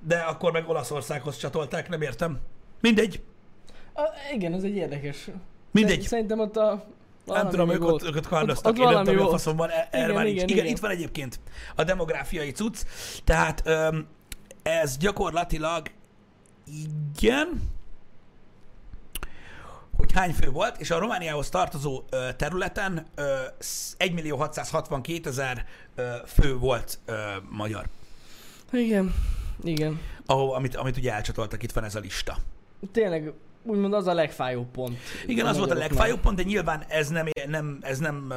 de 0.00 0.18
akkor 0.18 0.52
meg 0.52 0.68
Olaszországhoz 0.68 1.36
csatolták, 1.36 1.88
nem 1.88 2.02
értem. 2.02 2.40
Mindegy, 2.80 3.22
A, 3.94 4.02
igen, 4.34 4.52
ez 4.52 4.62
egy 4.62 4.74
érdekes. 4.76 5.28
mindegy. 5.70 6.02
Szerintem 6.02 6.40
ott 6.40 6.56
a... 6.56 6.66
Nem 7.24 7.36
valami 7.36 7.50
tudom, 7.50 7.68
még 7.68 7.76
ők 7.76 8.16
ott, 8.16 8.26
kardoztak, 8.26 8.72
ott 8.72 8.78
én 8.78 8.88
nem 8.88 9.04
tudom, 9.04 9.18
a 9.18 9.22
volt. 9.22 9.30
faszom 9.30 9.56
van, 9.56 9.68
e- 9.70 9.88
erre 9.90 10.02
Igen, 10.04 10.14
már 10.14 10.26
igen, 10.26 10.44
Igen, 10.48 10.56
igen. 10.56 10.66
itt 10.72 10.78
van 10.78 10.90
egyébként 10.90 11.40
a 11.74 11.84
demográfiai 11.84 12.50
cucc, 12.50 12.82
tehát 13.24 13.62
öm, 13.64 14.06
ez 14.62 14.96
gyakorlatilag 14.96 15.90
igen, 17.16 17.62
hogy 19.96 20.12
hány 20.12 20.32
fő 20.32 20.50
volt, 20.50 20.76
és 20.80 20.90
a 20.90 20.98
Romániához 20.98 21.48
tartozó 21.48 22.02
ö, 22.10 22.28
területen 22.36 23.06
ö, 23.14 23.36
sz- 23.58 23.94
1 24.02 24.12
millió 24.12 24.36
662 24.36 25.28
ezer 25.28 25.64
ö, 25.94 26.12
fő 26.26 26.56
volt 26.56 26.98
ö, 27.04 27.16
magyar, 27.50 27.84
Igen, 28.72 29.14
igen. 29.62 30.00
ahol, 30.26 30.54
amit, 30.54 30.76
amit 30.76 30.96
ugye 30.96 31.12
elcsatoltak, 31.12 31.62
itt 31.62 31.72
van 31.72 31.84
ez 31.84 31.94
a 31.94 32.00
lista. 32.00 32.36
Tényleg, 32.92 33.32
úgymond 33.62 33.94
az 33.94 34.06
a 34.06 34.14
legfájóbb 34.14 34.70
pont. 34.70 34.98
Igen, 35.26 35.46
az 35.46 35.58
volt 35.58 35.70
a 35.70 35.74
legfájóbb 35.74 36.20
pont, 36.20 36.36
de 36.36 36.42
nyilván 36.42 36.84
ez 36.88 37.08
nem, 37.08 37.26
nem, 37.46 37.78
ez 37.80 37.98
nem 37.98 38.32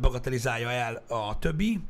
bagatelizálja 0.00 0.70
el 0.70 1.02
a 1.08 1.38
többi 1.38 1.80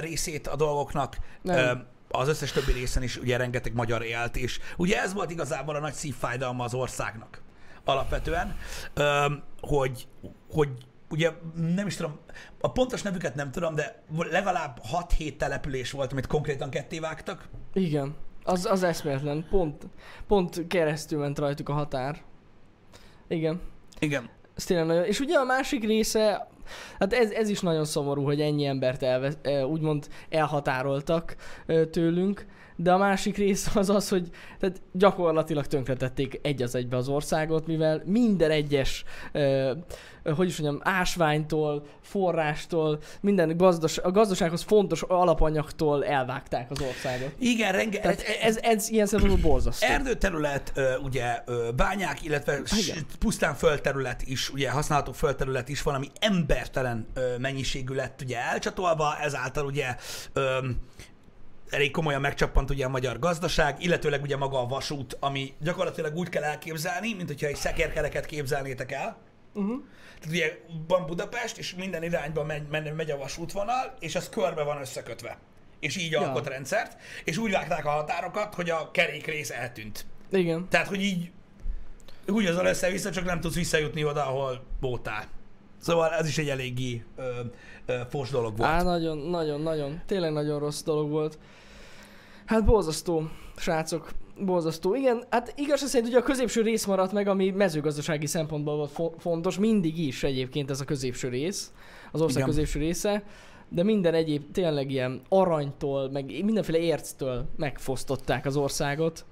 részét 0.00 0.46
a 0.46 0.56
dolgoknak. 0.56 1.18
Nem. 1.42 1.86
Az 2.08 2.28
összes 2.28 2.52
többi 2.52 2.72
részen 2.72 3.02
is 3.02 3.16
ugye 3.16 3.36
rengeteg 3.36 3.74
magyar 3.74 4.02
élt, 4.02 4.36
és 4.36 4.60
ugye 4.76 5.02
ez 5.02 5.12
volt 5.12 5.30
igazából 5.30 5.74
a 5.74 5.80
nagy 5.80 5.92
szívfájdalma 5.92 6.64
az 6.64 6.74
országnak 6.74 7.42
alapvetően, 7.84 8.56
hogy, 9.60 10.06
hogy 10.50 10.68
ugye 11.10 11.30
nem 11.74 11.86
is 11.86 11.96
tudom, 11.96 12.18
a 12.60 12.72
pontos 12.72 13.02
nevüket 13.02 13.34
nem 13.34 13.50
tudom, 13.50 13.74
de 13.74 14.02
legalább 14.30 14.80
6-7 15.18 15.36
település 15.36 15.90
volt, 15.90 16.12
amit 16.12 16.26
konkrétan 16.26 16.70
ketté 16.70 16.98
vágtak. 16.98 17.48
Igen. 17.72 18.14
Az, 18.44 18.66
az 18.66 18.82
eszméletlen. 18.82 19.46
Pont, 19.50 19.86
pont 20.26 20.66
keresztül 20.66 21.18
ment 21.18 21.38
rajtuk 21.38 21.68
a 21.68 21.72
határ. 21.72 22.22
Igen. 23.28 23.60
Igen. 23.98 24.30
Ez 24.56 24.64
tényleg 24.64 24.86
nagyon... 24.86 25.04
És 25.04 25.20
ugye 25.20 25.38
a 25.38 25.44
másik 25.44 25.84
része, 25.84 26.48
hát 26.98 27.12
ez, 27.12 27.30
ez 27.30 27.48
is 27.48 27.60
nagyon 27.60 27.84
szomorú, 27.84 28.24
hogy 28.24 28.40
ennyi 28.40 28.64
embert 28.64 29.02
elve, 29.02 29.32
úgymond 29.64 30.08
elhatároltak 30.28 31.36
tőlünk, 31.90 32.46
de 32.76 32.92
a 32.92 32.98
másik 32.98 33.36
része 33.36 33.70
az 33.74 33.90
az, 33.90 34.08
hogy 34.08 34.28
tehát 34.58 34.82
gyakorlatilag 34.92 35.66
tönkretették 35.66 36.38
egy 36.42 36.62
az 36.62 36.74
egybe 36.74 36.96
az 36.96 37.08
országot, 37.08 37.66
mivel 37.66 38.02
minden 38.04 38.50
egyes, 38.50 39.04
eh, 39.32 39.70
hogy 40.36 40.48
is 40.48 40.58
mondjam, 40.58 40.80
ásványtól, 40.84 41.86
forrástól, 42.02 42.98
minden 43.20 43.56
gazdas, 43.56 43.98
a 43.98 44.10
gazdasághoz 44.10 44.62
fontos 44.62 45.02
alapanyagtól 45.02 46.04
elvágták 46.04 46.70
az 46.70 46.80
országot. 46.80 47.32
Igen, 47.38 47.56
Tehát 47.70 47.74
rengeteg. 47.76 48.20
ez, 48.42 48.56
ez 48.62 48.88
ilyen 48.90 49.06
szempontból 49.06 49.50
borzasztó. 49.50 49.86
Erdőterület, 49.86 50.72
ugye 51.02 51.42
bányák, 51.76 52.22
illetve 52.24 52.60
s- 52.64 52.88
Igen. 52.88 53.04
pusztán 53.18 53.54
földterület 53.54 54.22
is, 54.22 54.50
ugye 54.50 54.70
használható 54.70 55.12
földterület 55.12 55.68
is 55.68 55.82
valami 55.82 56.06
embertelen 56.20 57.06
mennyiségű 57.38 57.94
lett 57.94 58.20
ugye 58.22 58.38
elcsatolva, 58.38 59.16
ezáltal 59.22 59.64
ugye 59.66 59.96
elég 61.74 61.90
komolyan 61.90 62.20
megcsappant 62.20 62.70
ugye 62.70 62.84
a 62.84 62.88
magyar 62.88 63.18
gazdaság, 63.18 63.82
illetőleg 63.82 64.22
ugye 64.22 64.36
maga 64.36 64.60
a 64.60 64.66
vasút, 64.66 65.16
ami 65.20 65.52
gyakorlatilag 65.60 66.16
úgy 66.16 66.28
kell 66.28 66.42
elképzelni, 66.42 67.14
mint 67.14 67.28
hogyha 67.28 67.46
egy 67.46 67.56
szekérkereket 67.56 68.26
képzelnétek 68.26 68.92
el. 68.92 69.16
Uh-huh. 69.54 69.82
Tehát 70.20 70.36
ugye 70.36 70.58
van 70.88 71.06
Budapest, 71.06 71.58
és 71.58 71.74
minden 71.74 72.02
irányba 72.02 72.44
megy, 72.44 72.62
megy, 72.70 72.94
megy 72.94 73.10
a 73.10 73.16
vasútvonal, 73.16 73.94
és 74.00 74.14
az 74.14 74.28
körbe 74.28 74.62
van 74.62 74.80
összekötve. 74.80 75.38
és 75.80 75.96
így 75.96 76.10
Ja. 76.10 76.20
alkot 76.20 76.46
rendszert, 76.48 76.96
és 77.24 77.36
úgy 77.36 77.50
vágták 77.50 77.84
a 77.86 77.90
határokat, 77.90 78.54
hogy 78.54 78.70
a 78.70 78.90
kerékrész 78.90 79.50
eltűnt. 79.50 80.04
Igen. 80.30 80.66
Tehát, 80.70 80.86
hogy 80.86 81.00
így 81.00 81.30
úgy 82.28 82.46
azon 82.46 82.66
össze-vissza, 82.66 83.10
csak 83.10 83.24
nem 83.24 83.40
tudsz 83.40 83.54
visszajutni 83.54 84.04
oda, 84.04 84.26
ahol 84.26 84.64
voltál. 84.80 85.24
Szóval 85.80 86.10
ez 86.10 86.28
is 86.28 86.38
egy 86.38 86.48
eléggé 86.48 87.04
ö, 87.16 87.40
ö, 87.86 88.00
fos 88.10 88.30
dolog 88.30 88.56
volt. 88.56 88.70
Á, 88.70 88.82
nagyon, 88.82 89.18
nagyon, 89.18 89.60
nagyon, 89.60 90.02
tényleg 90.06 90.32
nagyon 90.32 90.58
rossz 90.58 90.82
dolog 90.82 91.10
volt. 91.10 91.38
Hát 92.46 92.64
borzasztó, 92.64 93.28
srácok, 93.56 94.10
borzasztó. 94.38 94.94
Igen, 94.94 95.24
hát 95.30 95.52
igazság 95.56 95.88
szerint 95.88 96.08
ugye 96.08 96.18
a 96.18 96.22
középső 96.22 96.62
rész 96.62 96.84
maradt 96.84 97.12
meg, 97.12 97.28
ami 97.28 97.50
mezőgazdasági 97.50 98.26
szempontból 98.26 98.76
volt 98.76 98.90
fo- 98.90 99.20
fontos, 99.20 99.58
mindig 99.58 99.98
is 99.98 100.22
egyébként 100.22 100.70
ez 100.70 100.80
a 100.80 100.84
középső 100.84 101.28
rész, 101.28 101.72
az 102.12 102.20
ország 102.20 102.42
Igen. 102.42 102.48
középső 102.48 102.78
része, 102.78 103.22
de 103.68 103.82
minden 103.82 104.14
egyéb 104.14 104.50
tényleg 104.52 104.90
ilyen 104.90 105.22
aranytól, 105.28 106.10
meg 106.10 106.24
mindenféle 106.44 106.78
érctől 106.78 107.48
megfosztották 107.56 108.46
az 108.46 108.56
országot. 108.56 109.24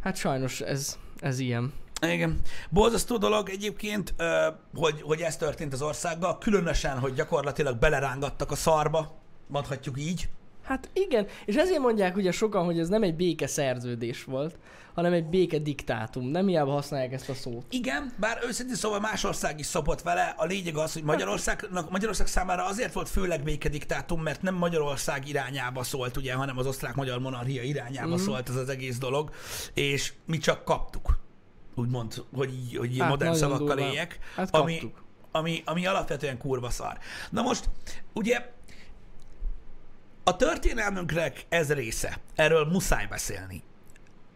Hát 0.00 0.16
sajnos 0.16 0.60
ez, 0.60 0.98
ez 1.18 1.38
ilyen. 1.38 1.72
Igen. 2.06 2.40
Borzasztó 2.70 3.16
dolog 3.16 3.48
egyébként, 3.48 4.14
hogy, 4.74 5.02
hogy 5.02 5.20
ez 5.20 5.36
történt 5.36 5.72
az 5.72 5.82
országgal, 5.82 6.38
különösen, 6.38 6.98
hogy 6.98 7.14
gyakorlatilag 7.14 7.78
belerángattak 7.78 8.50
a 8.50 8.54
szarba, 8.54 9.20
mondhatjuk 9.46 10.00
így. 10.00 10.28
Hát 10.62 10.90
igen, 10.92 11.26
és 11.44 11.54
ezért 11.54 11.78
mondják 11.80 12.16
ugye 12.16 12.32
sokan, 12.32 12.64
hogy 12.64 12.78
ez 12.78 12.88
nem 12.88 13.02
egy 13.02 13.14
béke 13.14 13.46
szerződés 13.46 14.24
volt, 14.24 14.56
hanem 14.94 15.12
egy 15.12 15.24
béke 15.24 15.58
diktátum. 15.58 16.26
Nem 16.26 16.46
hiába 16.46 16.72
használják 16.72 17.12
ezt 17.12 17.28
a 17.28 17.34
szót. 17.34 17.64
Igen, 17.70 18.12
bár 18.16 18.38
őszintén 18.46 18.74
szóval 18.74 19.00
más 19.00 19.24
ország 19.24 19.58
is 19.58 19.66
szopott 19.66 20.02
vele. 20.02 20.34
A 20.36 20.44
lényeg 20.44 20.76
az, 20.76 20.92
hogy 20.92 21.02
Magyarországnak, 21.02 21.90
Magyarország 21.90 22.26
számára 22.26 22.64
azért 22.64 22.92
volt 22.92 23.08
főleg 23.08 23.42
békediktátum, 23.42 24.22
mert 24.22 24.42
nem 24.42 24.54
Magyarország 24.54 25.28
irányába 25.28 25.82
szólt, 25.82 26.16
ugye, 26.16 26.34
hanem 26.34 26.58
az 26.58 26.66
osztrák-magyar 26.66 27.18
monarchia 27.18 27.62
irányába 27.62 28.14
mm. 28.14 28.24
szólt 28.24 28.48
ez 28.48 28.56
az 28.56 28.68
egész 28.68 28.98
dolog, 28.98 29.30
és 29.74 30.12
mi 30.26 30.38
csak 30.38 30.64
kaptuk. 30.64 31.18
Úgymond, 31.74 32.14
hogy, 32.34 32.52
így- 32.54 32.76
hogy 32.76 32.98
Hát, 32.98 33.08
modern 33.08 33.34
szavakkal 33.34 33.66
durván. 33.66 33.88
éljek. 33.88 34.18
Hát 34.36 34.54
ami, 34.54 34.92
ami, 35.32 35.62
ami 35.64 35.86
alapvetően 35.86 36.38
kurva 36.38 36.70
szar. 36.70 36.98
Na 37.30 37.42
most, 37.42 37.68
ugye, 38.12 38.52
a 40.24 40.36
történelmünknek 40.36 41.46
ez 41.48 41.72
része. 41.72 42.18
Erről 42.34 42.64
muszáj 42.64 43.06
beszélni. 43.06 43.62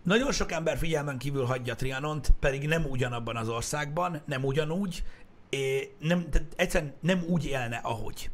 Nagyon 0.02 0.32
sok 0.32 0.52
ember 0.52 0.78
figyelmen 0.78 1.18
kívül 1.18 1.44
hagyja 1.44 1.74
Trianont, 1.74 2.30
pedig 2.40 2.66
nem 2.66 2.84
ugyanabban 2.84 3.36
az 3.36 3.48
országban, 3.48 4.22
nem 4.24 4.44
ugyanúgy, 4.44 5.02
nem, 5.98 6.30
tehát 6.30 6.48
egyszerűen 6.56 6.94
nem 7.00 7.24
úgy 7.28 7.46
élne, 7.46 7.76
ahogy. 7.76 8.30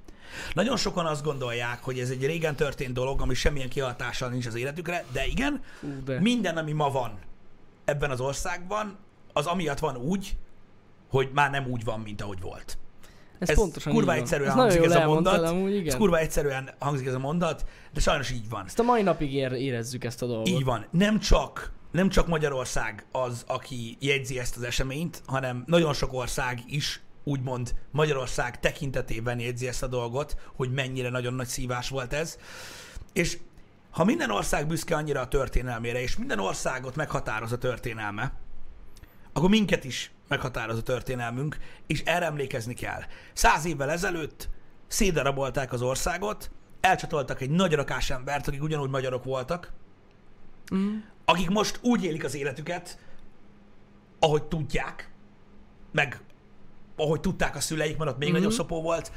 Nagyon 0.52 0.76
sokan 0.76 1.06
azt 1.06 1.22
gondolják, 1.22 1.82
hogy 1.82 1.98
ez 1.98 2.10
egy 2.10 2.26
régen 2.26 2.56
történt 2.56 2.92
dolog, 2.92 3.20
ami 3.20 3.34
semmilyen 3.34 3.68
kihatással 3.68 4.28
nincs 4.28 4.46
az 4.46 4.54
életükre, 4.54 5.04
de 5.12 5.26
igen, 5.26 5.62
de. 6.04 6.20
minden, 6.20 6.56
ami 6.56 6.72
ma 6.72 6.90
van 6.90 7.18
ebben 7.84 8.10
az 8.10 8.20
országban, 8.20 8.98
az 9.32 9.46
amiatt 9.46 9.78
van 9.78 9.96
úgy, 9.96 10.36
hogy 11.08 11.30
már 11.32 11.50
nem 11.50 11.66
úgy 11.66 11.84
van, 11.84 12.00
mint 12.00 12.22
ahogy 12.22 12.40
volt. 12.40 12.78
Ez, 13.42 13.48
Ez 13.48 13.56
pontosan 13.56 13.92
kurva 13.92 14.14
egyszerűen 14.14 14.48
ez 14.48 14.54
hangzik 14.54 14.84
ez 14.84 14.94
a 14.94 15.06
mondat. 15.06 15.48
Amúgy, 15.48 15.72
Ez 15.72 15.78
igen. 15.78 15.98
kurva 15.98 16.18
egyszerűen 16.18 16.70
hangzik 16.78 17.06
ez 17.06 17.14
a 17.14 17.18
mondat, 17.18 17.64
de 17.92 18.00
sajnos 18.00 18.30
így 18.30 18.48
van. 18.48 18.64
Ezt 18.66 18.78
a 18.78 18.82
mai 18.82 19.02
napig 19.02 19.34
ér, 19.34 19.52
érezzük 19.52 20.04
ezt 20.04 20.22
a 20.22 20.26
dolgot. 20.26 20.48
Így 20.48 20.64
van. 20.64 20.86
Nem 20.90 21.18
csak, 21.18 21.72
nem 21.90 22.08
csak 22.08 22.26
Magyarország 22.26 23.06
az, 23.12 23.44
aki 23.46 23.96
jegyzi 24.00 24.38
ezt 24.38 24.56
az 24.56 24.62
eseményt, 24.62 25.22
hanem 25.26 25.64
nagyon 25.66 25.92
sok 25.92 26.12
ország 26.12 26.62
is 26.66 27.00
úgymond 27.24 27.74
Magyarország 27.90 28.60
tekintetében 28.60 29.38
jegyzi 29.38 29.68
ezt 29.68 29.82
a 29.82 29.86
dolgot, 29.86 30.36
hogy 30.56 30.72
mennyire 30.72 31.08
nagyon 31.08 31.34
nagy 31.34 31.46
szívás 31.46 31.88
volt 31.88 32.12
ez. 32.12 32.38
És 33.12 33.38
ha 33.90 34.04
minden 34.04 34.30
ország 34.30 34.66
büszke 34.66 34.96
annyira 34.96 35.20
a 35.20 35.28
történelmére, 35.28 36.02
és 36.02 36.16
minden 36.16 36.38
országot 36.38 36.96
meghatároz 36.96 37.52
a 37.52 37.58
történelme, 37.58 38.32
akkor 39.32 39.48
minket 39.48 39.84
is 39.84 40.10
meghatároz 40.32 40.78
a 40.78 40.82
történelmünk, 40.82 41.56
és 41.86 42.02
erre 42.04 42.26
emlékezni 42.26 42.74
kell. 42.74 43.00
Száz 43.32 43.64
évvel 43.64 43.90
ezelőtt 43.90 44.48
szédarabolták 44.86 45.72
az 45.72 45.82
országot, 45.82 46.50
elcsatoltak 46.80 47.40
egy 47.40 47.50
nagy 47.50 47.72
rakás 47.72 48.10
embert, 48.10 48.48
akik 48.48 48.62
ugyanúgy 48.62 48.90
magyarok 48.90 49.24
voltak, 49.24 49.72
Mm. 50.74 50.96
akik 51.24 51.48
most 51.50 51.78
úgy 51.82 52.04
élik 52.04 52.24
az 52.24 52.34
életüket, 52.34 52.98
ahogy 54.18 54.42
tudják, 54.42 55.10
meg 55.92 56.20
ahogy 56.96 57.20
tudták 57.20 57.56
a 57.56 57.60
szüleik, 57.60 57.96
mert 57.96 58.10
ott 58.10 58.18
még 58.18 58.28
Mhm. 58.28 58.36
nagyobb 58.36 58.52
szopó 58.52 58.82
volt, 58.82 59.12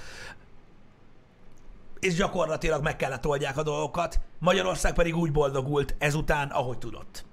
és 2.00 2.14
gyakorlatilag 2.16 2.84
meg 2.84 2.96
kellett 2.96 3.28
oldják 3.28 3.58
a 3.58 3.64
dolgokat, 3.64 4.20
Magyarország 4.40 4.94
pedig 4.94 5.16
úgy 5.16 5.32
boldogult 5.32 5.96
ezután, 5.98 6.48
ahogy 6.50 6.78
tudott. 6.78 7.26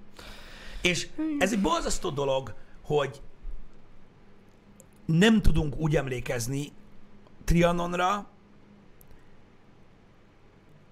És 0.81 1.07
ez 1.39 1.51
egy 1.53 1.61
borzasztó 1.61 2.09
dolog, 2.09 2.53
hogy 2.83 3.21
nem 5.05 5.41
tudunk 5.41 5.77
úgy 5.77 5.95
emlékezni 5.95 6.71
Trianonra, 7.43 8.27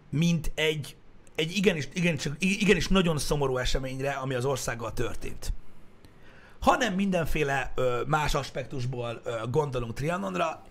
mint 0.09 0.51
egy, 0.55 0.95
egy 1.35 1.55
igenis, 1.55 1.87
igenis, 1.93 2.29
igenis 2.39 2.87
nagyon 2.87 3.17
szomorú 3.17 3.57
eseményre, 3.57 4.11
ami 4.11 4.33
az 4.33 4.45
országgal 4.45 4.93
történt. 4.93 5.53
Hanem 6.59 6.93
mindenféle 6.93 7.71
ö, 7.75 8.01
más 8.07 8.35
aspektusból 8.35 9.21
ö, 9.23 9.41
gondolunk 9.49 9.93
Trianonra, 9.93 10.63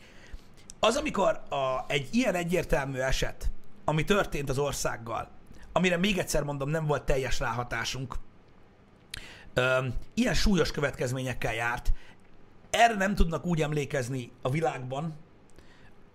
az, 0.81 0.97
amikor 0.97 1.43
a, 1.49 1.85
egy 1.87 2.09
ilyen 2.11 2.35
egyértelmű 2.35 2.99
eset, 2.99 3.51
ami 3.85 4.05
történt 4.05 4.49
az 4.49 4.59
országgal, 4.59 5.29
amire 5.73 5.97
még 5.97 6.19
egyszer 6.19 6.43
mondom, 6.43 6.69
nem 6.69 6.87
volt 6.87 7.03
teljes 7.03 7.39
ráhatásunk, 7.39 8.15
ö, 9.55 9.87
ilyen 10.15 10.35
súlyos 10.35 10.71
következményekkel 10.71 11.55
járt, 11.55 11.93
erre 12.71 12.95
nem 12.95 13.15
tudnak 13.15 13.47
úgy 13.47 13.63
emlékezni 13.63 14.31
a 14.43 14.51
világban 14.51 15.15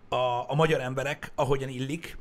a, 0.09 0.49
a 0.51 0.55
magyar 0.55 0.81
emberek, 0.81 1.31
ahogyan 1.35 1.69
illik. 1.69 2.17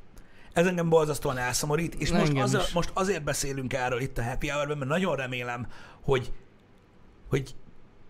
Ez 0.52 0.66
engem 0.66 0.88
borzasztóan 0.88 1.38
elszomorít, 1.38 1.94
és 1.94 2.10
most, 2.10 2.26
Engem 2.26 2.42
az, 2.42 2.54
is. 2.54 2.72
most 2.72 2.90
azért 2.92 3.24
beszélünk 3.24 3.72
erről 3.72 4.00
itt 4.00 4.18
a 4.18 4.22
Happy 4.22 4.48
hour 4.48 4.66
mert 4.66 4.84
nagyon 4.84 5.16
remélem, 5.16 5.66
hogy, 6.02 6.32
hogy 7.28 7.54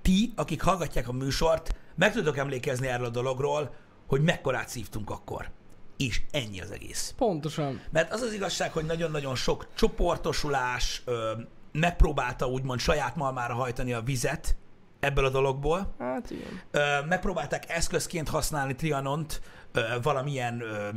ti, 0.03 0.33
akik 0.37 0.63
hallgatják 0.63 1.09
a 1.09 1.13
műsort, 1.13 1.77
meg 1.95 2.13
tudok 2.13 2.37
emlékezni 2.37 2.87
erről 2.87 3.07
a 3.07 3.11
dologról, 3.11 3.75
hogy 4.07 4.23
mekkorát 4.23 4.69
szívtunk 4.69 5.11
akkor. 5.11 5.51
És 5.97 6.21
ennyi 6.31 6.61
az 6.61 6.71
egész. 6.71 7.15
Pontosan. 7.17 7.81
Mert 7.91 8.13
az 8.13 8.21
az 8.21 8.33
igazság, 8.33 8.73
hogy 8.73 8.85
nagyon-nagyon 8.85 9.35
sok 9.35 9.67
csoportosulás 9.75 11.03
ö, 11.05 11.33
megpróbálta 11.73 12.47
úgymond 12.47 12.81
saját 12.81 13.17
malmára 13.17 13.55
hajtani 13.55 13.93
a 13.93 14.03
vizet 14.03 14.57
ebből 15.05 15.25
a 15.25 15.31
dologból. 15.31 15.95
Hát 15.99 16.31
igen. 16.31 16.61
Ö, 16.71 17.05
megpróbálták 17.09 17.71
eszközként 17.71 18.29
használni 18.29 18.75
Trianont 18.75 19.41
ö, 19.73 19.81
valamilyen, 20.03 20.61
ö, 20.61 20.89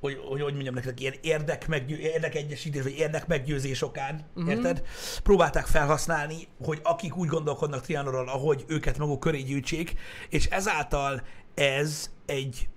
hogy, 0.00 0.20
hogy, 0.28 0.40
hogy 0.40 0.52
mondjam 0.52 0.74
nektek, 0.74 1.00
ilyen 1.00 1.14
érdek 1.20 1.68
meggyő, 1.68 1.96
érdekegyesítés, 1.96 2.82
vagy 2.82 2.98
érdekmeggyőzés 2.98 3.82
okán, 3.82 4.26
uh-huh. 4.34 4.52
érted? 4.52 4.82
Próbálták 5.22 5.66
felhasználni, 5.66 6.48
hogy 6.64 6.80
akik 6.82 7.16
úgy 7.16 7.28
gondolkodnak 7.28 7.80
Trianonról, 7.80 8.28
ahogy 8.28 8.64
őket 8.66 8.98
maguk 8.98 9.20
köré 9.20 9.40
gyűjtsék, 9.40 9.94
és 10.28 10.46
ezáltal 10.46 11.22
ez 11.54 12.10
egy, 12.26 12.68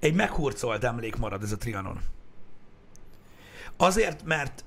egy 0.00 0.14
meghurcolt 0.14 0.84
emlék 0.84 1.16
marad 1.16 1.42
ez 1.42 1.52
a 1.52 1.56
Trianon. 1.56 2.00
Azért, 3.76 4.24
mert 4.24 4.64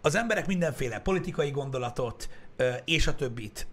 az 0.00 0.14
emberek 0.14 0.46
mindenféle 0.46 0.98
politikai 0.98 1.50
gondolatot 1.50 2.28
és 2.84 3.06
a 3.06 3.14
többit 3.14 3.66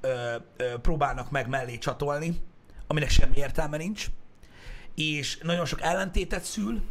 próbálnak 0.82 1.32
meg 1.32 1.48
mellé 1.48 1.78
csatolni, 1.78 2.42
aminek 2.88 3.10
semmi 3.10 3.38
értelme 3.38 3.78
nincs, 3.78 4.06
és 4.96 5.38
nagyon 5.38 5.66
sok 5.66 5.82
ellentétet 5.82 6.44
szül, 6.44 6.82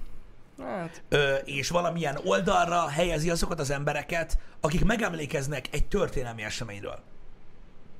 Hát, 0.59 1.03
ö, 1.09 1.35
és 1.35 1.69
valamilyen 1.69 2.19
oldalra 2.25 2.89
helyezi 2.89 3.31
azokat 3.31 3.61
az 3.61 3.71
embereket, 3.71 4.39
akik 4.61 4.85
megemlékeznek 4.85 5.69
egy 5.71 5.87
történelmi 5.87 6.43
eseményről. 6.43 7.03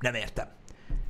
Nem 0.01 0.15
értem. 0.15 0.49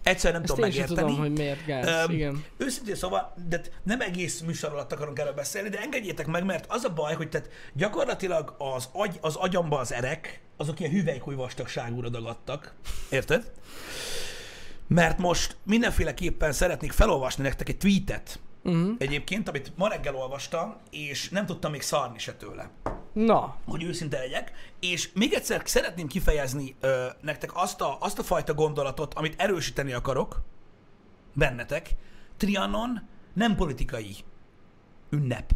Egyszerűen 0.04 0.40
nem 0.40 0.42
ezt 0.42 0.54
tudom 0.54 0.70
én 0.70 0.76
megérteni. 0.76 1.08
tudom, 1.08 1.18
hogy 1.18 1.32
miért 1.32 1.64
gáz. 1.66 1.86
Öm, 1.86 2.14
igen. 2.14 2.44
Őszintén 2.56 2.94
szóval, 2.94 3.34
de 3.48 3.60
nem 3.82 4.00
egész 4.00 4.40
műsor 4.40 4.72
alatt 4.72 4.92
akarunk 4.92 5.18
erről 5.18 5.32
beszélni, 5.32 5.68
de 5.68 5.80
engedjétek 5.80 6.26
meg, 6.26 6.44
mert 6.44 6.64
az 6.68 6.84
a 6.84 6.92
baj, 6.92 7.14
hogy 7.14 7.28
tehát 7.28 7.48
gyakorlatilag 7.72 8.54
az, 8.58 8.88
agy, 8.92 9.18
az 9.20 9.36
agyamba 9.36 9.78
az 9.78 9.92
erek, 9.92 10.40
azok 10.56 10.80
ilyen 10.80 10.92
hüvelykúj 10.92 11.34
vastagságúra 11.34 12.08
dagadtak. 12.08 12.74
Érted? 13.10 13.52
Mert 14.86 15.18
most 15.18 15.56
mindenféleképpen 15.62 16.52
szeretnék 16.52 16.92
felolvasni 16.92 17.42
nektek 17.42 17.68
egy 17.68 17.76
tweetet, 17.76 18.38
Uh-huh. 18.64 18.94
egyébként, 18.98 19.48
amit 19.48 19.72
ma 19.76 19.88
reggel 19.88 20.16
olvastam, 20.16 20.76
és 20.90 21.28
nem 21.28 21.46
tudtam 21.46 21.70
még 21.70 21.82
szarni 21.82 22.18
se 22.18 22.34
tőle 22.34 22.70
Na, 23.14 23.56
hogy 23.64 23.82
őszinte 23.82 24.18
legyek, 24.18 24.52
és 24.80 25.12
még 25.12 25.32
egyszer 25.32 25.62
szeretném 25.64 26.06
kifejezni 26.06 26.74
ö, 26.80 27.06
nektek 27.20 27.50
azt 27.54 27.80
a, 27.80 27.96
azt 28.00 28.18
a 28.18 28.22
fajta 28.22 28.54
gondolatot, 28.54 29.14
amit 29.14 29.40
erősíteni 29.40 29.92
akarok 29.92 30.42
bennetek. 31.32 31.90
Trianon 32.36 33.08
nem 33.32 33.56
politikai 33.56 34.16
ünnep. 35.10 35.52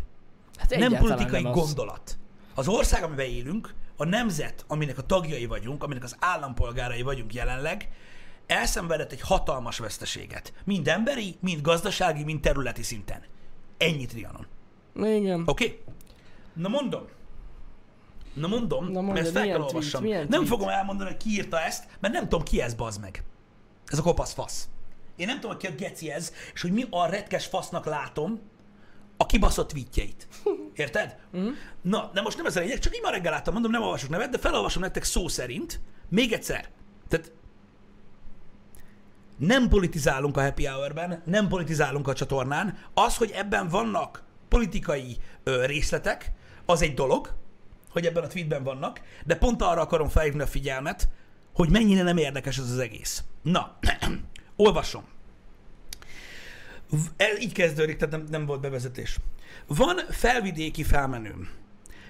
Hát 0.56 0.76
nem 0.76 0.96
politikai 0.96 1.42
nem 1.42 1.52
az. 1.52 1.58
gondolat. 1.58 2.18
Az 2.54 2.68
ország, 2.68 3.02
amiben 3.02 3.26
élünk, 3.26 3.74
a 3.96 4.04
nemzet, 4.04 4.64
aminek 4.68 4.98
a 4.98 5.02
tagjai 5.02 5.46
vagyunk, 5.46 5.82
aminek 5.82 6.02
az 6.02 6.16
állampolgárai 6.18 7.02
vagyunk 7.02 7.34
jelenleg, 7.34 7.88
elszenvedett 8.48 9.12
egy 9.12 9.20
hatalmas 9.20 9.78
veszteséget. 9.78 10.52
Mind 10.64 10.88
emberi, 10.88 11.37
mind 11.40 11.61
gazdasági, 11.61 12.24
mind 12.24 12.40
területi 12.40 12.82
szinten. 12.82 13.22
Ennyi 13.76 14.06
Trianon. 14.06 14.46
Igen. 14.94 15.42
Oké? 15.46 15.64
Okay? 15.64 15.80
Na 16.52 16.68
mondom. 16.68 17.06
Na 18.32 18.46
mondom, 18.46 18.84
Na 18.84 19.00
mondjad, 19.00 19.14
mert 19.14 19.26
ezt 19.26 19.37
fel 19.37 19.46
kell 19.46 19.61
olvassam. 19.61 20.04
Nem 20.04 20.26
tweet? 20.28 20.46
fogom 20.46 20.68
elmondani, 20.68 21.11
hogy 21.11 21.18
ki 21.18 21.28
írta 21.28 21.61
ezt, 21.61 21.87
mert 22.00 22.14
nem 22.14 22.22
tudom, 22.22 22.42
ki 22.42 22.61
ez, 22.61 22.74
bazd 22.74 23.00
meg. 23.00 23.22
Ez 23.87 23.98
a 23.98 24.02
kopasz 24.02 24.32
fasz. 24.32 24.68
Én 25.16 25.26
nem 25.26 25.40
tudom, 25.40 25.50
hogy 25.56 25.61
ki 25.61 25.66
a 25.66 25.74
geci 25.74 26.11
ez, 26.11 26.32
és 26.54 26.61
hogy 26.61 26.72
mi 26.72 26.84
a 26.90 27.06
retkes 27.06 27.46
fasznak 27.46 27.84
látom 27.84 28.40
a 29.16 29.26
kibaszott 29.26 29.68
tweetjeit. 29.68 30.28
Érted? 30.74 31.18
Mhm. 31.30 31.48
Na, 31.82 32.11
de 32.14 32.20
most 32.20 32.37
nem 32.37 32.46
ez 32.46 32.56
a 32.56 32.61
lényeg, 32.61 32.78
csak 32.78 32.96
így 32.96 33.02
ma 33.02 33.11
reggel 33.11 33.32
láttam, 33.32 33.52
mondom, 33.52 33.70
nem 33.72 33.82
olvasok 33.82 34.08
nevet, 34.08 34.30
de 34.30 34.38
felolvasom 34.38 34.82
nektek 34.82 35.04
szó 35.04 35.28
szerint. 35.28 35.80
Még 36.08 36.32
egyszer. 36.32 36.68
Tehát 37.08 37.32
nem 39.38 39.68
politizálunk 39.68 40.37
a 40.37 40.42
happy 40.42 40.66
hour-ben, 40.66 41.22
nem 41.24 41.48
politizálunk 41.48 42.09
a 42.09 42.12
csatornán. 42.12 42.79
Az, 42.94 43.16
hogy 43.16 43.31
ebben 43.31 43.68
vannak 43.68 44.22
politikai 44.48 45.16
ö, 45.44 45.66
részletek, 45.66 46.33
az 46.66 46.83
egy 46.83 46.94
dolog, 46.94 47.35
hogy 47.90 48.07
ebben 48.07 48.24
a 48.24 48.27
tweetben 48.27 48.62
vannak, 48.62 49.01
de 49.24 49.37
pont 49.37 49.62
arra 49.62 49.81
akarom 49.81 50.09
felhívni 50.09 50.42
a 50.42 50.46
figyelmet, 50.46 51.09
hogy 51.55 51.70
mennyire 51.70 52.03
nem 52.03 52.16
érdekes 52.16 52.59
ez 52.59 52.70
az 52.70 52.79
egész. 52.79 53.22
Na, 53.42 53.79
olvasom. 54.57 55.05
Ez 57.16 57.40
így 57.40 57.53
kezdődik, 57.53 57.96
tehát 57.96 58.14
nem, 58.14 58.27
nem 58.31 58.46
volt 58.46 58.61
bevezetés. 58.61 59.18
Van 59.66 59.96
felvidéki 60.11 60.83
felmenőm. 60.83 61.48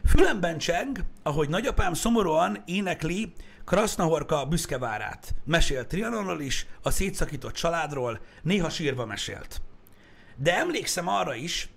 Fülemben 0.05 0.59
cseng, 0.59 1.05
ahogy 1.23 1.49
nagyapám 1.49 1.95
szomorúan 1.95 2.62
énekli 2.67 3.33
Krasznahorka 3.68 4.44
büszkevárát. 4.46 5.35
Mesélt 5.44 5.87
Trianonról 5.87 6.40
is, 6.40 6.66
a 6.83 6.90
szétszakított 6.90 7.52
családról, 7.52 8.20
néha 8.42 8.70
sírva 8.70 9.07
mesélt. 9.07 9.61
De 10.37 10.57
emlékszem 10.57 11.09
arra 11.09 11.35
is, 11.35 11.68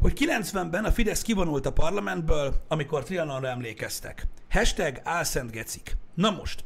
hogy 0.00 0.12
90-ben 0.24 0.84
a 0.84 0.92
Fidesz 0.92 1.22
kivonult 1.22 1.66
a 1.66 1.72
parlamentből, 1.72 2.64
amikor 2.68 3.04
Trianonra 3.04 3.48
emlékeztek. 3.48 4.26
Hashtag 4.50 5.00
álszent 5.04 5.50
gecik. 5.50 5.96
Na 6.14 6.30
most, 6.30 6.64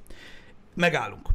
megállunk. 0.75 1.29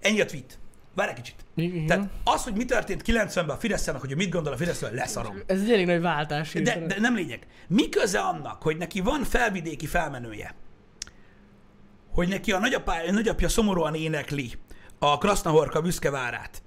Ennyi 0.00 0.20
a 0.20 0.26
tweet. 0.26 0.58
Várj 0.94 1.10
egy 1.10 1.16
kicsit. 1.16 1.44
Igen. 1.54 1.86
Tehát 1.86 2.08
az, 2.24 2.44
hogy 2.44 2.54
mi 2.54 2.64
történt 2.64 3.02
90-ben 3.06 3.48
a 3.48 3.56
Fidesznek, 3.56 4.00
hogy 4.00 4.16
mit 4.16 4.30
gondol 4.30 4.52
a 4.52 4.56
Fideszről, 4.56 4.90
leszarom. 4.90 5.42
Ez 5.46 5.60
egy 5.60 5.72
elég 5.72 5.86
nagy 5.86 6.00
váltás. 6.00 6.52
De, 6.52 6.86
de 6.86 6.96
nem 6.98 7.14
lényeg. 7.14 7.46
Mi 7.68 7.88
köze 7.88 8.20
annak, 8.20 8.62
hogy 8.62 8.76
neki 8.76 9.00
van 9.00 9.24
felvidéki 9.24 9.86
felmenője? 9.86 10.54
Hogy 12.20 12.28
neki 12.28 12.52
a 12.52 12.58
nagyapá, 12.58 13.02
nagyapja 13.10 13.48
szomorúan 13.48 13.94
énekli 13.94 14.52
a 14.98 15.18
Krasznahorka 15.18 15.80
büszkevárát, 15.80 16.62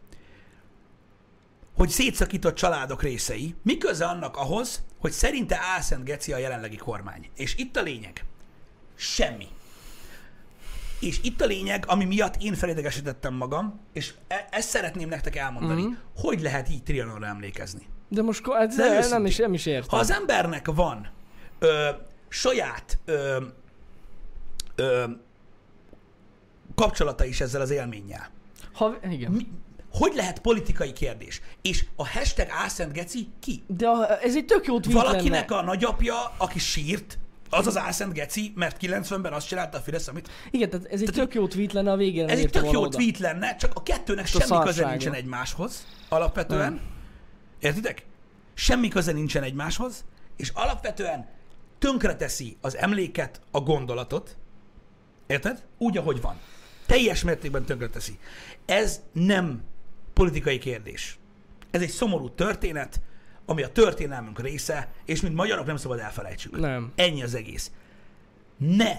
hogy 1.78 1.90
szétszakított 1.90 2.56
családok 2.56 3.02
részei. 3.02 3.56
Mi 3.62 3.78
köze 3.78 4.06
annak 4.06 4.38
ahhoz, 4.38 4.84
hogy 5.00 5.12
szerinte 5.12 5.60
álszent 5.76 6.04
geci 6.04 6.34
a 6.34 6.38
jelenlegi 6.38 6.76
kormány? 6.76 7.30
És 7.36 7.56
itt 7.58 7.76
a 7.76 7.82
lényeg. 7.82 8.26
Semmi. 8.96 9.48
És 11.00 11.20
itt 11.24 11.42
a 11.42 11.46
lényeg, 11.46 11.84
ami 11.88 12.06
miatt 12.06 12.36
én 12.42 12.54
felidegesítettem 12.54 13.34
magam, 13.34 13.80
és 13.92 14.14
e- 14.28 14.48
ezt 14.52 14.70
szeretném 14.70 15.10
nektek 15.10 15.36
elmondani, 15.36 15.82
Mhm. 15.82 15.90
mm-hmm. 15.90 16.00
hogy 16.16 16.42
lehet 16.42 16.70
így 16.70 16.84
Trianonra 16.84 17.26
emlékezni. 17.26 17.88
De 18.08 18.22
most 18.22 18.48
ez 18.48 18.76
De 18.76 18.88
nem, 18.88 18.98
őszintén. 18.98 19.26
is, 19.26 19.38
nem 19.38 19.54
is 19.54 19.66
értem. 19.66 19.90
Ha 19.90 19.98
az 19.98 20.12
embernek 20.12 20.68
van 20.68 21.08
ö, 21.60 21.90
saját 22.30 23.00
ö, 23.06 23.44
ö, 24.76 25.04
kapcsolata 26.76 27.26
is 27.26 27.42
ezzel 27.42 27.62
az 27.62 27.70
élménnyel, 27.70 28.30
Ha, 28.74 28.96
igen. 29.10 29.32
mi, 29.32 29.48
hogy 29.92 30.14
lehet 30.16 30.40
politikai 30.40 30.94
kérdés? 30.94 31.42
És 31.62 31.86
a 31.96 32.08
hashtag 32.10 32.48
álszent 32.50 32.94
geci 32.94 33.28
ki? 33.40 33.64
De 33.68 33.88
a, 33.88 34.22
ez 34.22 34.36
egy 34.36 34.46
tök 34.46 34.66
jó 34.66 34.80
tweet 34.80 35.02
Valakinek 35.06 35.50
lenne. 35.50 35.62
a 35.62 35.66
nagyapja, 35.66 36.16
aki 36.38 36.60
sírt, 36.60 37.18
az 37.50 37.68
az 37.68 37.78
álszent 37.78 38.14
geci, 38.14 38.52
mert 38.56 38.78
90-ben 38.82 39.34
azt 39.34 39.48
csinálta 39.48 39.78
a 39.78 39.82
Fidesz, 39.82 40.08
amit... 40.08 40.30
Igen, 40.52 40.70
tehát 40.70 40.86
ez 40.86 41.02
egy 41.02 41.08
Tehát 41.10 41.22
tök 41.22 41.34
jó 41.34 41.48
tweet 41.48 41.74
lenne 41.74 41.92
a 41.92 41.96
végén. 41.96 42.30
Ez 42.30 42.40
egy 42.40 42.50
tök 42.50 42.72
jó 42.72 42.82
oda. 42.82 42.98
tweet 42.98 43.18
lenne, 43.20 43.56
csak 43.56 43.72
a 43.76 43.84
kettőnek 43.84 44.24
a 44.24 44.28
semmi 44.28 44.42
köze 44.44 44.60
szarsága. 44.64 44.90
nincsen 44.90 45.14
egymáshoz, 45.14 45.86
alapvetően. 46.10 46.74
Nem. 46.74 46.82
Értitek? 47.60 48.06
Semmi 48.54 48.88
köze 48.88 49.12
nincsen 49.12 49.44
egymáshoz, 49.44 50.06
és 50.38 50.50
alapvetően 50.54 51.28
tönkreteszi 51.80 52.58
az 52.62 52.78
emléket, 52.78 53.42
a 53.52 53.60
gondolatot, 53.60 54.38
érted? 55.28 55.64
Úgy, 55.78 55.98
ahogy 55.98 56.22
van. 56.22 56.40
Teljes 56.86 57.24
mértékben 57.24 57.64
tönkreteszi. 57.64 58.20
Ez 58.66 59.02
nem 59.12 59.64
politikai 60.14 60.58
kérdés. 60.58 61.18
Ez 61.72 61.82
egy 61.82 61.90
szomorú 61.90 62.30
történet, 62.30 63.02
ami 63.46 63.64
a 63.64 63.72
történelmünk 63.72 64.40
része, 64.40 64.92
és 65.06 65.22
mint 65.22 65.36
magyarok 65.36 65.66
nem 65.66 65.78
szabad 65.78 66.00
elfelejtsük. 66.00 66.60
Nem. 66.60 66.92
Ennyi 66.96 67.24
az 67.24 67.36
egész. 67.36 67.72
Ne 68.58 68.92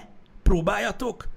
próbáljatok 0.43 1.27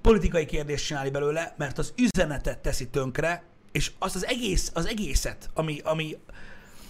politikai 0.00 0.44
kérdést 0.44 0.86
csinálni 0.86 1.10
belőle, 1.10 1.54
mert 1.56 1.78
az 1.78 1.92
üzenetet 1.96 2.58
teszi 2.58 2.88
tönkre, 2.88 3.44
és 3.72 3.92
azt 3.98 4.14
az 4.14 4.26
egész, 4.26 4.70
az 4.74 4.86
egészet, 4.86 5.50
ami, 5.54 5.78
ami, 5.84 6.16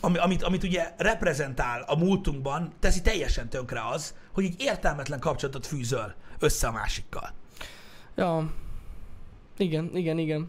ami, 0.00 0.18
amit, 0.18 0.42
amit 0.42 0.62
ugye 0.62 0.94
reprezentál 0.96 1.83
a 1.83 1.96
múltunkban, 1.96 2.72
teszi 2.81 3.03
teljesen 3.03 3.48
tönkre 3.48 3.88
az, 3.88 4.14
hogy 4.33 4.44
egy 4.44 4.55
értelmetlen 4.59 5.20
kapcsolatot 5.20 5.66
fűzöl 5.66 6.14
össze 6.38 6.66
a 6.66 6.72
másikkal. 6.72 7.33
Ja. 8.14 8.53
Igen, 9.57 9.90
igen, 9.95 10.19
igen. 10.19 10.49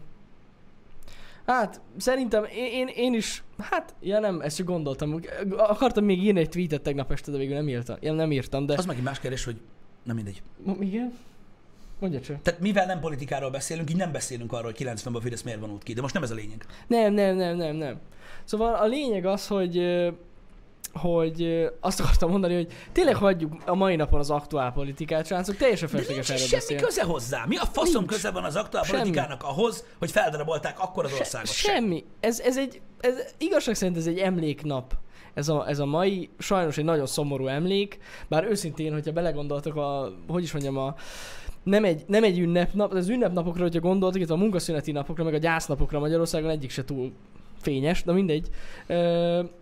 Hát, 1.46 1.80
szerintem 1.96 2.44
én, 2.44 2.66
én, 2.66 2.88
én 2.94 3.14
is, 3.14 3.42
hát, 3.58 3.94
ja 4.00 4.20
nem, 4.20 4.40
ezt 4.40 4.56
csak 4.56 4.66
gondoltam. 4.66 5.20
Akartam 5.56 6.04
még 6.04 6.22
írni 6.22 6.40
egy 6.40 6.48
tweetet 6.48 6.82
tegnap 6.82 7.12
este, 7.12 7.30
de 7.30 7.38
végül 7.38 7.54
nem 7.54 7.68
írtam. 7.68 7.96
Ja, 8.00 8.12
nem 8.12 8.32
írtam, 8.32 8.66
de... 8.66 8.74
Az 8.76 8.86
meg 8.86 8.96
egy 8.96 9.02
más 9.02 9.20
kérdés, 9.20 9.44
hogy 9.44 9.56
nem 10.02 10.16
mindegy. 10.16 10.42
Igen? 10.80 11.12
Mondja 11.98 12.20
csak. 12.20 12.42
Tehát 12.42 12.60
mivel 12.60 12.86
nem 12.86 13.00
politikáról 13.00 13.50
beszélünk, 13.50 13.90
így 13.90 13.96
nem 13.96 14.12
beszélünk 14.12 14.52
arról, 14.52 14.72
hogy 14.76 14.86
90-ben 14.86 15.14
a 15.14 15.20
Fidesz 15.20 15.42
miért 15.42 15.60
vonult 15.60 15.82
ki, 15.82 15.92
de 15.92 16.00
most 16.00 16.14
nem 16.14 16.22
ez 16.22 16.30
a 16.30 16.34
lényeg. 16.34 16.66
Nem, 16.86 17.12
nem, 17.12 17.36
nem, 17.36 17.56
nem, 17.56 17.76
nem. 17.76 18.00
Szóval 18.44 18.74
a 18.74 18.86
lényeg 18.86 19.26
az, 19.26 19.46
hogy 19.46 19.76
hogy 20.96 21.68
azt 21.80 22.00
akartam 22.00 22.30
mondani, 22.30 22.54
hogy 22.54 22.72
tényleg 22.92 23.14
hagyjuk 23.14 23.52
a 23.66 23.74
mai 23.74 23.96
napon 23.96 24.18
az 24.18 24.30
aktuál 24.30 24.72
politikát, 24.72 25.26
srácok, 25.26 25.56
teljesen 25.56 25.88
felesleges 25.88 26.28
erről 26.28 26.38
semmi 26.46 26.60
beszélni. 26.60 26.82
köze 26.82 27.02
hozzá. 27.04 27.44
Mi 27.48 27.56
a 27.56 27.64
faszom 27.64 28.00
Nincs. 28.00 28.12
köze 28.12 28.30
van 28.30 28.44
az 28.44 28.56
aktuál 28.56 28.82
Semmi. 28.82 28.98
politikának 28.98 29.42
ahhoz, 29.42 29.84
hogy 29.98 30.10
feldarabolták 30.10 30.80
akkor 30.80 31.04
az 31.04 31.10
Se, 31.10 31.18
országot? 31.18 31.48
semmi. 31.52 32.04
Ez, 32.20 32.40
ez 32.40 32.58
egy, 32.58 32.80
ez, 33.00 33.14
igazság 33.38 33.74
szerint 33.74 33.96
ez 33.96 34.06
egy 34.06 34.18
emléknap. 34.18 34.94
Ez 35.34 35.48
a, 35.48 35.68
ez 35.68 35.78
a 35.78 35.86
mai, 35.86 36.30
sajnos 36.38 36.78
egy 36.78 36.84
nagyon 36.84 37.06
szomorú 37.06 37.46
emlék, 37.46 37.98
bár 38.28 38.44
őszintén, 38.44 38.92
hogyha 38.92 39.12
belegondoltak 39.12 39.76
a, 39.76 40.12
hogy 40.28 40.42
is 40.42 40.52
mondjam, 40.52 40.76
a, 40.76 40.94
nem 41.62 41.84
egy, 41.84 42.04
nem 42.06 42.24
egy 42.24 42.38
ünnepnap, 42.38 42.92
az 42.92 43.08
ünnepnapokra, 43.08 43.62
hogyha 43.62 43.80
gondoltak, 43.80 44.20
itt 44.20 44.30
a 44.30 44.36
munkaszüneti 44.36 44.92
napokra, 44.92 45.24
meg 45.24 45.34
a 45.34 45.38
gyásznapokra 45.38 45.98
Magyarországon 45.98 46.50
egyik 46.50 46.70
se 46.70 46.84
túl 46.84 47.12
fényes, 47.60 48.02
de 48.02 48.12
mindegy. 48.12 48.48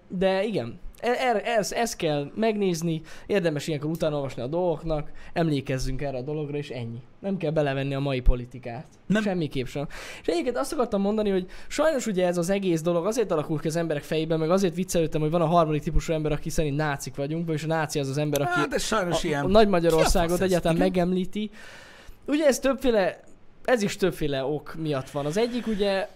De 0.08 0.44
igen, 0.44 0.80
e- 1.04 1.28
erre, 1.28 1.42
ez, 1.56 1.72
ezt 1.72 1.96
kell 1.96 2.30
megnézni, 2.34 3.00
érdemes 3.26 3.66
ilyenkor 3.66 3.90
utána 3.90 4.14
olvasni 4.14 4.42
a 4.42 4.46
dolgoknak, 4.46 5.10
emlékezzünk 5.32 6.02
erre 6.02 6.16
a 6.16 6.22
dologra, 6.22 6.56
és 6.56 6.70
ennyi. 6.70 7.02
Nem 7.20 7.36
kell 7.36 7.50
belevenni 7.50 7.94
a 7.94 8.00
mai 8.00 8.20
politikát. 8.20 8.86
Nem. 9.06 9.22
Semmiképp 9.22 9.66
sem. 9.66 9.86
És 10.20 10.26
egyébként 10.26 10.56
azt 10.56 10.72
akartam 10.72 11.00
mondani, 11.00 11.30
hogy 11.30 11.46
sajnos 11.68 12.06
ugye 12.06 12.26
ez 12.26 12.38
az 12.38 12.50
egész 12.50 12.82
dolog 12.82 13.06
azért 13.06 13.30
alakul 13.30 13.60
ki 13.60 13.66
az 13.66 13.76
emberek 13.76 14.02
fejében, 14.02 14.38
meg 14.38 14.50
azért 14.50 14.74
viccelődtem, 14.74 15.20
hogy 15.20 15.30
van 15.30 15.40
a 15.40 15.46
harmadik 15.46 15.82
típusú 15.82 16.12
ember, 16.12 16.32
aki 16.32 16.50
szerint 16.50 16.76
nácik 16.76 17.14
vagyunk, 17.16 17.50
és 17.50 17.64
a 17.64 17.66
náci 17.66 17.98
az 17.98 18.08
az 18.08 18.18
ember, 18.18 18.40
aki 18.40 18.50
Hát 18.52 18.74
ez 18.74 18.82
sajnos 18.82 19.24
a, 19.24 19.28
ilyen. 19.28 19.44
a 19.44 19.48
Nagy 19.48 19.68
Magyarországot 19.68 20.32
ez? 20.32 20.40
egyáltalán 20.40 20.76
Igen. 20.76 20.88
megemlíti. 20.88 21.50
Ugye 22.26 22.46
ez 22.46 22.58
többféle, 22.58 23.20
ez 23.64 23.82
is 23.82 23.96
többféle 23.96 24.44
ok 24.44 24.74
miatt 24.78 25.10
van. 25.10 25.26
Az 25.26 25.36
egyik 25.36 25.66
ugye, 25.66 26.08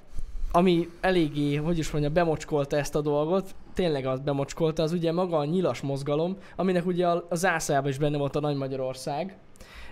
ami 0.52 0.88
eléggé, 1.00 1.54
hogy 1.54 1.78
is 1.78 1.90
mondja, 1.90 2.10
bemocskolta 2.10 2.76
ezt 2.76 2.94
a 2.94 3.00
dolgot, 3.00 3.54
tényleg 3.74 4.06
azt 4.06 4.24
bemocskolta, 4.24 4.82
az 4.82 4.92
ugye 4.92 5.12
maga 5.12 5.36
a 5.36 5.44
nyilas 5.44 5.80
mozgalom, 5.80 6.36
aminek 6.56 6.86
ugye 6.86 7.06
a, 7.06 7.26
a 7.28 7.34
zászlajában 7.34 7.90
is 7.90 7.98
benne 7.98 8.16
volt 8.16 8.36
a 8.36 8.40
Nagy 8.40 8.56
Magyarország. 8.56 9.36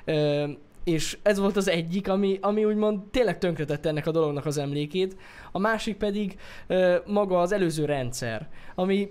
Ö, 0.04 0.48
és 0.84 1.18
ez 1.22 1.38
volt 1.38 1.56
az 1.56 1.68
egyik, 1.68 2.08
ami, 2.08 2.38
ami 2.40 2.64
úgymond 2.64 3.00
tényleg 3.10 3.38
tönkretette 3.38 3.88
ennek 3.88 4.06
a 4.06 4.10
dolognak 4.10 4.46
az 4.46 4.58
emlékét. 4.58 5.16
A 5.52 5.58
másik 5.58 5.96
pedig 5.96 6.36
ö, 6.66 6.96
maga 7.06 7.40
az 7.40 7.52
előző 7.52 7.84
rendszer, 7.84 8.48
ami 8.74 9.10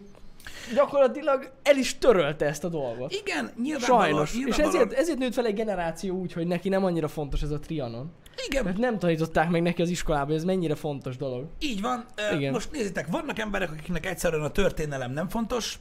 gyakorlatilag 0.74 1.52
el 1.64 1.78
is 1.78 1.98
törölte 1.98 2.46
ezt 2.46 2.64
a 2.64 2.70
dolgot. 2.70 3.14
Igen, 3.14 3.52
nyilvánvalóan. 3.62 4.04
Sajnos. 4.06 4.30
És 4.30 4.38
nyilvánvalóan- 4.38 4.76
ezért, 4.86 5.00
ezért 5.02 5.18
nőtt 5.18 5.34
fel 5.34 5.46
egy 5.46 5.54
generáció 5.56 6.18
úgy, 6.18 6.34
hogy 6.34 6.48
neki 6.48 6.70
nem 6.70 6.86
annyira 6.86 7.08
fontos 7.08 7.42
ez 7.42 7.52
a 7.52 7.60
Trianon. 7.60 8.12
Igen, 8.48 8.64
Mert 8.64 8.78
nem 8.78 9.00
tanították 9.00 9.50
meg 9.50 9.62
neki 9.62 9.82
az 9.82 9.90
iskolában, 9.90 10.28
hogy 10.28 10.36
ez 10.36 10.44
mennyire 10.44 10.76
fontos 10.76 11.18
dolog. 11.18 11.46
így 11.60 11.82
van. 11.82 12.06
Ö, 12.32 12.36
Igen. 12.36 12.52
Most 12.52 12.72
nézzétek, 12.72 13.08
vannak 13.08 13.40
emberek, 13.40 13.72
akiknek 13.72 14.06
egyszerűen 14.06 14.44
a 14.44 14.50
történelem 14.52 15.12
nem 15.12 15.30
fontos, 15.30 15.80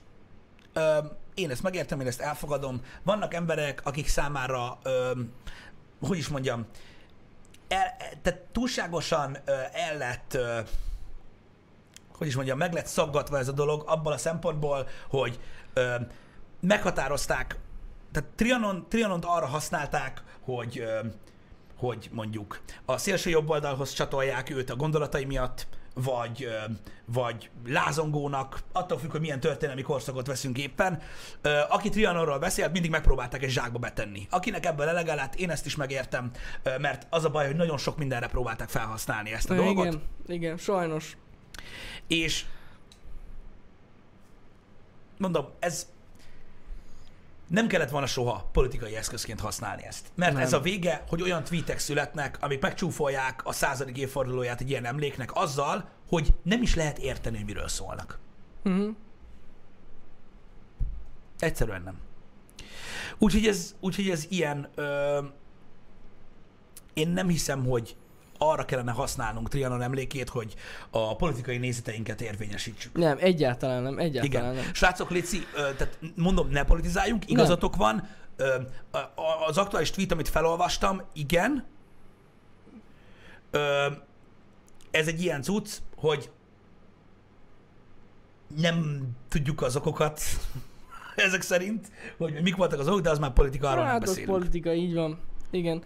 Ö, 0.77 0.97
én 1.35 1.51
ezt 1.51 1.63
megértem, 1.63 2.01
én 2.01 2.07
ezt 2.07 2.21
elfogadom. 2.21 2.81
Vannak 3.03 3.35
emberek, 3.35 3.81
akik 3.85 4.09
számára, 4.09 4.79
ö, 4.83 5.11
hogy 6.01 6.19
is 6.19 6.29
mondjam, 6.29 6.67
el, 7.69 7.97
tehát 8.23 8.41
túlságosan 8.53 9.37
ö, 9.45 9.53
el 9.73 9.97
lett, 9.99 10.35
ö, 10.35 10.59
hogy 12.17 12.27
is 12.27 12.35
mondjam, 12.35 12.59
meg 12.59 12.73
lett 12.73 12.87
szaggatva 12.87 13.39
ez 13.39 13.49
a 13.49 13.53
dolog 13.53 13.83
abban 13.87 14.13
a 14.13 14.19
szempontból, 14.19 14.89
hogy 15.09 15.41
ö, 15.73 15.95
meghatározták, 16.61 17.59
tehát 18.13 18.29
Trianon, 18.35 18.87
Trianont 18.89 19.25
arra 19.25 19.47
használták, 19.47 20.23
hogy, 20.41 20.79
ö, 20.79 20.99
hogy 21.77 22.09
mondjuk 22.13 22.61
a 22.85 22.99
szélső 22.99 23.31
jobb 23.31 23.51
oldalhoz 23.51 23.93
csatolják 23.93 24.51
őt 24.51 24.71
a 24.71 24.77
gondolatai 24.77 25.25
miatt, 25.25 25.67
vagy, 25.95 26.49
vagy 27.05 27.51
lázongónak, 27.67 28.59
attól 28.73 28.99
függ, 28.99 29.11
hogy 29.11 29.21
milyen 29.21 29.41
történelmi 29.41 29.83
korszakot 29.83 30.27
veszünk 30.27 30.59
éppen. 30.59 31.03
Aki 31.69 31.89
Trianonról 31.89 32.39
beszélt, 32.39 32.73
mindig 32.73 32.91
megpróbálták 32.91 33.43
egy 33.43 33.51
zsákba 33.51 33.79
betenni. 33.79 34.27
Akinek 34.31 34.67
ebből 34.67 34.89
elege 34.89 35.15
lett, 35.15 35.35
én 35.35 35.51
ezt 35.51 35.67
is 35.67 35.77
megértem, 35.77 36.31
mert 36.79 37.07
az 37.11 37.25
a 37.25 37.31
baj, 37.31 37.47
hogy 37.47 37.57
nagyon 37.57 37.79
sok 37.79 37.99
mindenre 37.99 38.29
próbálták 38.29 38.69
felhasználni 38.69 39.33
ezt 39.33 39.51
a 39.51 39.55
dolgot. 39.55 39.87
Igen, 39.87 40.03
igen, 40.27 40.57
sajnos. 40.57 41.17
És 42.07 42.45
mondom, 45.19 45.47
ez 45.59 45.93
nem 47.49 47.67
kellett 47.67 47.91
volna 47.91 48.07
soha 48.07 48.49
politikai 48.53 48.97
eszközként 48.97 49.41
használni 49.41 49.85
ezt. 49.85 50.07
Mert 50.15 50.33
Nem. 50.33 50.43
ez 50.43 50.53
a 50.53 50.61
vége, 50.61 51.05
hogy 51.09 51.23
olyan 51.23 51.45
tweetek 51.45 51.79
születnek, 51.79 52.37
amik 52.41 52.61
megcsúfolják 52.61 53.47
a 53.47 53.53
századik 53.53 53.97
évfordulóját 53.97 54.61
egy 54.61 54.71
ilyen 54.71 54.85
emléknek 54.85 55.31
azzal, 55.35 55.89
hogy 56.09 56.35
nem 56.43 56.63
is 56.63 56.75
lehet 56.75 56.99
érteni, 56.99 57.37
hogy 57.37 57.47
miről 57.47 57.69
szólnak. 57.69 58.19
Uh-huh. 58.65 58.95
Egyszerűen 61.39 61.83
nem. 61.83 61.99
Úgyhogy 63.19 63.47
ez, 63.47 63.75
úgyhogy 63.81 64.11
ez 64.11 64.27
ilyen... 64.29 64.69
Ö, 64.75 65.19
én 66.95 67.09
nem 67.09 67.29
hiszem, 67.29 67.65
hogy 67.65 67.97
arra 68.39 68.65
kellene 68.65 68.93
használnunk 68.93 69.49
Trianon 69.49 69.83
emlékét, 69.83 70.29
hogy 70.29 70.55
a 70.91 71.17
politikai 71.17 71.59
nézeteinket 71.59 72.21
érvényesítsük. 72.21 72.95
Nem, 72.97 73.17
egyáltalán 73.21 73.83
nem, 73.83 73.99
egyáltalán 73.99 74.53
Igen. 74.53 74.65
nem. 74.65 74.75
Srácok, 74.75 75.11
Léci, 75.11 75.39
tehát 75.55 75.99
mondom, 76.17 76.49
ne 76.51 76.65
politizáljunk, 76.65 77.31
igazatok 77.31 77.77
van. 77.77 78.09
A- 78.91 78.97
a- 78.99 79.47
Az 79.47 79.59
aktuális 79.59 79.91
tweet, 79.91 80.13
amit 80.13 80.29
felolvastam, 80.29 81.03
igen. 81.13 81.65
Ez 84.91 85.07
egy 85.09 85.23
ilyen 85.23 85.43
cucc, 85.43 85.69
hogy 85.97 86.31
nem 88.57 89.09
tudjuk 89.29 89.63
az 89.63 89.77
okokat 89.77 90.21
ezek 91.17 91.43
szerint, 91.43 91.91
hogy 92.19 92.43
mik 92.43 92.57
voltak 92.57 92.79
az 92.79 92.89
okok, 92.89 93.01
de 93.01 93.11
az 93.11 93.19
már 93.19 93.33
politika, 93.33 93.75
nem 93.75 93.85
Hát 93.85 94.03
az 94.03 94.09
beszélünk. 94.09 94.33
politika, 94.33 94.73
így 94.73 94.95
van. 94.95 95.19
Igen. 95.51 95.83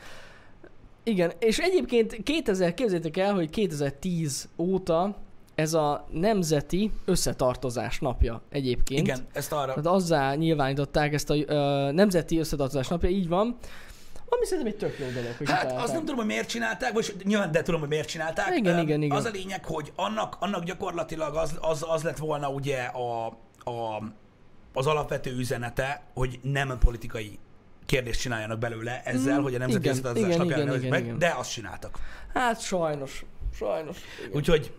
Igen, 1.03 1.33
és 1.39 1.59
egyébként 1.59 2.23
2000, 2.23 2.75
képzeljétek 2.75 3.17
el, 3.17 3.35
hogy 3.35 3.51
2010 3.51 4.49
óta 4.57 5.17
ez 5.59 5.75
a 5.75 6.07
nemzeti 6.11 6.91
összetartozás 7.05 7.99
napja 7.99 8.43
egyébként. 8.51 9.07
Igen, 9.07 9.27
ezt 9.33 9.53
arra. 9.53 9.67
Tehát 9.67 9.87
azzá 9.87 10.35
nyilvánították 10.35 11.13
ezt 11.13 11.31
a 11.31 11.35
ö, 11.47 11.91
nemzeti 11.93 12.39
összetartozás 12.39 12.89
napja, 12.89 13.09
így 13.09 13.29
van. 13.29 13.57
Ami 14.29 14.45
szerintem 14.45 14.73
egy 14.73 14.79
tök 14.79 14.99
jó 14.99 15.07
dolog, 15.07 15.37
hogy 15.39 15.51
Hát 15.51 15.73
azt 15.73 15.93
nem 15.93 16.01
tudom, 16.01 16.17
hogy 16.17 16.27
miért 16.27 16.49
csinálták, 16.49 16.93
vagy 16.93 17.15
nyilván, 17.25 17.53
de 17.53 17.63
tudom, 17.63 17.81
hogy 17.81 17.89
miért 17.89 18.09
csinálták. 18.09 18.57
Igen, 18.57 18.79
Ö, 18.79 18.81
igen, 18.81 19.03
igen. 19.03 19.17
Az 19.17 19.25
a 19.25 19.31
lényeg, 19.31 19.65
hogy 19.65 19.93
annak, 19.97 20.37
annak 20.41 20.65
gyakorlatilag 20.65 21.35
az, 21.35 21.59
az, 21.61 21.85
az 21.89 22.03
lett 22.03 22.19
volna 22.19 22.49
ugye 22.49 22.79
a, 22.83 23.27
a, 23.65 24.03
az 24.75 24.87
alapvető 24.87 25.37
üzenete, 25.37 26.03
hogy 26.15 26.39
nem 26.43 26.79
politikai 26.79 27.39
kérdést 27.89 28.21
csináljanak 28.21 28.59
belőle 28.59 29.03
ezzel, 29.05 29.39
Mm, 29.39 29.43
hogy 29.43 29.55
a 29.55 29.59
nemzeti 29.59 29.89
összetartozás 29.89 30.37
napján 30.37 30.61
igen, 30.61 30.75
igen, 30.77 30.89
meg, 30.91 31.05
igen. 31.05 31.19
de 31.19 31.35
azt 31.37 31.53
csináltak. 31.53 31.99
Hát 32.35 32.61
sajnos, 32.61 33.25
sajnos. 33.55 33.97
Igen. 34.21 34.37
Úgyhogy 34.37 34.73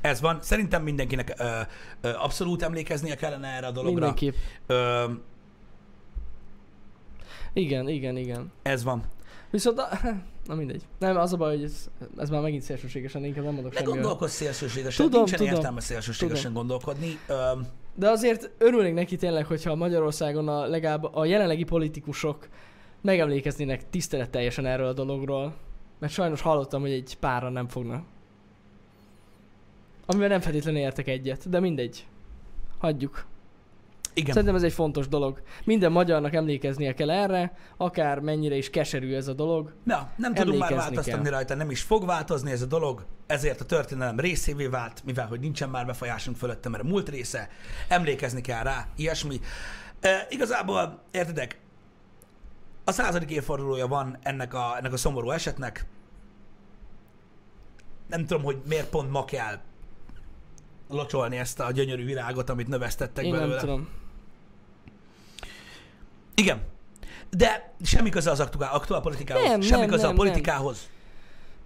ez 0.00 0.20
van. 0.20 0.38
Szerintem 0.42 0.82
mindenkinek 0.82 1.34
ö, 1.38 1.60
ö, 2.00 2.08
abszolút 2.16 2.62
emlékeznie 2.62 3.14
kellene 3.14 3.48
erre 3.48 3.66
a 3.66 3.70
dologra. 3.70 3.92
Mindenképp. 3.92 4.34
Ö, 4.66 5.04
Igen, 7.52 7.88
igen, 7.88 8.16
igen. 8.16 8.52
ez 8.62 8.84
van. 8.84 9.04
Viszont, 9.50 9.78
a, 9.78 9.88
na 10.46 10.54
mindegy. 10.54 10.82
Nem, 10.98 11.16
az 11.16 11.32
a 11.32 11.36
baj, 11.36 11.54
hogy 11.54 11.64
ez, 11.64 11.88
ez 12.16 12.30
már 12.30 12.40
megint 12.40 12.62
szélsőségesen, 12.62 13.24
inkább 13.24 13.44
nem 13.44 13.54
mondok 13.54 13.72
Ne 13.72 13.78
semmiről. 13.78 14.00
gondolkozz 14.00 14.32
szélsőségesen. 14.32 15.04
Tudom, 15.04 15.20
Nincsen 15.20 15.38
tudom. 15.38 15.54
értelme 15.54 15.80
szélsőségesen 15.80 16.42
Tudom. 16.52 16.54
gondolkodni. 16.54 17.18
Ö, 17.26 17.34
De 17.94 18.08
azért 18.08 18.50
örülnék 18.58 18.94
neki 18.94 19.16
tényleg, 19.16 19.46
hogyha 19.46 19.74
Magyarországon 19.74 20.48
a, 20.48 20.66
legalább 20.66 21.14
a 21.14 21.24
jelenlegi 21.24 21.64
politikusok 21.64 22.48
megemlékeznének 23.00 23.90
tiszteletteljesen 23.90 24.66
erről 24.66 24.86
a 24.86 24.92
dologról. 24.92 25.54
Mert 25.98 26.12
sajnos 26.12 26.40
hallottam, 26.40 26.80
hogy 26.80 26.90
egy 26.90 27.16
pára 27.20 27.48
nem 27.48 27.68
fognak. 27.68 28.04
Amivel 30.06 30.28
nem 30.28 30.40
feltétlenül 30.40 30.80
értek 30.80 31.08
egyet, 31.08 31.48
de 31.48 31.60
mindegy. 31.60 32.06
Hagyjuk. 32.78 33.26
Igen. 34.14 34.32
Szerintem 34.32 34.54
ez 34.56 34.62
egy 34.62 34.72
fontos 34.72 35.08
dolog. 35.08 35.42
Minden 35.64 35.92
magyarnak 35.92 36.34
emlékeznie 36.34 36.94
kell 36.94 37.10
erre, 37.10 37.52
akár 37.76 38.18
mennyire 38.18 38.56
is 38.56 38.70
keserű 38.70 39.14
ez 39.14 39.28
a 39.28 39.32
dolog. 39.32 39.72
Na, 39.84 40.10
nem 40.16 40.34
tudunk 40.34 40.58
már 40.58 40.74
változtatni 40.74 41.22
kell. 41.22 41.32
rajta, 41.32 41.54
nem 41.54 41.70
is 41.70 41.82
fog 41.82 42.06
változni 42.06 42.50
ez 42.50 42.62
a 42.62 42.66
dolog, 42.66 43.04
ezért 43.26 43.60
a 43.60 43.64
történelem 43.64 44.20
részévé 44.20 44.66
vált, 44.66 45.02
mivel 45.04 45.26
hogy 45.26 45.40
nincsen 45.40 45.68
már 45.68 45.86
befolyásunk 45.86 46.36
fölötte, 46.36 46.68
mert 46.68 46.82
a 46.82 46.86
múlt 46.86 47.08
része, 47.08 47.48
emlékezni 47.88 48.40
kell 48.40 48.62
rá, 48.62 48.86
ilyesmi. 48.96 49.40
E, 50.00 50.26
igazából, 50.30 51.02
értedek, 51.10 51.58
a 52.84 52.92
századik 52.92 53.30
évfordulója 53.30 53.86
van 53.86 54.18
ennek 54.22 54.54
a, 54.54 54.76
ennek 54.78 54.92
a 54.92 54.96
szomorú 54.96 55.30
esetnek. 55.30 55.86
Nem 58.06 58.26
tudom, 58.26 58.42
hogy 58.42 58.58
miért 58.68 58.88
pont 58.88 59.10
ma 59.10 59.24
kell 59.24 59.58
locsolni 60.88 61.36
ezt 61.36 61.60
a 61.60 61.70
gyönyörű 61.70 62.04
virágot, 62.04 62.50
amit 62.50 62.68
növesztettek 62.68 63.24
Én 63.24 63.30
belőle. 63.32 63.48
nem 63.48 63.58
tudom. 63.58 63.88
Igen. 66.40 66.60
De 67.30 67.72
semmi 67.82 68.08
köze 68.08 68.30
az 68.30 68.40
aktuál, 68.40 68.74
aktuál 68.74 69.00
politikához. 69.00 69.48
Nem, 69.48 69.60
semmi 69.60 69.80
nem, 69.80 69.90
köze 69.90 70.02
nem, 70.02 70.12
a 70.12 70.16
politikához. 70.16 70.88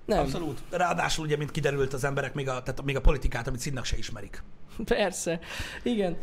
Nem, 0.05 0.19
Abszolút. 0.19 0.63
Ráadásul 0.71 1.25
ugye, 1.25 1.37
mint 1.37 1.51
kiderült, 1.51 1.93
az 1.93 2.05
emberek 2.05 2.35
még 2.35 2.49
a, 2.49 2.63
tehát 2.63 2.85
még 2.85 2.97
a 2.97 3.01
politikát, 3.01 3.47
amit 3.47 3.61
színnak 3.61 3.85
se 3.85 3.97
ismerik. 3.97 4.43
Persze. 4.85 5.39
Igen. 5.83 6.17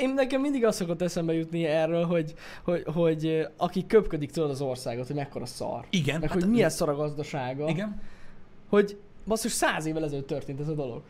Én 0.00 0.14
nekem 0.14 0.40
mindig 0.40 0.64
azt 0.64 0.78
szokott 0.78 1.02
eszembe 1.02 1.32
jutni 1.32 1.64
erről, 1.64 2.04
hogy, 2.04 2.34
hogy, 2.64 2.84
hogy 2.94 3.46
aki 3.56 3.86
köpködik 3.86 4.30
tudod 4.30 4.50
az 4.50 4.60
országot, 4.60 5.06
hogy 5.06 5.16
mekkora 5.16 5.46
szar. 5.46 5.86
Igen. 5.90 6.20
Meg 6.20 6.28
hát- 6.30 6.40
hogy 6.40 6.50
milyen 6.50 6.70
szar 6.70 6.88
a 6.88 6.94
gazdasága. 6.96 7.68
Igen. 7.68 8.02
Hogy 8.68 8.98
basszus 9.26 9.52
száz 9.52 9.86
évvel 9.86 10.04
ezelőtt 10.04 10.26
történt 10.26 10.60
ez 10.60 10.68
a 10.68 10.74
dolog. 10.74 11.02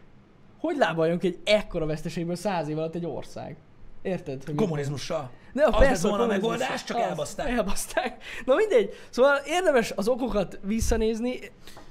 Hogy 0.59 0.77
lábaljon 0.77 1.19
ki 1.19 1.27
egy 1.27 1.39
ekkora 1.45 1.87
veszteségből 1.87 2.35
száz 2.37 2.69
év 2.69 2.79
alatt 2.79 2.95
egy 2.95 3.07
ország? 3.07 3.57
Érted? 4.03 4.45
Hogy 4.45 4.55
mi- 4.55 4.61
Kommunizmussal. 5.63 5.87
De 5.87 5.91
Az 5.93 6.03
volna 6.03 6.23
a 6.23 6.27
megoldás, 6.27 6.85
csak 6.85 6.97
az, 6.97 7.03
elbaszták. 7.03 7.49
Elbaszták. 7.49 8.23
Na 8.45 8.55
mindegy. 8.55 8.91
Szóval 9.11 9.37
érdemes 9.47 9.93
az 9.97 10.09
okokat 10.09 10.59
visszanézni. 10.63 11.39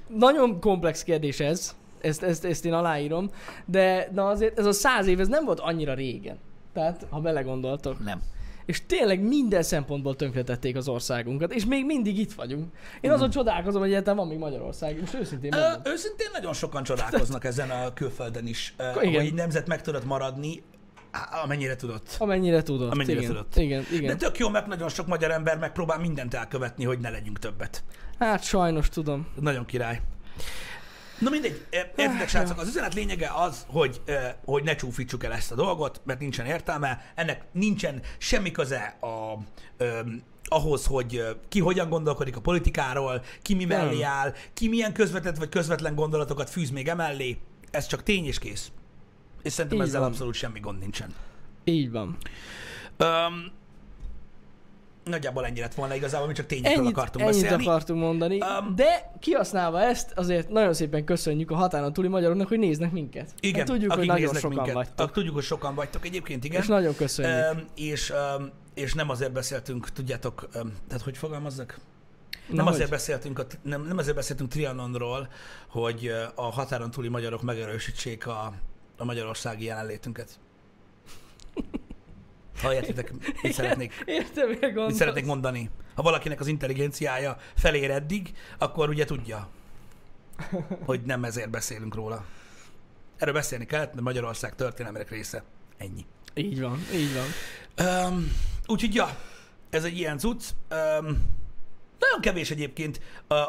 Nagyon 0.08 0.60
komplex 0.60 1.02
kérdés 1.02 1.40
ez. 1.40 1.74
Ezt, 2.00 2.22
ezt, 2.22 2.44
ezt 2.44 2.64
én 2.64 2.72
aláírom. 2.72 3.30
De 3.64 4.08
na 4.12 4.26
azért 4.28 4.58
ez 4.58 4.66
a 4.66 4.72
száz 4.72 5.06
év, 5.06 5.20
ez 5.20 5.28
nem 5.28 5.44
volt 5.44 5.60
annyira 5.60 5.94
régen. 5.94 6.38
Tehát, 6.72 7.06
ha 7.10 7.20
belegondoltok. 7.20 8.04
Nem. 8.04 8.22
És 8.66 8.86
tényleg 8.86 9.20
minden 9.20 9.62
szempontból 9.62 10.16
tönkretették 10.16 10.76
az 10.76 10.88
országunkat, 10.88 11.52
és 11.54 11.64
még 11.64 11.84
mindig 11.84 12.18
itt 12.18 12.32
vagyunk. 12.32 12.74
Én 13.00 13.10
azon 13.10 13.30
csodálkozom, 13.30 13.80
hogy 13.80 13.90
egyáltalán 13.90 14.18
van 14.18 14.28
még 14.28 14.38
Magyarország. 14.38 15.00
Most 15.00 15.14
őszintén 15.14 15.52
Ö, 15.54 15.60
mondom. 15.60 15.92
őszintén 15.92 16.26
nagyon 16.32 16.52
sokan 16.52 16.82
csodálkoznak 16.82 17.44
ezen 17.44 17.70
a 17.70 17.92
külföldön 17.92 18.46
is, 18.46 18.74
ö, 18.76 18.82
Igen. 18.82 19.02
hogy 19.04 19.14
egy 19.26 19.34
nemzet 19.34 19.66
meg 19.66 19.82
tudott 19.82 20.04
maradni, 20.04 20.62
amennyire 21.42 21.76
tudott. 21.76 22.16
Amennyire 22.18 22.62
tudott. 22.62 22.92
Amennyire 22.92 23.20
igen. 23.20 23.30
tudott. 23.30 23.56
Igen, 23.56 23.84
De 23.90 23.96
igen. 23.96 24.18
tök 24.18 24.38
jó, 24.38 24.48
mert 24.48 24.66
nagyon 24.66 24.88
sok 24.88 25.06
magyar 25.06 25.30
ember 25.30 25.58
megpróbál 25.58 25.98
mindent 25.98 26.34
elkövetni, 26.34 26.84
hogy 26.84 26.98
ne 26.98 27.10
legyünk 27.10 27.38
többet. 27.38 27.84
Hát 28.18 28.42
sajnos 28.42 28.88
tudom. 28.88 29.26
Nagyon 29.40 29.64
király. 29.64 30.00
Na 31.18 31.30
mindegy, 31.30 31.66
eh, 31.70 31.80
értitek 31.96 32.28
srácok, 32.28 32.58
az 32.58 32.68
üzenet 32.68 32.94
lényege 32.94 33.30
az, 33.34 33.66
hogy, 33.68 34.00
eh, 34.04 34.34
hogy 34.44 34.62
ne 34.62 34.74
csúfítsuk 34.74 35.24
el 35.24 35.32
ezt 35.32 35.52
a 35.52 35.54
dolgot, 35.54 36.00
mert 36.04 36.20
nincsen 36.20 36.46
értelme, 36.46 37.12
ennek 37.14 37.44
nincsen 37.52 38.02
semmi 38.18 38.50
köze 38.50 38.96
a, 39.00 39.38
ahhoz, 40.48 40.86
hogy 40.86 41.36
ki 41.48 41.60
hogyan 41.60 41.88
gondolkodik 41.88 42.36
a 42.36 42.40
politikáról, 42.40 43.22
ki 43.42 43.54
mi 43.54 43.64
mellé 43.64 44.02
áll, 44.02 44.32
ki 44.52 44.68
milyen 44.68 44.92
közvetett 44.92 45.36
vagy 45.36 45.48
közvetlen 45.48 45.94
gondolatokat 45.94 46.50
fűz 46.50 46.70
még 46.70 46.88
emellé, 46.88 47.38
ez 47.70 47.86
csak 47.86 48.02
tény 48.02 48.26
és 48.26 48.38
kész. 48.38 48.70
És 49.44 49.52
szerintem 49.52 49.80
Így 49.80 49.86
ezzel 49.86 50.00
van. 50.00 50.08
abszolút 50.08 50.34
semmi 50.34 50.60
gond 50.60 50.78
nincsen. 50.78 51.14
Így 51.64 51.90
van. 51.90 52.16
Öm, 52.96 53.52
Nagyjából 55.04 55.44
ennyi 55.46 55.60
lett 55.60 55.74
volna 55.74 55.94
igazából, 55.94 56.26
mi 56.26 56.32
csak 56.32 56.46
tényekről 56.46 56.78
Ennyit, 56.84 56.96
akartunk 56.96 57.28
ennyit 57.28 57.40
beszélni. 57.42 57.66
akartunk 57.66 58.00
mondani, 58.00 58.38
Um, 58.40 58.74
de 58.74 59.12
kihasználva 59.20 59.80
ezt, 59.82 60.12
azért 60.16 60.48
nagyon 60.48 60.74
szépen 60.74 61.04
köszönjük 61.04 61.50
a 61.50 61.54
határon 61.54 61.92
túli 61.92 62.08
magyaroknak, 62.08 62.48
hogy 62.48 62.58
néznek 62.58 62.92
minket. 62.92 63.30
Igen, 63.40 63.56
Mert 63.56 63.70
tudjuk, 63.70 63.92
hogy 63.92 64.06
nagyon 64.06 64.34
sokan 64.34 64.50
minket. 64.50 64.74
vagytok. 64.74 65.12
Tudjuk, 65.12 65.34
hogy 65.34 65.42
sokan 65.44 65.74
vagytok 65.74 66.06
egyébként, 66.06 66.44
igen. 66.44 66.60
És 66.60 66.66
nagyon 66.66 66.94
köszönjük. 66.96 67.34
Öm, 67.52 67.64
és, 67.74 68.10
öm, 68.10 68.50
és 68.74 68.94
nem 68.94 69.10
azért 69.10 69.32
beszéltünk, 69.32 69.90
tudjátok, 69.90 70.48
öm, 70.52 70.72
tehát 70.88 71.04
hogy 71.04 71.16
fogalmazzak? 71.16 71.78
Na, 72.48 72.54
Nem 72.56 72.64
hogy? 72.64 72.74
azért, 72.74 72.90
beszéltünk 72.90 73.38
a, 73.38 73.46
nem, 73.62 73.82
nem 73.86 73.98
azért 73.98 74.16
beszéltünk 74.16 74.50
Trianonról, 74.50 75.28
hogy 75.68 76.12
a 76.34 76.42
határon 76.42 76.90
túli 76.90 77.08
magyarok 77.08 77.42
megerősítsék 77.42 78.26
a, 78.26 78.52
a 78.96 79.04
magyarországi 79.04 79.64
jelenlétünket. 79.64 80.38
Ha 82.62 82.74
értitek, 82.74 83.12
mit 83.42 83.52
szeretnék, 83.52 84.02
Értem, 84.04 84.48
mit 84.74 84.94
szeretnék 84.94 85.24
mondani. 85.24 85.70
Ha 85.94 86.02
valakinek 86.02 86.40
az 86.40 86.46
intelligenciája 86.46 87.36
felér 87.54 87.90
eddig, 87.90 88.32
akkor 88.58 88.88
ugye 88.88 89.04
tudja, 89.04 89.48
hogy 90.84 91.02
nem 91.02 91.24
ezért 91.24 91.50
beszélünk 91.50 91.94
róla. 91.94 92.24
Erről 93.16 93.34
beszélni 93.34 93.66
kellett, 93.66 93.92
mert 93.92 94.04
Magyarország 94.04 94.54
történelmének 94.54 95.10
része. 95.10 95.42
Ennyi. 95.76 96.06
Így 96.34 96.60
van, 96.60 96.78
így 96.94 97.10
van. 97.14 98.06
Um, 98.06 98.32
úgyhogy 98.66 98.94
ja, 98.94 99.16
ez 99.70 99.84
egy 99.84 99.98
ilyen 99.98 100.18
cucc. 100.18 100.44
Um, 101.00 101.42
nagyon 101.98 102.20
kevés 102.20 102.50
egyébként 102.50 103.00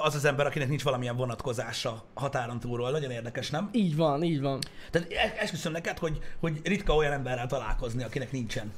az 0.04 0.16
az 0.16 0.26
ember, 0.26 0.46
akinek 0.46 0.68
nincs 0.68 0.84
valamilyen 0.84 1.16
vonatkozása 1.16 2.04
határon 2.14 2.60
túlról. 2.60 2.92
Nagyon 2.92 3.12
érdekes, 3.12 3.50
nem? 3.50 3.70
Így 3.72 3.96
van, 3.96 4.24
így 4.24 4.42
van. 4.42 4.60
Tehát 4.92 5.12
e- 5.12 5.36
esküszöm 5.40 5.72
neked, 5.72 5.98
hogy, 5.98 6.20
hogy 6.40 6.60
ritka 6.64 6.96
olyan 6.96 7.12
emberrel 7.14 7.48
találkozni, 7.48 8.04
akinek 8.04 8.32
nincsen. 8.32 8.72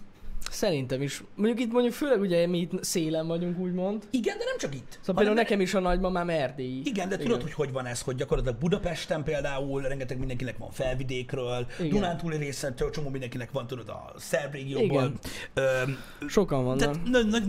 Szerintem 0.51 1.01
is. 1.01 1.23
Mondjuk 1.35 1.59
itt 1.59 1.71
mondjuk 1.71 1.93
főleg 1.93 2.19
ugye 2.19 2.47
mi 2.47 2.57
itt 2.59 2.83
szélen 2.83 3.27
vagyunk, 3.27 3.57
úgymond. 3.59 4.03
Igen, 4.09 4.37
de 4.37 4.43
nem 4.43 4.57
csak 4.57 4.75
itt. 4.75 4.97
Szóval 4.99 5.15
például 5.15 5.35
nekem 5.35 5.61
is 5.61 5.73
a 5.73 5.79
nagymamám 5.79 6.29
erdélyi. 6.29 6.81
Igen, 6.85 7.09
de 7.09 7.17
tudod, 7.17 7.41
hogy 7.41 7.53
hogy 7.53 7.71
van 7.71 7.85
ez, 7.85 8.01
hogy 8.01 8.15
gyakorlatilag 8.15 8.59
Budapesten 8.59 9.23
például 9.23 9.81
rengeteg 9.81 10.17
mindenkinek 10.17 10.57
van 10.57 10.71
felvidékről, 10.71 11.67
Igen. 11.79 11.89
Dunántúli 11.89 12.37
részen 12.37 12.75
csomó 12.91 13.09
mindenkinek 13.09 13.51
van, 13.51 13.67
tudod, 13.67 13.89
a 13.89 14.13
szerb 14.17 14.53
régióból. 14.53 15.01
Igen. 15.01 15.19
Öm, 15.53 15.97
Sokan 16.27 16.63
vannak. 16.63 16.95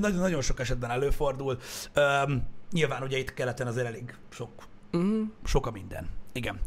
Nagyon 0.01 0.40
sok 0.42 0.61
esetben 0.61 0.90
előfordul. 0.90 1.59
Um, 1.96 2.46
nyilván 2.72 3.03
ugye 3.03 3.18
itt 3.18 3.34
keleten 3.34 3.66
azért 3.66 3.86
elég 3.86 4.14
sok, 4.30 4.49
Uh-huh. 4.92 5.26
sok 5.44 5.66
a 5.66 5.70
minden. 5.70 6.09
Igen. 6.32 6.61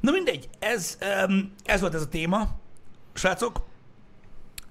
Na 0.00 0.10
mindegy, 0.10 0.48
ez, 0.58 0.98
um, 1.28 1.52
ez 1.64 1.80
volt 1.80 1.94
ez 1.94 2.02
a 2.02 2.08
téma. 2.08 2.48
Srácok, 3.12 3.66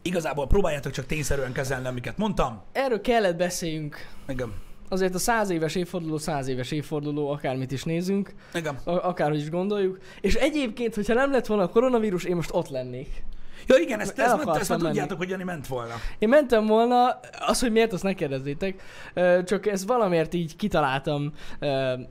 igazából 0.05 0.47
próbáljátok 0.47 0.91
csak 0.91 1.05
tényszerűen 1.05 1.51
kezelni, 1.51 1.87
amiket 1.87 2.17
mondtam. 2.17 2.61
Erről 2.71 3.01
kellett 3.01 3.35
beszéljünk. 3.35 4.07
Igen. 4.27 4.53
Azért 4.89 5.15
a 5.15 5.19
száz 5.19 5.49
éves 5.49 5.75
évforduló, 5.75 6.17
száz 6.17 6.47
éves 6.47 6.71
évforduló, 6.71 7.29
akármit 7.29 7.71
is 7.71 7.83
nézünk, 7.83 8.33
Igen. 8.53 8.79
a- 8.83 8.91
akárhogy 9.07 9.39
is 9.39 9.49
gondoljuk. 9.49 9.97
És 10.21 10.35
egyébként, 10.35 10.95
hogyha 10.95 11.13
nem 11.13 11.31
lett 11.31 11.45
volna 11.45 11.63
a 11.63 11.69
koronavírus, 11.69 12.23
én 12.23 12.35
most 12.35 12.49
ott 12.53 12.69
lennék. 12.69 13.23
Ja 13.67 13.77
igen, 13.77 13.99
ezt, 13.99 14.19
ezt, 14.19 14.33
akartam 14.33 14.55
ezt 14.55 14.69
már 14.69 14.79
tudjátok, 14.79 15.17
hogy 15.17 15.29
Jani 15.29 15.43
ment 15.43 15.67
volna. 15.67 15.93
Én 16.19 16.29
mentem 16.29 16.65
volna, 16.65 17.19
az, 17.47 17.59
hogy 17.59 17.71
miért, 17.71 17.93
azt 17.93 18.03
ne 18.03 18.13
kérdezzétek, 18.13 18.81
csak 19.45 19.65
ezt 19.65 19.87
valamiért 19.87 20.33
így 20.33 20.55
kitaláltam 20.55 21.33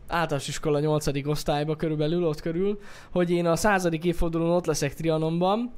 általános 0.09 0.49
iskola 0.49 0.81
8. 0.81 1.27
osztályba 1.27 1.77
körülbelül, 1.77 2.25
ott 2.25 2.41
körül, 2.41 2.79
hogy 3.13 3.31
én 3.31 3.47
a 3.47 3.57
századik 3.57 4.05
évfordulón 4.05 4.51
ott 4.51 4.67
leszek 4.67 4.95
Trianonban, 4.95 5.73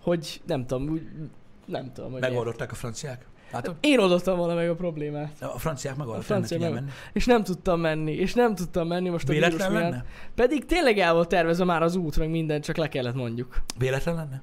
hogy 0.00 0.40
nem 0.46 0.66
tudom, 0.66 0.88
úgy, 0.88 1.02
nem 1.64 1.92
tudom, 1.92 2.12
hogy. 2.12 2.20
Megoldották 2.20 2.72
a 2.72 2.74
franciák. 2.74 3.26
Látod? 3.52 3.76
Én 3.80 3.98
oldottam 3.98 4.36
volna 4.36 4.54
meg 4.54 4.68
a 4.68 4.74
problémát. 4.74 5.42
A 5.42 5.58
franciák 5.58 5.96
megoldották, 5.96 6.26
francia 6.26 6.58
nem 6.58 6.72
menni. 6.72 6.90
És 7.12 7.24
nem 7.26 7.44
tudtam 7.44 7.80
menni, 7.80 8.12
és 8.12 8.34
nem 8.34 8.54
tudtam 8.54 8.86
menni 8.86 9.08
most 9.08 9.28
a 9.28 9.32
vírus 9.32 9.48
Véletlen 9.48 9.72
miatt. 9.72 9.90
lenne? 9.90 10.04
Pedig 10.34 10.66
tényleg 10.66 10.98
el 10.98 11.14
volt 11.14 11.28
tervezve 11.28 11.64
már 11.64 11.82
az 11.82 11.96
út, 11.96 12.18
meg 12.18 12.30
minden, 12.30 12.60
csak 12.60 12.76
le 12.76 12.88
kellett 12.88 13.14
mondjuk. 13.14 13.62
Véletlen 13.78 14.14
lenne? 14.14 14.42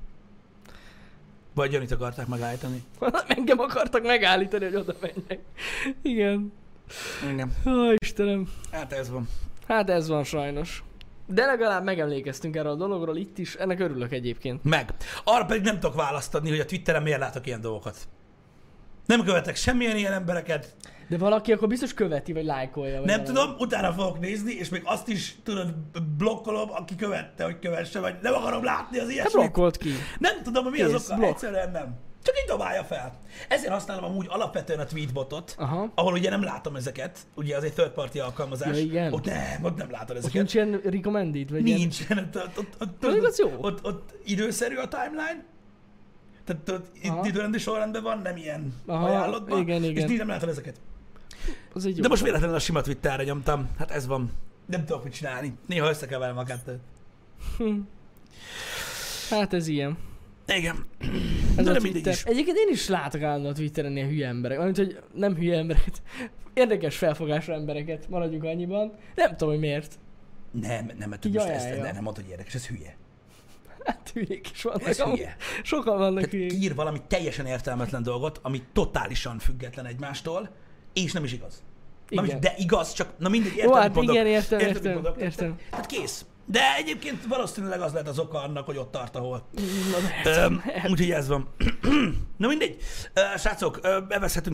Vagy 1.53 1.71
Janit 1.71 1.91
akarták 1.91 2.27
megállítani? 2.27 2.83
Engem 3.27 3.59
akartak 3.59 4.03
megállítani, 4.03 4.65
hogy 4.65 4.75
oda 4.75 4.95
menjek. 5.01 5.39
Igen. 6.01 6.51
Igen. 7.31 7.51
Ó, 7.65 7.91
Istenem. 7.97 8.47
Hát 8.71 8.93
ez 8.93 9.09
van. 9.09 9.27
Hát 9.67 9.89
ez 9.89 10.07
van 10.07 10.23
sajnos. 10.23 10.83
De 11.27 11.45
legalább 11.45 11.83
megemlékeztünk 11.83 12.55
erről 12.55 12.71
a 12.71 12.75
dologról 12.75 13.17
itt 13.17 13.37
is, 13.37 13.55
ennek 13.55 13.79
örülök 13.79 14.11
egyébként. 14.11 14.63
Meg. 14.63 14.93
Arra 15.23 15.45
pedig 15.45 15.63
nem 15.63 15.79
tudok 15.79 15.95
választ 15.95 16.35
adni, 16.35 16.49
hogy 16.49 16.59
a 16.59 16.65
Twitteren 16.65 17.03
miért 17.03 17.19
látok 17.19 17.47
ilyen 17.47 17.61
dolgokat. 17.61 17.97
Nem 19.05 19.23
követek 19.23 19.55
semmilyen 19.55 19.97
ilyen 19.97 20.13
embereket, 20.13 20.75
De 21.09 21.17
valaki 21.17 21.51
akkor 21.51 21.67
biztos 21.67 21.93
követi, 21.93 22.33
vagy 22.33 22.45
lájkolja. 22.45 22.97
Vagy 22.97 23.05
nem 23.07 23.23
valami. 23.23 23.39
tudom, 23.39 23.55
utána 23.59 23.91
fogok 23.93 24.19
nézni, 24.19 24.53
és 24.53 24.69
még 24.69 24.81
azt 24.85 25.07
is, 25.07 25.35
tudod, 25.43 25.73
blokkolom, 26.17 26.69
aki 26.71 26.95
követte, 26.95 27.43
hogy 27.43 27.59
kövesse, 27.59 27.99
vagy 27.99 28.15
nem 28.21 28.33
akarom 28.33 28.63
látni 28.63 28.97
az 28.99 29.09
ilyesmit. 29.09 29.33
blokkolt 29.33 29.77
ki. 29.77 29.89
Nem 30.19 30.43
tudom, 30.43 30.65
mi 30.67 30.81
az 30.81 30.91
Kész, 30.91 31.05
oka, 31.09 31.15
blokk. 31.17 31.31
egyszerűen 31.31 31.71
nem. 31.71 31.95
Csak 32.27 32.39
így 32.41 32.47
dobálja 32.47 32.83
fel. 32.83 33.19
Ezért 33.47 33.71
használom 33.71 34.03
amúgy 34.03 34.25
alapvetően 34.29 34.79
a 34.79 34.85
tweetbotot, 34.85 35.55
Aha. 35.57 35.91
ahol 35.95 36.13
ugye 36.13 36.29
nem 36.29 36.43
látom 36.43 36.75
ezeket, 36.75 37.19
ugye 37.35 37.57
az 37.57 37.63
egy 37.63 37.73
third 37.73 37.89
party 37.91 38.19
alkalmazás. 38.19 38.75
Ja, 38.75 38.83
igen. 38.83 39.13
Ott 39.13 39.25
nem, 39.25 39.63
ott 39.63 39.77
nem 39.77 39.91
látod 39.91 40.09
Ott 40.09 40.17
ezeket. 40.17 40.33
nincs 40.33 40.53
ilyen 40.53 40.81
recommended, 40.83 41.51
vagy 41.51 41.67
ilyen... 41.67 41.79
Nincsen, 41.79 42.17
ott, 42.17 42.35
ott, 42.57 42.75
ott, 42.79 43.05
ott, 43.05 43.25
az 43.25 43.39
jó. 43.39 43.57
ott, 43.61 43.85
ott 43.85 44.13
időszerű 44.25 44.75
a 44.75 44.87
timeline, 44.87 45.45
tehát 46.43 46.69
ott 46.69 46.87
időrendi 47.25 47.57
sorrendben 47.57 48.03
van, 48.03 48.19
nem 48.19 48.37
ilyen 48.37 48.73
Aha, 48.85 49.05
ajánlatban, 49.05 49.61
igen, 49.61 49.83
és 49.83 49.89
igen. 49.89 50.09
így 50.09 50.17
nem 50.17 50.27
látod 50.27 50.49
ezeket. 50.49 50.79
Az 51.73 51.85
egy. 51.85 51.99
De 51.99 52.07
most 52.07 52.23
véletlenül 52.23 52.55
a 52.55 52.59
sima 52.59 52.81
Twitterre 52.81 53.23
nyomtam, 53.23 53.69
hát 53.77 53.91
ez 53.91 54.07
van. 54.07 54.31
Nem 54.65 54.85
tudok 54.85 55.03
mit 55.03 55.13
csinálni. 55.13 55.53
Néha 55.65 55.89
összekeverem 55.89 56.37
a 56.37 56.43
kettőt. 56.43 56.79
Hm. 57.57 57.79
Hát 59.29 59.53
ez 59.53 59.67
ilyen. 59.67 59.97
Igen. 60.55 60.85
Ez 61.57 61.63
De 61.65 61.69
a 61.69 61.73
nem 61.73 61.81
mindegy 61.81 61.91
Twitter. 61.91 62.13
is. 62.13 62.23
Egyébként 62.23 62.57
én 62.57 62.67
is 62.71 62.87
látok 62.87 63.21
állandóan 63.21 63.53
a 63.53 63.55
Twitteren 63.55 63.95
ilyen 63.95 64.07
hülye 64.07 64.27
emberek. 64.27 64.57
Mármint, 64.57 64.77
hogy 64.77 64.99
nem 65.13 65.35
hülye 65.35 65.57
embereket. 65.57 66.01
Érdekes 66.53 66.97
felfogású 66.97 67.51
embereket, 67.51 68.09
maradjunk 68.09 68.43
annyiban. 68.43 68.93
Nem 69.15 69.29
tudom, 69.29 69.49
hogy 69.49 69.59
miért. 69.59 69.99
Nem, 70.51 70.91
nem, 70.97 71.09
mert 71.09 71.25
Így 71.25 71.33
most 71.33 71.47
ezt 71.47 71.65
ajánlja. 71.65 71.83
nem, 71.83 72.03
mondod, 72.03 72.15
hogy 72.23 72.31
érdekes, 72.31 72.53
ez 72.55 72.67
hülye. 72.67 72.97
Hát 73.85 74.09
hülyék 74.13 74.49
is 74.53 74.61
vannak. 74.61 74.87
Ez 74.87 75.01
hülye. 75.01 75.35
Sokan 75.63 75.97
vannak 75.97 76.15
Tehát 76.15 76.31
hülyék. 76.31 76.49
kiír 76.49 76.75
valami 76.75 77.01
teljesen 77.07 77.45
értelmetlen 77.45 78.03
dolgot, 78.03 78.39
ami 78.43 78.63
totálisan 78.73 79.39
független 79.39 79.85
egymástól, 79.85 80.49
és 80.93 81.11
nem 81.11 81.23
is 81.23 81.33
igaz. 81.33 81.63
Igen. 82.09 82.25
Igen. 82.25 82.39
De 82.39 82.53
igaz, 82.57 82.93
csak 82.93 83.09
na 83.17 83.29
mindegy, 83.29 83.51
érted, 83.55 83.65
Jó, 83.69 83.73
hát 83.73 83.95
igen, 83.95 84.27
értem, 84.27 84.59
értem, 84.59 84.93
mondok? 84.93 85.21
értem. 85.21 85.55
Tehát 85.69 85.85
kész. 85.85 86.25
De 86.49 86.75
egyébként 86.75 87.25
valószínűleg 87.25 87.81
az 87.81 87.91
lehet 87.91 88.07
az 88.07 88.19
oka 88.19 88.41
annak, 88.43 88.65
hogy 88.65 88.77
ott 88.77 88.91
tart, 88.91 89.15
ahol. 89.15 89.47
Lehet. 90.01 90.25
Öm, 90.25 90.63
úgyhogy 90.91 91.11
ez 91.11 91.27
van. 91.27 91.49
Na 92.37 92.47
mindegy. 92.47 92.77
Ö, 93.13 93.21
Srácok, 93.37 93.79
ö, 93.81 93.99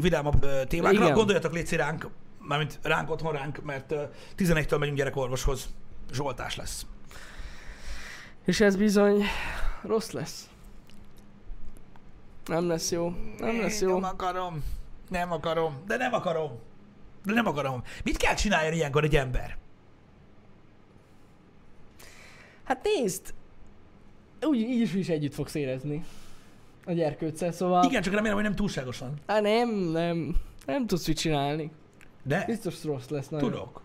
vidámabb 0.01 0.43
ö, 0.43 0.63
témákra. 0.67 1.03
Igen. 1.03 1.13
Gondoljatok 1.13 1.53
légy 1.53 1.73
ránk, 1.73 2.07
mármint 2.39 2.79
ránk 2.81 3.09
otthon 3.09 3.31
ránk, 3.31 3.63
mert 3.63 3.91
ö, 3.91 4.03
11-től 4.37 4.79
megyünk 4.79 4.97
gyerekorvoshoz. 4.97 5.69
Zsoltás 6.11 6.55
lesz. 6.55 6.85
És 8.45 8.59
ez 8.59 8.75
bizony 8.75 9.23
rossz 9.81 10.09
lesz. 10.11 10.49
Nem 12.45 12.67
lesz 12.67 12.91
jó. 12.91 13.13
Nem 13.37 13.61
lesz 13.61 13.81
jó. 13.81 13.99
Nem 13.99 14.03
akarom. 14.03 14.63
Nem 15.09 15.31
akarom. 15.31 15.83
De 15.87 15.97
nem 15.97 16.13
akarom. 16.13 16.59
De 17.25 17.33
nem 17.33 17.47
akarom. 17.47 17.83
Mit 18.03 18.17
kell 18.17 18.33
csináljon 18.33 18.73
ilyenkor 18.73 19.03
egy 19.03 19.15
ember? 19.15 19.57
Hát 22.64 22.84
nézd! 22.84 23.34
Úgy, 24.41 24.57
így 24.59 24.80
is, 24.82 24.93
is 24.93 25.09
együtt 25.09 25.34
fogsz 25.34 25.55
érezni. 25.55 26.03
A 26.86 26.91
gyerkőccel, 26.91 27.51
szóval... 27.51 27.84
Igen, 27.84 28.01
csak 28.01 28.14
remélem, 28.14 28.36
hogy 28.36 28.43
nem 28.43 28.55
túlságosan. 28.55 29.14
Hát 29.28 29.41
nem, 29.41 29.70
nem. 29.70 30.36
Nem 30.66 30.88
tudsz 30.88 31.07
mit 31.07 31.18
csinálni. 31.18 31.72
De? 32.24 32.43
Biztos 32.47 32.84
rossz 32.84 33.07
lesz 33.07 33.28
nagyon. 33.28 33.51
Tudok. 33.51 33.82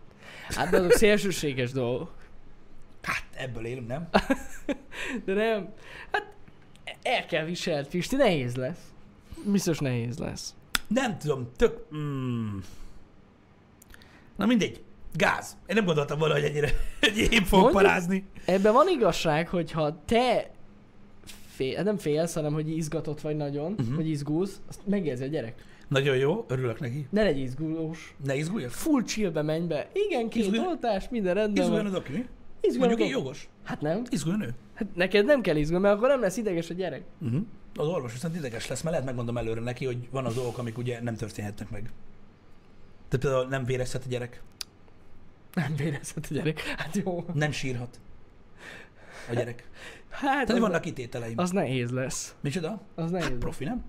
Hát 0.49 0.71
de 0.71 0.77
azok 0.77 0.93
szélsőséges 0.93 1.73
dolgok. 1.73 2.15
Hát 3.03 3.25
ebből 3.37 3.65
élünk, 3.65 3.87
nem? 3.87 4.09
De 5.25 5.35
nem. 5.35 5.73
Hát 6.13 6.35
el 7.03 7.27
kell 7.27 7.45
viselt, 7.45 7.89
Pisti, 7.89 8.17
nehéz 8.17 8.57
lesz. 8.57 8.93
Biztos 9.45 9.79
nehéz 9.79 10.19
lesz. 10.19 10.55
Nem 10.87 11.19
tudom, 11.19 11.49
tök... 11.57 11.95
Mm. 11.97 12.59
Na 14.37 14.47
mindegy. 14.47 14.83
Gáz. 15.19 15.57
Én 15.67 15.75
nem 15.77 15.85
gondoltam 15.85 16.19
volna, 16.19 16.35
hogy 16.35 16.45
ennyire 16.45 16.69
hogy 17.01 17.17
én 17.19 17.29
fogok 17.45 17.51
Mondjuk- 17.51 17.73
parázni. 17.73 18.25
Ebben 18.45 18.73
van 18.73 18.89
igazság, 18.89 19.49
hogy 19.49 19.71
ha 19.73 20.03
te 20.05 20.51
fél, 21.49 21.77
hát 21.77 21.85
nem 21.85 21.97
félsz, 21.97 22.35
hanem 22.35 22.53
hogy 22.53 22.77
izgatott 22.77 23.21
vagy 23.21 23.37
nagyon, 23.37 23.71
Mhm. 23.73 23.81
uh-huh. 23.81 23.97
vagy 23.97 24.09
izgulsz, 24.09 24.61
azt 24.69 24.81
megérzi 24.87 25.25
a 25.25 25.27
gyerek. 25.27 25.65
Nagyon 25.89 26.17
jó, 26.17 26.45
örülök 26.49 26.81
neki. 26.81 27.07
Ne 27.11 27.23
legy 27.23 27.39
izgulós. 27.39 28.15
Ne 28.25 28.35
izguljak. 28.37 28.71
Full 28.71 29.03
chillbe 29.03 29.43
menj 29.43 29.67
be. 29.67 29.89
Igen, 29.93 30.29
két 30.29 30.43
Izgulj- 30.45 30.67
oltás, 30.67 31.09
minden 31.09 31.35
rendben 31.35 31.63
Izguljon 31.63 31.87
a 31.87 31.91
van. 31.91 31.99
doki, 32.01 32.13
mi? 32.13 32.25
Izguljon 32.61 32.89
Mondjuk 32.89 33.01
a 33.01 33.03
doki. 33.03 33.11
jogos. 33.25 33.49
Hát 33.65 33.81
nem. 33.81 34.03
Izguljon 34.11 34.43
ő. 34.43 34.55
Hát 34.75 34.87
neked 34.95 35.25
nem 35.25 35.41
kell 35.41 35.57
izgulni, 35.57 35.83
mert 35.85 35.97
akkor 35.97 36.09
nem 36.09 36.21
lesz 36.21 36.37
ideges 36.37 36.71
a 36.71 36.75
gyerek. 36.75 37.03
Uh-huh. 37.21 37.41
Az 37.77 37.87
orvos 37.87 38.13
viszont 38.13 38.37
ideges 38.37 38.69
lesz, 38.69 38.81
mert 38.81 38.91
lehet 38.91 39.07
megmondom 39.07 39.37
előre 39.37 39.61
neki, 39.61 39.85
hogy 39.85 40.09
van 40.11 40.25
az 40.25 40.35
dolgok, 40.35 40.59
amik 40.59 40.79
ugye 40.79 41.03
nem 41.03 41.15
történhetnek 41.15 41.71
meg. 41.71 41.91
Tehát 43.09 43.27
például 43.27 43.47
nem 43.49 43.65
vérezhet 43.65 44.05
a 44.05 44.09
gyerek, 44.09 44.43
Nem 45.59 45.77
vérezhet 45.77 46.27
a 46.31 46.35
gyerek. 46.35 46.61
Hát 46.77 46.97
jó. 47.05 47.25
nem 47.35 47.51
sírhat 47.51 48.01
a 49.31 49.35
gyerek. 49.35 49.69
Hát 50.11 50.47
Tehát 50.47 50.61
vannak 50.61 50.81
kitételeim. 50.81 51.39
az 51.39 51.51
nehéz 51.51 51.91
lesz. 51.91 52.35
Micsoda? 52.41 52.81
Az 52.95 53.11
nehéz 53.11 53.29
Hát 53.29 53.37
profi, 53.39 53.65
nem? 53.65 53.85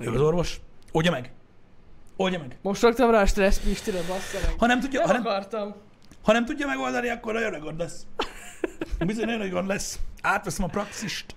Jó 0.00 0.12
az 0.12 0.20
orvos. 0.20 0.60
Oldja 0.92 1.10
meg. 1.10 1.32
Oldja 2.16 2.38
meg. 2.38 2.58
Most 2.62 2.82
raktam 2.82 3.10
rá 3.10 3.20
a 3.20 3.26
stressz 3.26 3.58
pistire, 3.60 3.98
bassza 4.08 4.38
meg. 4.46 4.54
Ha 4.58 4.66
nem 4.66 4.80
tudja, 4.80 5.00
ha 5.00 5.06
Nem 5.12 5.22
nem, 5.22 5.32
akartam. 5.32 5.74
ha 6.22 6.32
nem 6.32 6.44
tudja 6.44 6.66
megoldani, 6.66 7.08
akkor 7.08 7.32
nagyon 7.32 7.50
nagy 7.50 7.60
gond 7.60 7.78
lesz. 7.78 8.06
Bizony 9.06 9.24
nagyon 9.24 9.40
nagy 9.40 9.50
gond 9.50 9.66
lesz. 9.66 9.98
Átveszem 10.22 10.64
a 10.64 10.68
praxist. 10.68 11.34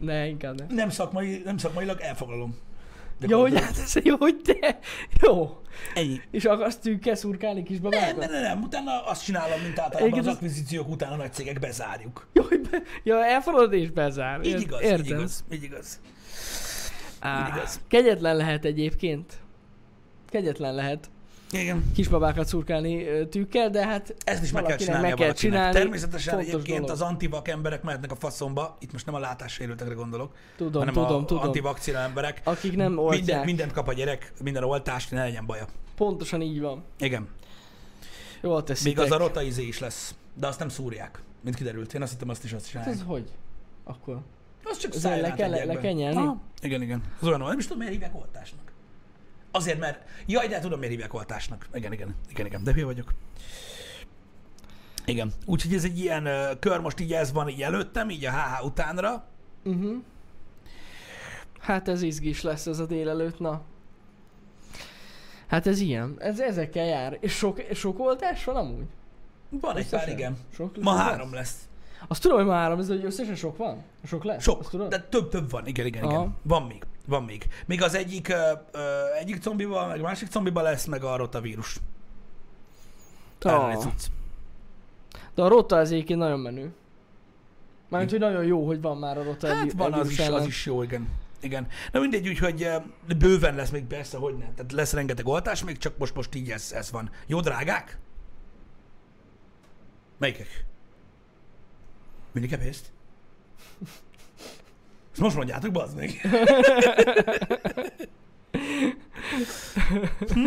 Ne, 0.00 0.26
inkább 0.26 0.58
ne. 0.58 0.74
Nem, 0.74 0.90
szakmai, 0.90 1.42
nem 1.44 1.56
szakmailag 1.58 2.00
elfoglalom. 2.00 2.58
Jó, 3.20 3.40
hogy 3.40 3.60
hát 3.60 3.78
ez 3.78 3.94
jó, 4.04 4.16
hogy 4.16 4.36
te. 4.36 4.78
Jó. 5.22 5.60
Ennyi. 5.94 6.20
És 6.30 6.44
akarsz 6.44 6.76
tűkkel 6.76 7.14
szurkálni 7.14 7.58
Nem, 7.58 7.64
kisbabákat? 7.68 8.16
nem, 8.16 8.30
nem, 8.30 8.42
nem, 8.42 8.62
utána 8.62 9.04
azt 9.04 9.24
csinálom, 9.24 9.60
mint 9.60 9.78
általában 9.78 10.08
Igen, 10.08 10.18
az 10.20 10.26
az- 10.26 10.34
akvizíciók 10.34 10.88
után 10.88 11.12
a 11.12 11.16
nagy 11.16 11.32
cégek 11.32 11.58
bezárjuk. 11.58 12.26
Jó, 12.32 12.42
hogy 12.42 12.60
be... 12.70 12.82
ja, 13.02 13.24
elforod 13.24 13.72
és 13.72 13.90
bezár. 13.90 14.44
Így 14.44 14.60
igaz, 14.60 14.80
Értem. 14.82 15.00
így 15.00 15.06
igaz, 15.10 15.44
így 15.52 15.62
igaz. 15.62 16.00
Á, 17.20 17.48
így 17.48 17.56
igaz. 17.56 17.80
Kegyetlen 17.88 18.36
lehet 18.36 18.64
egyébként. 18.64 19.32
Kegyetlen 20.28 20.74
lehet 20.74 21.10
Igen. 21.50 21.90
kisbabákat 21.94 22.46
szurkálni 22.46 23.06
tűkkel, 23.28 23.70
de 23.70 23.86
hát 23.86 24.14
Ezt 24.24 24.42
is 24.42 24.52
meg 24.52 24.62
kell 24.64 24.76
csinálni 24.76 25.06
meg 25.08 25.14
kell 25.14 25.32
csinálni. 25.32 25.72
Természetesen 25.78 26.38
egyébként 26.38 26.78
dolog. 26.80 26.90
az 26.90 27.00
antivak 27.00 27.48
emberek 27.48 27.82
mehetnek 27.82 28.10
a 28.10 28.14
faszomba, 28.14 28.76
itt 28.80 28.92
most 28.92 29.06
nem 29.06 29.14
a 29.14 29.18
látássérültekre 29.18 29.94
gondolok, 29.94 30.34
Tudom, 30.56 30.72
hanem 30.86 30.94
tudom, 30.94 31.22
a 31.22 31.24
tudom. 31.24 31.42
antivakcina 31.42 31.98
emberek. 31.98 32.40
Akik 32.44 32.76
nem 32.76 32.86
Minden, 32.86 33.04
oltják. 33.04 33.44
mindent 33.44 33.72
kap 33.72 33.88
a 33.88 33.92
gyerek, 33.92 34.32
minden 34.42 34.64
oltást, 34.64 35.10
ne 35.10 35.22
legyen 35.22 35.46
baja. 35.46 35.66
Pontosan 35.96 36.42
így 36.42 36.60
van. 36.60 36.82
Igen. 36.98 37.28
Jól 38.42 38.64
teszitek. 38.64 38.96
Még 38.96 39.04
az 39.04 39.12
a 39.12 39.18
rota 39.18 39.42
izé 39.42 39.66
is 39.66 39.78
lesz, 39.78 40.14
de 40.34 40.46
azt 40.46 40.58
nem 40.58 40.68
szúrják, 40.68 41.22
mint 41.44 41.56
kiderült. 41.56 41.94
Én 41.94 42.02
azt 42.02 42.12
hittem, 42.12 42.28
azt 42.28 42.44
is 42.44 42.52
azt 42.52 42.62
Hát 42.62 42.70
csinálják. 42.70 42.96
ez 42.96 43.02
hogy? 43.06 43.30
Akkor. 43.84 44.18
Az 44.64 44.78
csak 44.78 44.94
Ezen 44.94 45.20
le 45.20 45.34
le 45.64 45.92
nyelni? 45.92 46.16
Aha, 46.16 46.40
Igen, 46.62 46.82
igen. 46.82 47.02
Az 47.20 47.26
olyan, 47.26 47.40
nem 47.40 47.58
is 47.58 47.64
tudom, 47.64 47.78
miért 47.78 47.92
hívják 47.92 48.14
oltásnak. 48.14 48.67
Azért, 49.50 49.78
mert... 49.78 50.08
Jaj, 50.26 50.48
de 50.48 50.58
tudom, 50.58 50.78
miért 50.78 50.92
hívják 50.92 51.14
oltásnak. 51.14 51.68
Igen, 51.74 51.92
igen, 51.92 52.14
igen, 52.28 52.46
igen. 52.46 52.64
De 52.64 52.72
hülye 52.72 52.84
vagyok. 52.84 53.14
Igen. 55.04 55.32
Úgyhogy 55.46 55.74
ez 55.74 55.84
egy 55.84 55.98
ilyen 55.98 56.26
uh, 56.26 56.58
kör, 56.58 56.80
most 56.80 57.00
így 57.00 57.12
ez 57.12 57.32
van 57.32 57.48
így 57.48 57.62
előttem, 57.62 58.10
így 58.10 58.24
a 58.24 58.30
HH 58.30 58.64
utánra. 58.64 59.24
Uh-huh. 59.64 59.96
Hát 61.58 61.88
ez 61.88 62.02
izgis 62.02 62.42
lesz 62.42 62.66
ez 62.66 62.78
a 62.78 62.86
délelőtt, 62.86 63.38
na. 63.38 63.62
Hát 65.46 65.66
ez 65.66 65.80
ilyen. 65.80 66.16
Ez 66.18 66.40
ezekkel 66.40 66.84
jár. 66.84 67.18
És 67.20 67.32
sok, 67.32 67.60
sok 67.74 67.98
oltás 67.98 68.44
van 68.44 68.56
amúgy? 68.56 68.86
Van 69.48 69.76
egy 69.76 69.88
pár, 69.88 70.08
igen. 70.08 70.36
Sok, 70.54 70.82
Ma 70.82 70.92
három 70.92 71.34
lesz? 71.34 71.68
Azt 72.08 72.22
tudom, 72.22 72.36
hogy 72.36 72.46
ma 72.46 72.52
három, 72.52 72.78
ez 72.78 72.88
hogy 72.88 73.04
összesen 73.04 73.34
sok 73.34 73.56
van? 73.56 73.82
Sok 74.04 74.24
lesz? 74.24 74.42
Sok, 74.42 74.74
de 74.88 75.00
több-több 75.00 75.50
van. 75.50 75.66
Igen, 75.66 75.86
igen, 75.86 76.02
Aha. 76.02 76.12
igen. 76.12 76.36
Van 76.42 76.62
még. 76.62 76.84
Van 77.08 77.24
még. 77.24 77.48
Még 77.66 77.82
az 77.82 77.94
egyik, 77.94 78.28
ö, 78.28 78.52
ö, 78.70 79.04
egyik 79.18 79.42
zombival, 79.42 79.88
meg 79.88 79.98
a 79.98 80.02
másik 80.02 80.30
zombiba 80.30 80.62
lesz, 80.62 80.84
meg 80.84 81.04
a 81.04 81.16
rotavírus. 81.16 81.76
Ah. 83.40 83.84
De 85.34 85.42
a 85.42 85.48
rota 85.48 85.76
az 85.76 85.92
egyébként 85.92 86.18
nagyon 86.18 86.40
menő. 86.40 86.72
Mármint, 87.88 88.10
hogy 88.10 88.20
nagyon 88.20 88.44
jó, 88.44 88.66
hogy 88.66 88.80
van 88.80 88.98
már 88.98 89.18
a 89.18 89.22
rota 89.22 89.46
Hát 89.54 89.64
egy, 89.64 89.76
van 89.76 89.94
egy 89.94 90.00
az 90.00 90.10
is, 90.10 90.18
ellen. 90.18 90.40
az 90.40 90.46
is 90.46 90.66
jó, 90.66 90.82
igen. 90.82 91.08
Igen. 91.40 91.66
Na 91.92 92.00
mindegy, 92.00 92.28
úgyhogy 92.28 92.68
bőven 93.18 93.54
lesz 93.54 93.70
még 93.70 93.84
persze, 93.84 94.16
hogy 94.16 94.34
ne. 94.36 94.52
Tehát 94.54 94.72
lesz 94.72 94.92
rengeteg 94.92 95.26
oltás, 95.26 95.64
még 95.64 95.78
csak 95.78 95.98
most, 95.98 96.14
most 96.14 96.34
így 96.34 96.50
ez, 96.50 96.72
ez 96.72 96.90
van. 96.90 97.10
Jó 97.26 97.40
drágák? 97.40 97.98
Melyikek? 100.18 100.64
Mindig 102.32 102.58
pénzt? 102.58 102.92
Ezt 105.18 105.26
most 105.26 105.36
mondjátok, 105.36 105.72
bazd 105.72 105.96
meg. 105.96 106.10
hm? 110.34 110.46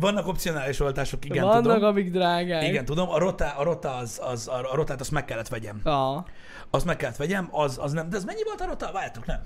Vannak 0.00 0.26
opcionális 0.26 0.80
oltások, 0.80 1.24
igen, 1.24 1.44
Vannak, 1.44 1.62
tudom. 1.62 1.84
amik 1.84 2.10
drágák. 2.10 2.62
Igen, 2.68 2.84
tudom. 2.84 3.08
A 3.08 3.18
rota, 3.18 3.50
a 3.50 3.62
rota 3.62 3.94
az, 3.94 4.20
az, 4.22 4.48
a 4.48 4.74
rotát 4.74 5.00
azt 5.00 5.10
meg 5.10 5.24
kellett 5.24 5.48
vegyem. 5.48 5.80
Ah. 5.84 6.24
Azt 6.70 6.84
meg 6.84 6.96
kellett 6.96 7.16
vegyem, 7.16 7.48
az, 7.50 7.78
az 7.82 7.92
nem. 7.92 8.08
De 8.08 8.16
ez 8.16 8.24
mennyi 8.24 8.42
volt 8.44 8.60
a 8.60 8.66
rota? 8.66 8.92
Várjátok, 8.92 9.26
nem. 9.26 9.40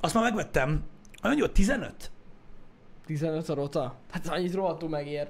Azt 0.00 0.14
már 0.14 0.22
megvettem. 0.22 0.82
Annyi 1.22 1.38
volt? 1.38 1.52
15? 1.52 2.10
15 3.06 3.48
a 3.48 3.54
rota? 3.54 3.94
Hát 4.10 4.26
annyit 4.28 4.54
rohadtul 4.54 4.88
megér. 4.88 5.28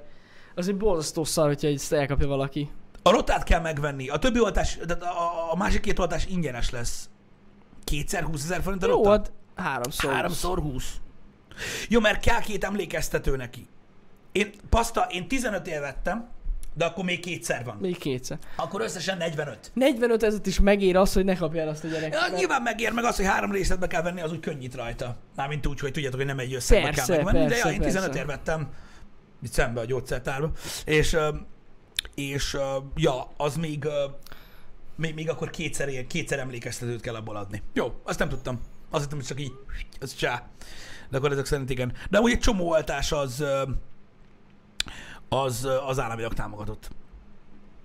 Az 0.54 0.68
egy 0.68 0.76
borzasztó 0.76 1.24
szar, 1.24 1.46
hogyha 1.46 1.68
ezt 1.68 1.92
elkapja 1.92 2.26
valaki. 2.26 2.70
A 3.08 3.10
rotát 3.10 3.42
kell 3.42 3.60
megvenni. 3.60 4.08
A 4.08 4.18
többi 4.18 4.40
oltás, 4.40 4.78
de 4.86 4.94
a, 4.94 5.52
a 5.52 5.56
másik 5.56 5.80
két 5.80 5.98
oltás 5.98 6.26
ingyenes 6.26 6.70
lesz. 6.70 7.08
Kétszer 7.84 8.22
20 8.22 8.44
ezer 8.44 8.62
forint 8.62 8.82
a 8.82 8.86
Jó, 8.86 8.94
rota? 8.94 9.10
hát 9.10 9.32
háromszor. 9.54 10.12
Háromszor 10.12 10.58
20. 10.58 10.94
Jó, 11.88 12.00
mert 12.00 12.20
kell 12.20 12.40
két 12.40 12.64
emlékeztető 12.64 13.36
neki. 13.36 13.66
Én, 14.32 14.52
paszta, 14.68 15.06
én 15.10 15.28
15 15.28 15.66
év 15.66 15.80
vettem, 15.80 16.28
de 16.74 16.84
akkor 16.84 17.04
még 17.04 17.20
kétszer 17.20 17.64
van. 17.64 17.76
Még 17.80 17.98
kétszer. 17.98 18.38
Akkor 18.56 18.80
összesen 18.80 19.16
45. 19.16 19.70
45 19.74 20.22
ezet 20.22 20.46
is 20.46 20.60
megér 20.60 20.96
az, 20.96 21.12
hogy 21.12 21.24
ne 21.24 21.36
kapja 21.36 21.60
el 21.60 21.68
azt 21.68 21.84
a 21.84 21.88
gyerek. 21.88 22.12
Ja, 22.12 22.36
nyilván 22.36 22.62
megér 22.62 22.92
meg 22.92 23.04
az, 23.04 23.16
hogy 23.16 23.24
három 23.24 23.52
részletbe 23.52 23.86
kell 23.86 24.02
venni, 24.02 24.20
az 24.20 24.32
úgy 24.32 24.40
könnyít 24.40 24.74
rajta. 24.74 25.16
Mármint 25.36 25.66
úgy, 25.66 25.80
hogy 25.80 25.92
tudjátok, 25.92 26.18
hogy 26.18 26.28
nem 26.28 26.38
egy 26.38 26.54
összegbe 26.54 26.84
Persze, 26.84 27.14
kell 27.14 27.24
megvenni, 27.24 27.44
de 27.44 27.50
persze, 27.50 27.68
ja, 27.68 27.74
én 27.74 27.80
15 27.80 28.04
persze. 28.04 28.20
ér 28.20 28.26
vettem 28.26 28.68
itt 29.42 29.52
szembe 29.52 29.80
a 29.80 29.84
gyógyszertárba, 29.84 30.50
és, 30.84 31.16
és 32.14 32.54
ö, 32.54 32.76
ja, 32.96 33.30
az 33.36 33.56
még, 33.56 33.84
ö, 33.84 34.04
még, 34.94 35.14
még 35.14 35.30
akkor 35.30 35.50
kétszer, 35.50 36.06
kétszer 36.06 36.38
emlékeztetőt 36.38 37.00
kell 37.00 37.14
abból 37.14 37.36
adni. 37.36 37.62
Jó, 37.72 38.00
azt 38.02 38.18
nem 38.18 38.28
tudtam. 38.28 38.60
Azt 38.90 39.02
hittem, 39.02 39.18
hogy 39.18 39.26
csak 39.26 39.40
így, 39.40 39.52
az 40.00 40.14
csá. 40.14 40.48
De 41.08 41.16
akkor 41.16 41.32
ezek 41.32 41.46
szerint 41.46 41.70
igen. 41.70 41.92
De 42.10 42.20
úgy 42.20 42.32
egy 42.32 42.38
csomó 42.38 42.68
oltás 42.68 43.12
az, 43.12 43.44
az, 45.28 45.68
az 45.86 45.98
államilag 45.98 46.34
támogatott. 46.34 46.90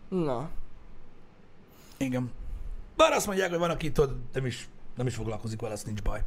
Na. 0.09 0.49
Igen. 1.97 2.32
Bár 2.95 3.11
azt 3.11 3.26
mondják, 3.26 3.49
hogy 3.49 3.59
van, 3.59 3.70
aki 3.70 3.91
tudod, 3.91 4.16
nem 4.34 4.45
is, 4.45 4.68
nem 4.95 5.07
is 5.07 5.16
foglalkozik 5.16 5.61
vele, 5.61 5.74
az 5.74 5.84
nincs 5.84 6.01
baj. 6.01 6.24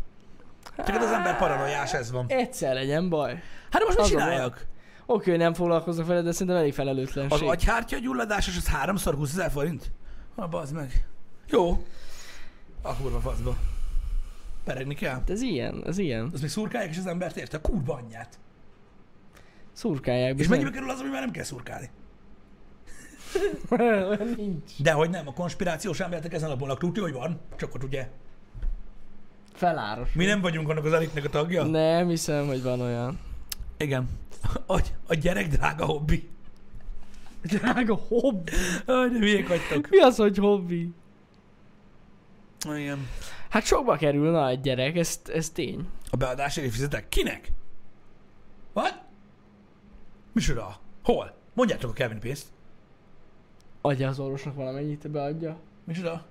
Csak 0.76 0.88
hát 0.88 1.02
az 1.02 1.10
ember 1.10 1.38
paranoiás, 1.38 1.92
ez 1.94 2.10
van. 2.10 2.26
Egyszer 2.28 2.74
legyen 2.74 3.08
baj. 3.08 3.42
Hát 3.70 3.80
de 3.80 3.84
most 3.84 3.98
mit 3.98 4.06
csináljak? 4.06 4.66
Oké, 5.06 5.30
hogy 5.30 5.38
nem 5.38 5.54
foglalkoznak 5.54 6.06
vele, 6.06 6.22
de 6.22 6.32
szerintem 6.32 6.56
elég 6.56 6.70
Az 6.70 6.76
felelőtlenség. 6.76 7.48
agyhártya 7.48 7.98
gyulladásos, 7.98 8.56
az 8.56 8.66
háromszor 8.68 9.14
20 9.14 9.30
ezer 9.32 9.50
forint? 9.50 9.90
Ha, 10.36 10.48
bazd 10.48 10.74
meg. 10.74 11.06
Jó. 11.48 11.84
A 12.82 12.94
kurva 12.96 13.20
faszba. 13.20 13.56
Peregni 14.64 14.94
kell. 14.94 15.12
Hát 15.12 15.30
ez 15.30 15.40
ilyen, 15.42 15.82
ez 15.86 15.98
ilyen. 15.98 16.30
Az 16.32 16.40
még 16.40 16.50
szurkálják, 16.50 16.90
és 16.90 16.98
az 16.98 17.06
embert 17.06 17.36
érte 17.36 17.56
a 17.56 17.60
kurva 17.60 17.94
anyját. 17.94 18.38
Szurkálják 19.72 20.30
És 20.30 20.36
bizony. 20.36 20.50
mennyibe 20.56 20.70
kerül 20.76 20.90
az, 20.90 21.00
amivel 21.00 21.20
nem 21.20 21.30
kell 21.30 21.44
szurkálni? 21.44 21.90
Nincs. 24.36 24.82
De 24.82 24.92
hogy 24.92 25.10
nem, 25.10 25.28
a 25.28 25.32
konspirációs 25.32 26.00
elméletek 26.00 26.32
ezen 26.32 26.48
alapulnak. 26.48 26.78
Tudja, 26.78 27.02
hogy 27.02 27.12
van, 27.12 27.40
csak 27.56 27.74
ott 27.74 27.82
ugye. 27.84 28.08
Feláros. 29.54 30.12
Mi 30.12 30.24
nem 30.24 30.40
vagyunk 30.40 30.68
annak 30.68 30.84
az 30.84 30.92
elitnek 30.92 31.24
a 31.24 31.28
tagja. 31.28 31.64
Nem 31.64 32.08
hiszem, 32.08 32.46
hogy 32.46 32.62
van 32.62 32.80
olyan. 32.80 33.18
Igen. 33.76 34.08
A, 34.66 34.80
a 35.06 35.14
gyerek 35.14 35.48
drága 35.48 35.84
hobbi. 35.84 36.28
Drága 37.42 37.94
hobbi. 37.94 38.52
Aj, 38.86 39.08
de 39.08 39.18
miék 39.18 39.48
vagytok. 39.48 39.88
Mi 39.90 39.98
az, 39.98 40.16
hogy 40.16 40.36
hobbi? 40.36 40.90
Igen. 42.74 43.08
Hát 43.48 43.64
sokba 43.64 43.96
kerül, 43.96 44.30
na 44.30 44.48
egy 44.48 44.60
gyerek, 44.60 44.96
ez, 44.96 45.20
ez 45.32 45.50
tény. 45.50 45.88
A 46.10 46.16
beadásért 46.16 46.72
fizetek? 46.72 47.08
Kinek? 47.08 47.52
What? 48.72 49.02
Micsoda? 50.32 50.80
Hol? 51.02 51.34
Mondjátok 51.54 51.90
a 51.90 51.92
Kevin 51.92 52.18
pénzt. 52.18 52.46
Adja 53.80 54.08
az 54.08 54.18
orvosnak 54.18 54.54
valamennyit, 54.54 55.10
beadja. 55.10 55.58
Micsoda? 55.84 56.26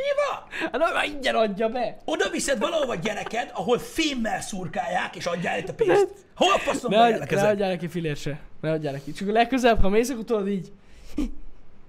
Mi 0.00 0.12
van? 0.16 0.68
Hát 0.72 0.80
na, 0.80 0.94
már 0.94 1.04
ingyen 1.04 1.34
adja 1.34 1.68
be. 1.68 1.96
Oda 2.04 2.30
viszed 2.30 2.58
valahova 2.58 2.94
gyereked, 2.94 3.50
ahol 3.54 3.78
fémmel 3.78 4.40
szurkálják, 4.40 5.16
és 5.16 5.26
adjál 5.26 5.58
itt 5.58 5.68
a 5.68 5.74
pénzt. 5.74 6.08
Hol 6.34 6.58
faszom 6.58 6.90
Ne, 6.90 7.00
adj, 7.00 7.34
ne 7.34 7.48
adjál 7.48 7.68
neki 7.68 7.88
filért 7.88 8.20
se. 8.20 8.40
Ne 8.60 8.70
adjál 8.70 8.92
neki. 8.92 9.12
Csak 9.12 9.28
a 9.28 9.32
legközelebb, 9.32 9.80
ha 9.80 9.88
mész, 9.88 10.08
akkor 10.08 10.24
tudod 10.24 10.48
így... 10.48 10.72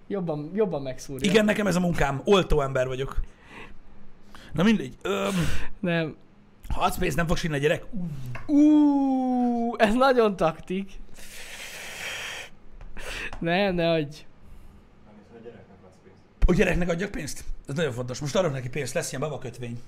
jobban, 0.07 0.51
jobban 0.53 0.81
megszúrja. 0.81 1.31
Igen, 1.31 1.45
nekem 1.45 1.67
ez 1.67 1.75
a 1.75 1.79
munkám. 1.79 2.21
Oltó 2.25 2.61
ember 2.61 2.87
vagyok. 2.87 3.19
Na 4.53 4.63
mindegy. 4.63 4.95
Öm, 5.01 5.33
Nem. 5.79 6.15
ha 6.69 6.81
adsz 6.81 6.97
pénzt, 6.97 7.15
nem 7.15 7.27
fogsz 7.27 7.39
sinni 7.39 7.53
a 7.55 7.57
gyerek. 7.57 7.85
Ú, 8.47 9.77
ez 9.77 9.93
nagyon 9.93 10.35
taktik. 10.35 10.91
Nem, 13.39 13.75
ne 13.75 13.89
adj. 13.89 14.05
Hiszem, 14.05 14.25
a 16.45 16.53
gyereknek 16.53 16.89
adjak 16.89 17.11
pénzt? 17.11 17.43
Ez 17.71 17.77
nagyon 17.77 17.91
fontos. 17.91 18.19
Most 18.19 18.35
adok 18.35 18.51
neki 18.51 18.69
pénzt, 18.69 18.93
lesz 18.93 19.09
ilyen 19.11 19.21
babakötvény. 19.29 19.79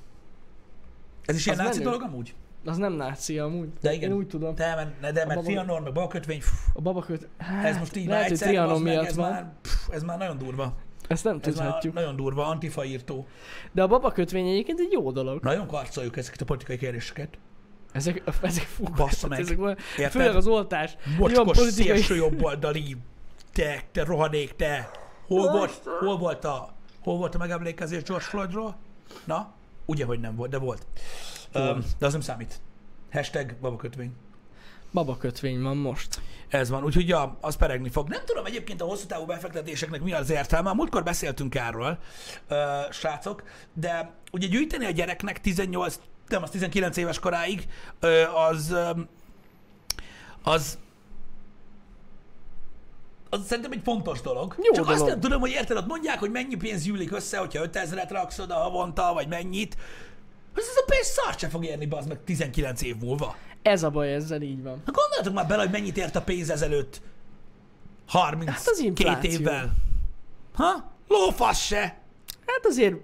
Ez 1.25 1.35
is 1.35 1.45
ilyen 1.45 1.59
Az 1.59 1.65
náci 1.65 1.77
menő. 1.77 1.89
dolog 1.91 2.07
amúgy? 2.09 2.35
Az 2.65 2.77
nem 2.77 2.93
náci 2.93 3.39
amúgy. 3.39 3.69
De 3.81 3.93
igen. 3.93 4.09
Én 4.09 4.15
úgy 4.15 4.27
tudom. 4.27 4.55
De, 4.55 4.75
mert, 4.75 5.01
ne, 5.01 5.11
de, 5.11 5.25
mert 5.25 5.27
baba- 5.39 5.43
Trianon, 5.43 5.81
meg 5.81 5.93
babakötvény, 5.93 6.39
pff, 6.39 6.51
A 6.73 6.81
babaköt... 6.81 7.27
Hát, 7.37 7.65
ez 7.65 7.77
most 7.77 7.95
így 7.95 8.05
már 8.07 8.15
lehet, 8.15 8.31
egyszer, 8.31 8.47
Trianon 8.47 8.69
bazd 8.69 8.83
meg, 8.83 8.93
miatt 8.93 9.05
ez 9.05 9.15
van. 9.15 9.29
már, 9.31 9.51
pff, 9.61 9.87
ez 9.91 10.03
már 10.03 10.17
nagyon 10.17 10.37
durva. 10.37 10.75
Ezt 11.07 11.23
nem 11.23 11.39
Ez 11.41 11.45
már 11.45 11.53
tudhatjuk. 11.55 11.93
nagyon 11.93 12.15
durva, 12.15 12.45
antifa 12.47 12.85
írtó. 12.85 13.27
De 13.71 13.81
a 13.81 13.87
babakötvény 13.87 14.47
egyébként 14.47 14.79
egy 14.79 14.91
jó 14.91 15.11
dolog. 15.11 15.41
Nagyon 15.43 15.67
karcoljuk 15.67 16.17
ezeket 16.17 16.41
a 16.41 16.45
politikai 16.45 16.77
kérdéseket. 16.77 17.37
Ezek, 17.91 18.23
ezek 18.41 18.63
fú, 18.63 18.83
Bassza 18.95 19.27
meg. 19.27 19.39
Ezek, 19.39 19.59
Érted? 19.59 20.11
főleg 20.11 20.35
az 20.35 20.47
oltás. 20.47 20.95
Mocskos, 21.17 21.57
politikai- 21.57 21.71
szélső 21.97 22.15
jobboldali, 22.15 22.97
te, 23.53 23.81
te 23.91 24.03
rohadék, 24.03 24.55
te. 24.55 24.89
Hol 25.27 25.51
volt, 25.51 25.81
hol 25.99 26.17
volt 26.17 26.45
a, 26.45 26.73
hol 27.03 27.17
volt 27.17 27.35
a 27.35 27.37
megemlékezés 27.37 28.03
George 28.03 28.25
Floydról? 28.25 28.75
Na, 29.23 29.53
ugye, 29.85 30.05
hogy 30.05 30.19
nem 30.19 30.35
volt, 30.35 30.49
de 30.49 30.57
volt. 30.57 30.85
Um, 31.53 31.83
de 31.99 32.05
az 32.05 32.11
nem 32.11 32.21
számít. 32.21 32.61
Hashtag 33.11 33.55
babakötvény. 33.61 34.13
Babakötvény 34.93 35.61
van 35.61 35.77
most. 35.77 36.21
Ez 36.47 36.69
van, 36.69 36.83
úgyhogy 36.83 37.07
ja, 37.07 37.37
az 37.41 37.55
peregni 37.55 37.89
fog. 37.89 38.07
Nem 38.07 38.25
tudom 38.25 38.45
egyébként 38.45 38.81
a 38.81 38.85
hosszú 38.85 39.05
távú 39.05 39.25
befektetéseknek 39.25 40.01
mi 40.01 40.13
az 40.13 40.29
értelme. 40.29 40.73
Múltkor 40.73 41.03
beszéltünk 41.03 41.55
erről, 41.55 41.97
uh, 42.49 42.57
srácok, 42.91 43.43
de 43.73 44.13
ugye 44.31 44.47
gyűjteni 44.47 44.85
a 44.85 44.91
gyereknek 44.91 45.41
18, 45.41 45.99
nem, 46.27 46.43
az 46.43 46.49
19 46.49 46.97
éves 46.97 47.19
koráig, 47.19 47.67
uh, 48.01 48.47
az, 48.47 48.71
um, 48.71 49.07
az 50.43 50.77
az 53.33 53.45
szerintem 53.47 53.71
egy 53.71 53.81
fontos 53.83 54.21
dolog. 54.21 54.55
Jó 54.63 54.71
Csak 54.71 54.85
azt 54.87 54.93
dolog. 54.97 55.09
nem 55.11 55.19
tudom, 55.19 55.39
hogy 55.39 55.49
érted, 55.51 55.77
ott 55.77 55.87
mondják, 55.87 56.19
hogy 56.19 56.31
mennyi 56.31 56.55
pénz 56.55 56.83
gyűlik 56.83 57.11
össze, 57.11 57.37
hogyha 57.37 57.63
5000-et 57.71 58.07
raksz 58.09 58.39
oda 58.39 58.53
havonta, 58.53 59.13
vagy 59.13 59.27
mennyit. 59.27 59.77
Ez, 60.55 60.63
ez 60.69 60.75
a 60.75 60.83
pénz 60.85 61.07
szart 61.07 61.39
se 61.39 61.47
fog 61.47 61.65
érni, 61.65 61.87
az 61.89 62.05
meg 62.05 62.23
19 62.23 62.81
év 62.81 62.95
múlva. 62.97 63.35
Ez 63.61 63.83
a 63.83 63.89
baj, 63.89 64.13
ezzel 64.13 64.41
így 64.41 64.63
van. 64.63 64.81
Na 64.85 64.91
gondoljatok 64.91 65.33
már 65.33 65.47
bele, 65.47 65.61
hogy 65.61 65.71
mennyit 65.71 65.97
ért 65.97 66.15
a 66.15 66.21
pénz 66.21 66.49
ezelőtt 66.49 67.01
32 68.07 68.51
Hát 68.51 68.67
az 68.67 68.79
infláció. 68.79 69.31
évvel. 69.31 69.73
Ha? 70.53 70.91
Lófasz 71.07 71.59
se. 71.59 71.79
Hát 72.45 72.65
azért... 72.65 72.95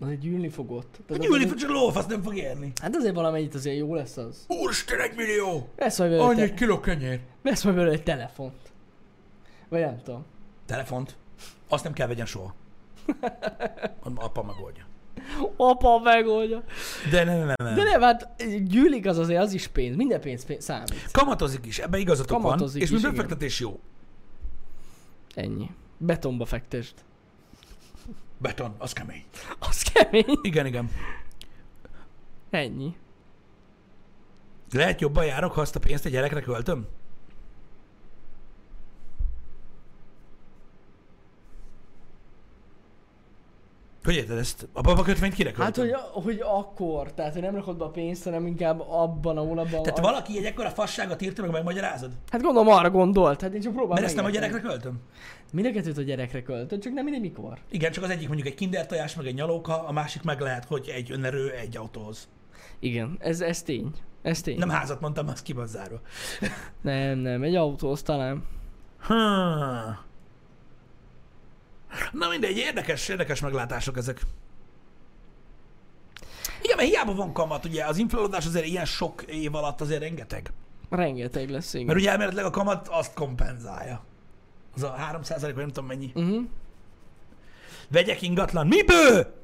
Azért 0.00 0.20
gyűlni 0.20 0.48
fog 0.48 0.70
ott. 0.70 0.98
Tehát 1.06 1.22
gyűli, 1.22 1.44
azért- 1.44 1.58
csak 1.58 1.70
lófasz 1.70 2.06
nem 2.06 2.22
fog 2.22 2.36
érni. 2.36 2.72
Hát 2.82 2.96
azért 2.96 3.14
valamennyit 3.14 3.54
azért 3.54 3.76
jó 3.76 3.94
lesz 3.94 4.16
az. 4.16 4.44
Úristen, 4.48 5.00
egy 5.00 5.14
millió! 5.16 5.68
Vesz 5.76 5.98
majd 5.98 6.10
belőle, 6.10 6.28
Annyi 6.28 6.40
egy 6.42 6.54
kiló 6.54 6.80
kenyér. 6.80 7.20
Vesz 7.42 7.62
majd 7.64 7.76
belőle 7.76 7.94
egy 7.94 8.02
telefont. 8.02 8.69
Vagy 9.70 9.80
nem 9.80 10.00
tudom. 10.02 10.24
Telefont. 10.66 11.16
Azt 11.68 11.84
nem 11.84 11.92
kell 11.92 12.06
vegyen 12.06 12.26
soha. 12.26 12.54
Apa 14.14 14.42
megoldja. 14.42 14.84
Apa 15.56 15.98
megoldja. 15.98 16.62
De 17.10 17.24
nem, 17.24 17.38
nem, 17.38 17.54
nem. 17.56 17.74
De 17.74 17.82
nem, 17.82 18.00
hát 18.00 18.44
gyűlik 18.64 19.06
az 19.06 19.18
azért, 19.18 19.40
az 19.42 19.52
is 19.52 19.66
pénz. 19.66 19.96
Minden 19.96 20.20
pénz, 20.20 20.44
pénz 20.44 20.64
számít. 20.64 21.10
Kamatozik 21.10 21.66
is, 21.66 21.78
ebbe 21.78 21.98
igazatok 21.98 22.40
Kamatozik 22.42 22.88
van. 22.88 22.98
És 22.98 23.02
mint 23.02 23.14
befektetés 23.14 23.60
jó. 23.60 23.80
Ennyi. 25.34 25.70
Betonba 25.98 26.44
fektesd. 26.44 26.94
Beton, 28.38 28.74
az 28.78 28.92
kemény. 28.92 29.24
Az 29.58 29.82
kemény. 29.82 30.38
Igen, 30.42 30.66
igen. 30.66 30.90
Ennyi. 32.50 32.96
Lehet 34.72 35.00
jobban 35.00 35.24
járok, 35.24 35.52
ha 35.52 35.60
azt 35.60 35.76
a 35.76 35.80
pénzt 35.80 36.04
egy 36.04 36.12
gyerekre 36.12 36.40
költöm? 36.40 36.86
Hogy 44.04 44.14
érted 44.14 44.38
ezt? 44.38 44.68
A 44.72 44.80
babakötvényt 44.80 45.34
kire 45.34 45.52
Hát, 45.56 45.74
költöm? 45.74 45.98
hogy, 46.12 46.24
hogy 46.24 46.40
akkor, 46.44 47.12
tehát 47.12 47.32
hogy 47.32 47.42
nem 47.42 47.54
rakod 47.54 47.76
be 47.76 47.84
a 47.84 47.88
pénzt, 47.88 48.24
hanem 48.24 48.46
inkább 48.46 48.80
abban 48.80 49.36
a 49.36 49.40
hónapban. 49.40 49.82
Tehát 49.82 49.98
a... 49.98 50.02
valaki 50.02 50.38
egy 50.38 50.44
ekkora 50.44 50.68
fasságot 50.68 51.22
írta, 51.22 51.42
meg 51.42 51.50
megmagyarázod? 51.50 52.10
Hát 52.30 52.42
gondolom 52.42 52.68
arra 52.68 52.90
gondolt, 52.90 53.40
hát 53.40 53.54
én 53.54 53.60
csak 53.60 53.72
próbálom 53.72 53.94
Mert 53.94 54.06
ezt 54.06 54.16
nem 54.16 54.24
a 54.24 54.30
gyerekre 54.30 54.60
költöm? 54.60 55.00
Mind 55.52 55.66
a 55.66 55.70
kettőt 55.70 55.98
a 55.98 56.02
gyerekre 56.02 56.42
költött, 56.42 56.80
csak 56.80 56.92
nem 56.92 57.04
mindegy 57.04 57.22
mikor. 57.22 57.58
Igen, 57.70 57.92
csak 57.92 58.04
az 58.04 58.10
egyik 58.10 58.26
mondjuk 58.26 58.48
egy 58.48 58.54
kinder 58.54 58.86
tojás, 58.86 59.14
meg 59.14 59.26
egy 59.26 59.34
nyalóka, 59.34 59.86
a 59.86 59.92
másik 59.92 60.22
meg 60.22 60.40
lehet, 60.40 60.64
hogy 60.64 60.92
egy 60.94 61.10
önerő 61.12 61.50
egy 61.50 61.76
autóhoz. 61.76 62.28
Igen, 62.78 63.16
ez, 63.18 63.40
ez 63.40 63.62
tény. 63.62 63.90
Ez 64.22 64.40
tény. 64.40 64.58
Nem 64.58 64.68
házat 64.68 65.00
mondtam, 65.00 65.28
az 65.28 65.42
ki 65.42 65.52
van 65.52 65.66
zárva. 65.66 66.00
nem, 66.80 67.18
nem, 67.18 67.42
egy 67.42 67.54
autóhoz 67.54 68.02
talán. 68.02 68.44
Hmm. 69.06 70.08
Na 72.12 72.28
mindegy, 72.28 72.56
érdekes, 72.56 73.08
érdekes 73.08 73.40
meglátások 73.40 73.96
ezek. 73.96 74.20
Igen, 76.62 76.76
mert 76.76 76.88
hiába 76.88 77.14
van 77.14 77.32
kamat, 77.32 77.64
ugye 77.64 77.84
az 77.84 77.96
inflálódás 77.96 78.46
azért 78.46 78.66
ilyen 78.66 78.84
sok 78.84 79.22
év 79.22 79.54
alatt 79.54 79.80
azért 79.80 80.00
rengeteg. 80.00 80.52
Rengeteg 80.90 81.50
lesz, 81.50 81.74
igen. 81.74 81.86
Mert 81.86 81.98
ugye 81.98 82.10
elméletileg 82.10 82.44
a 82.44 82.50
kamat 82.50 82.88
azt 82.88 83.14
kompenzálja. 83.14 84.04
Az 84.74 84.82
a 84.82 84.90
3 84.90 85.20
vagy 85.40 85.54
nem 85.54 85.66
tudom 85.66 85.86
mennyi. 85.86 86.10
Uh-huh. 86.14 86.44
Vegyek 87.88 88.22
ingatlan. 88.22 88.66
Miből? 88.66 89.34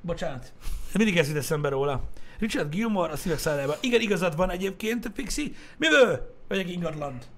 Bocsánat. 0.00 0.52
Mindig 0.94 1.18
ez 1.18 1.28
jut 1.28 1.36
eszembe 1.36 1.68
róla. 1.68 2.02
Richard 2.38 2.70
Gilmore 2.70 3.12
a 3.12 3.16
szívek 3.16 3.38
szállában. 3.38 3.76
Igen, 3.80 4.00
igazad 4.00 4.36
van 4.36 4.50
egyébként, 4.50 5.08
Pixi. 5.08 5.54
Miből? 5.76 6.34
Vegyek 6.48 6.70
ingatlant. 6.70 7.28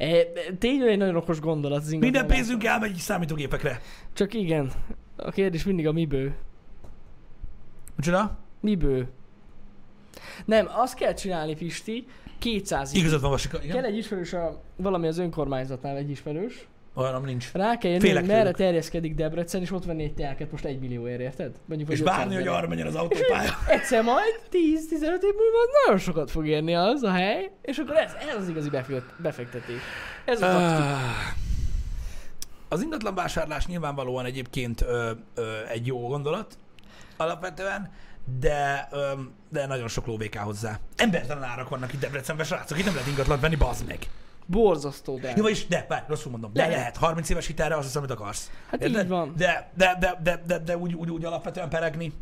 E, 0.00 0.26
tényleg 0.58 0.88
egy 0.88 0.98
nagyon 0.98 1.16
okos 1.16 1.40
gondolat 1.40 1.78
az. 1.78 1.90
Minden 1.92 2.26
pénzünk 2.26 2.64
elmegy 2.64 2.94
számítógépekre. 2.94 3.80
Csak 4.12 4.34
igen, 4.34 4.72
a 5.16 5.30
kérdés 5.30 5.64
mindig 5.64 5.86
a 5.86 5.92
miből. 5.92 6.32
Micsoda? 7.96 8.38
Miből? 8.60 9.06
Nem, 10.44 10.66
azt 10.70 10.94
kell 10.94 11.14
csinálni, 11.14 11.56
Pisti, 11.56 12.06
200 12.38 12.94
Igazad 12.94 13.20
van, 13.20 13.30
Vasika. 13.30 13.62
Igen? 13.62 13.74
Kell 13.74 13.84
egy 13.84 13.96
ismerős, 13.96 14.32
a, 14.32 14.62
valami 14.76 15.06
az 15.06 15.18
önkormányzatnál 15.18 15.96
egy 15.96 16.10
ismerős. 16.10 16.66
Olyanom 16.94 17.24
nincs. 17.24 17.52
Rá 17.52 17.78
kell 17.78 17.90
jönni, 17.90 18.02
Félek 18.02 18.20
hogy 18.20 18.28
merre 18.28 18.42
tőlük. 18.42 18.56
terjeszkedik 18.56 19.14
Debrecen, 19.14 19.60
és 19.60 19.70
ott 19.72 19.84
venni 19.84 20.02
egy 20.02 20.14
telket 20.14 20.50
most 20.50 20.64
egy 20.64 20.78
millióért, 20.80 21.20
érted? 21.20 21.50
Mondjuk, 21.64 21.90
És 21.90 22.00
várni, 22.00 22.34
500 22.34 22.38
hogy 22.48 22.56
arra 22.58 22.68
menjen 22.68 22.86
az 22.86 22.94
autópálya. 22.94 23.58
Egyszer 23.68 24.02
majd 24.02 24.40
10-15 24.50 24.52
év 24.52 25.34
múlva 25.36 25.58
nagyon 25.84 25.98
sokat 26.00 26.30
fog 26.30 26.46
érni 26.46 26.74
az 26.74 27.02
a 27.02 27.10
hely, 27.10 27.50
és 27.62 27.78
akkor 27.78 27.96
ez, 27.96 28.12
ez 28.28 28.36
az 28.36 28.48
igazi 28.48 28.68
befekt- 28.70 29.22
befektetés. 29.22 29.80
Ez 30.24 30.42
a 30.42 30.46
taktik. 30.46 30.84
Ah. 30.84 30.98
Az 32.68 32.82
ingatlan 32.82 33.14
vásárlás 33.14 33.66
nyilvánvalóan 33.66 34.24
egyébként 34.24 34.80
ö, 34.82 35.10
ö, 35.34 35.56
egy 35.68 35.86
jó 35.86 36.08
gondolat 36.08 36.58
alapvetően, 37.16 37.90
de, 38.40 38.88
ö, 38.92 39.10
de 39.48 39.66
nagyon 39.66 39.88
sok 39.88 40.06
lóvé 40.06 40.28
kell 40.28 40.42
hozzá. 40.42 40.78
Embertelen 40.96 41.42
árak 41.42 41.68
vannak 41.68 41.92
itt 41.92 42.00
Debrecenben, 42.00 42.46
srácok, 42.46 42.78
itt 42.78 42.84
nem 42.84 42.94
lehet 42.94 43.08
ingatlan 43.08 43.40
venni, 43.40 43.56
bazd 43.56 43.86
meg. 43.86 43.98
Borzasztó, 44.50 45.18
de. 45.18 45.32
Jó, 45.36 45.42
vagyis, 45.42 45.66
de, 45.66 45.86
várj, 45.88 46.04
rosszul 46.08 46.30
mondom, 46.30 46.52
de 46.52 46.60
Lehet. 46.60 46.76
lehet. 46.76 46.96
30 46.96 47.28
éves 47.30 47.46
hitelre 47.46 47.74
azt 47.74 47.84
hiszem, 47.84 48.02
amit 48.02 48.14
akarsz. 48.14 48.50
Hát 48.70 48.82
Érted? 48.82 49.02
így 49.02 49.08
van. 49.08 49.34
De, 49.36 49.70
de, 49.74 49.96
de, 50.00 50.18
de, 50.22 50.42
de, 50.46 50.58
de 50.58 50.76
úgy, 50.76 50.94
úgy, 50.94 51.10
úgy 51.10 51.24
alapvetően 51.24 51.68
peregni. 51.68 52.12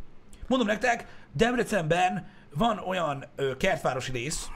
Mondom 0.46 0.66
nektek, 0.68 1.06
Debrecenben 1.32 2.28
van 2.54 2.78
olyan 2.78 3.24
ö, 3.36 3.56
kertvárosi 3.56 4.12
rész, 4.12 4.48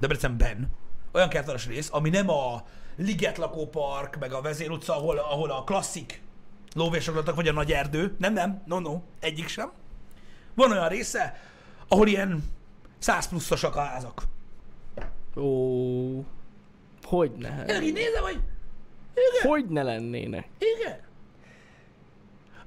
Debrecenben, 0.00 0.70
olyan 1.12 1.28
kertvárosi 1.28 1.68
rész, 1.68 1.88
ami 1.92 2.10
nem 2.10 2.30
a 2.30 2.62
Liget 2.96 3.38
lakópark, 3.38 4.18
meg 4.18 4.32
a 4.32 4.40
Vezér 4.40 4.70
utca, 4.70 4.96
ahol, 4.96 5.18
ahol 5.18 5.50
a 5.50 5.64
klasszik 5.64 6.22
lóvésok 6.74 7.14
laktak, 7.14 7.34
vagy 7.34 7.48
a 7.48 7.52
nagy 7.52 7.72
erdő. 7.72 8.14
Nem, 8.18 8.32
nem, 8.32 8.62
no, 8.64 8.80
no, 8.80 9.00
egyik 9.20 9.48
sem. 9.48 9.70
Van 10.54 10.70
olyan 10.70 10.88
része, 10.88 11.40
ahol 11.88 12.06
ilyen 12.06 12.44
100 12.98 13.28
pluszosak 13.28 13.76
a 13.76 13.80
házak. 13.80 14.22
Ó, 15.36 16.24
hogy 17.08 17.30
ne? 17.30 17.64
Én 17.64 17.82
így 17.82 17.92
nézem, 17.92 18.22
hogy 18.22 18.40
igen, 19.12 19.50
Hogy 19.50 19.66
ne 19.68 19.82
lennének? 19.82 20.48
igen. 20.58 20.98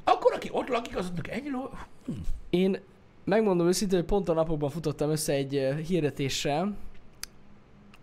Akkor, 0.04 0.34
aki 0.34 0.50
ott 0.52 0.68
lakik, 0.68 0.98
azoknak 0.98 1.28
ennyi 1.28 1.50
ló... 1.50 1.70
Én 2.50 2.80
megmondom 3.24 3.68
őszintén, 3.68 3.98
hogy 4.00 4.08
pont 4.08 4.30
a 4.30 4.34
napokban 4.34 4.70
futottam 4.70 5.10
össze 5.10 5.34
egy 5.34 5.56
eh, 5.58 5.78
hirdetéssel. 5.78 6.78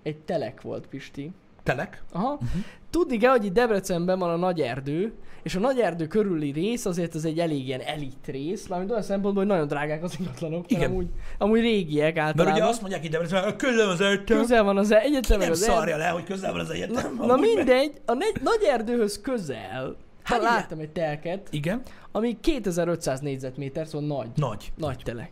Egy 0.02 0.16
telek 0.18 0.60
volt, 0.62 0.86
Pisti. 0.86 1.30
Telek? 1.68 2.02
Aha. 2.12 2.32
Uh-huh. 2.32 2.48
Tudni 2.90 3.16
kell, 3.16 3.30
hogy 3.30 3.44
itt 3.44 3.52
Debrecenben 3.52 4.18
van 4.18 4.30
a 4.30 4.36
nagy 4.36 4.60
erdő, 4.60 5.12
és 5.42 5.54
a 5.54 5.58
nagy 5.58 5.78
erdő 5.78 6.06
körüli 6.06 6.50
rész 6.50 6.84
azért 6.86 7.14
az 7.14 7.24
egy 7.24 7.38
elég 7.38 7.66
ilyen 7.66 7.80
elit 7.80 8.26
rész, 8.26 8.66
mármint 8.66 8.90
olyan 8.90 9.02
szempontból, 9.02 9.42
hogy 9.44 9.52
nagyon 9.52 9.66
drágák 9.68 10.02
az 10.02 10.16
ingatlanok, 10.18 10.70
Igen. 10.70 10.80
mert 10.80 10.92
amúgy, 10.92 11.08
amúgy 11.38 11.60
régiek 11.60 12.14
Mert 12.14 12.26
általában. 12.26 12.54
ugye 12.60 12.64
azt 12.64 12.80
mondják 12.80 13.04
itt 13.04 13.10
Debrecenben, 13.10 13.56
közel 13.56 13.88
az 13.88 14.00
egyetem. 14.00 14.38
Közel 14.38 14.62
van 14.64 14.76
az 14.76 14.92
egyetem, 14.92 15.38
meg 15.38 15.46
Nem 15.46 15.50
az 15.50 15.58
szarja 15.62 15.92
erdő. 15.94 16.04
le, 16.04 16.08
hogy 16.08 16.24
közel 16.24 16.52
van 16.52 16.60
az 16.60 16.70
egyetem. 16.70 17.14
Na, 17.16 17.26
na 17.26 17.36
mindegy, 17.36 18.00
a 18.04 18.12
negy, 18.12 18.40
nagy 18.42 18.62
erdőhöz 18.68 19.20
közel, 19.20 19.96
hát 20.22 20.42
láttam 20.42 20.78
egy 20.78 20.90
telket, 20.90 21.48
Igen. 21.50 21.82
ami 22.12 22.40
2500 22.40 23.20
négyzetméter, 23.20 23.86
szóval 23.86 24.06
nagy. 24.16 24.28
Nagy. 24.34 24.72
Nagy 24.76 25.00
telek. 25.04 25.30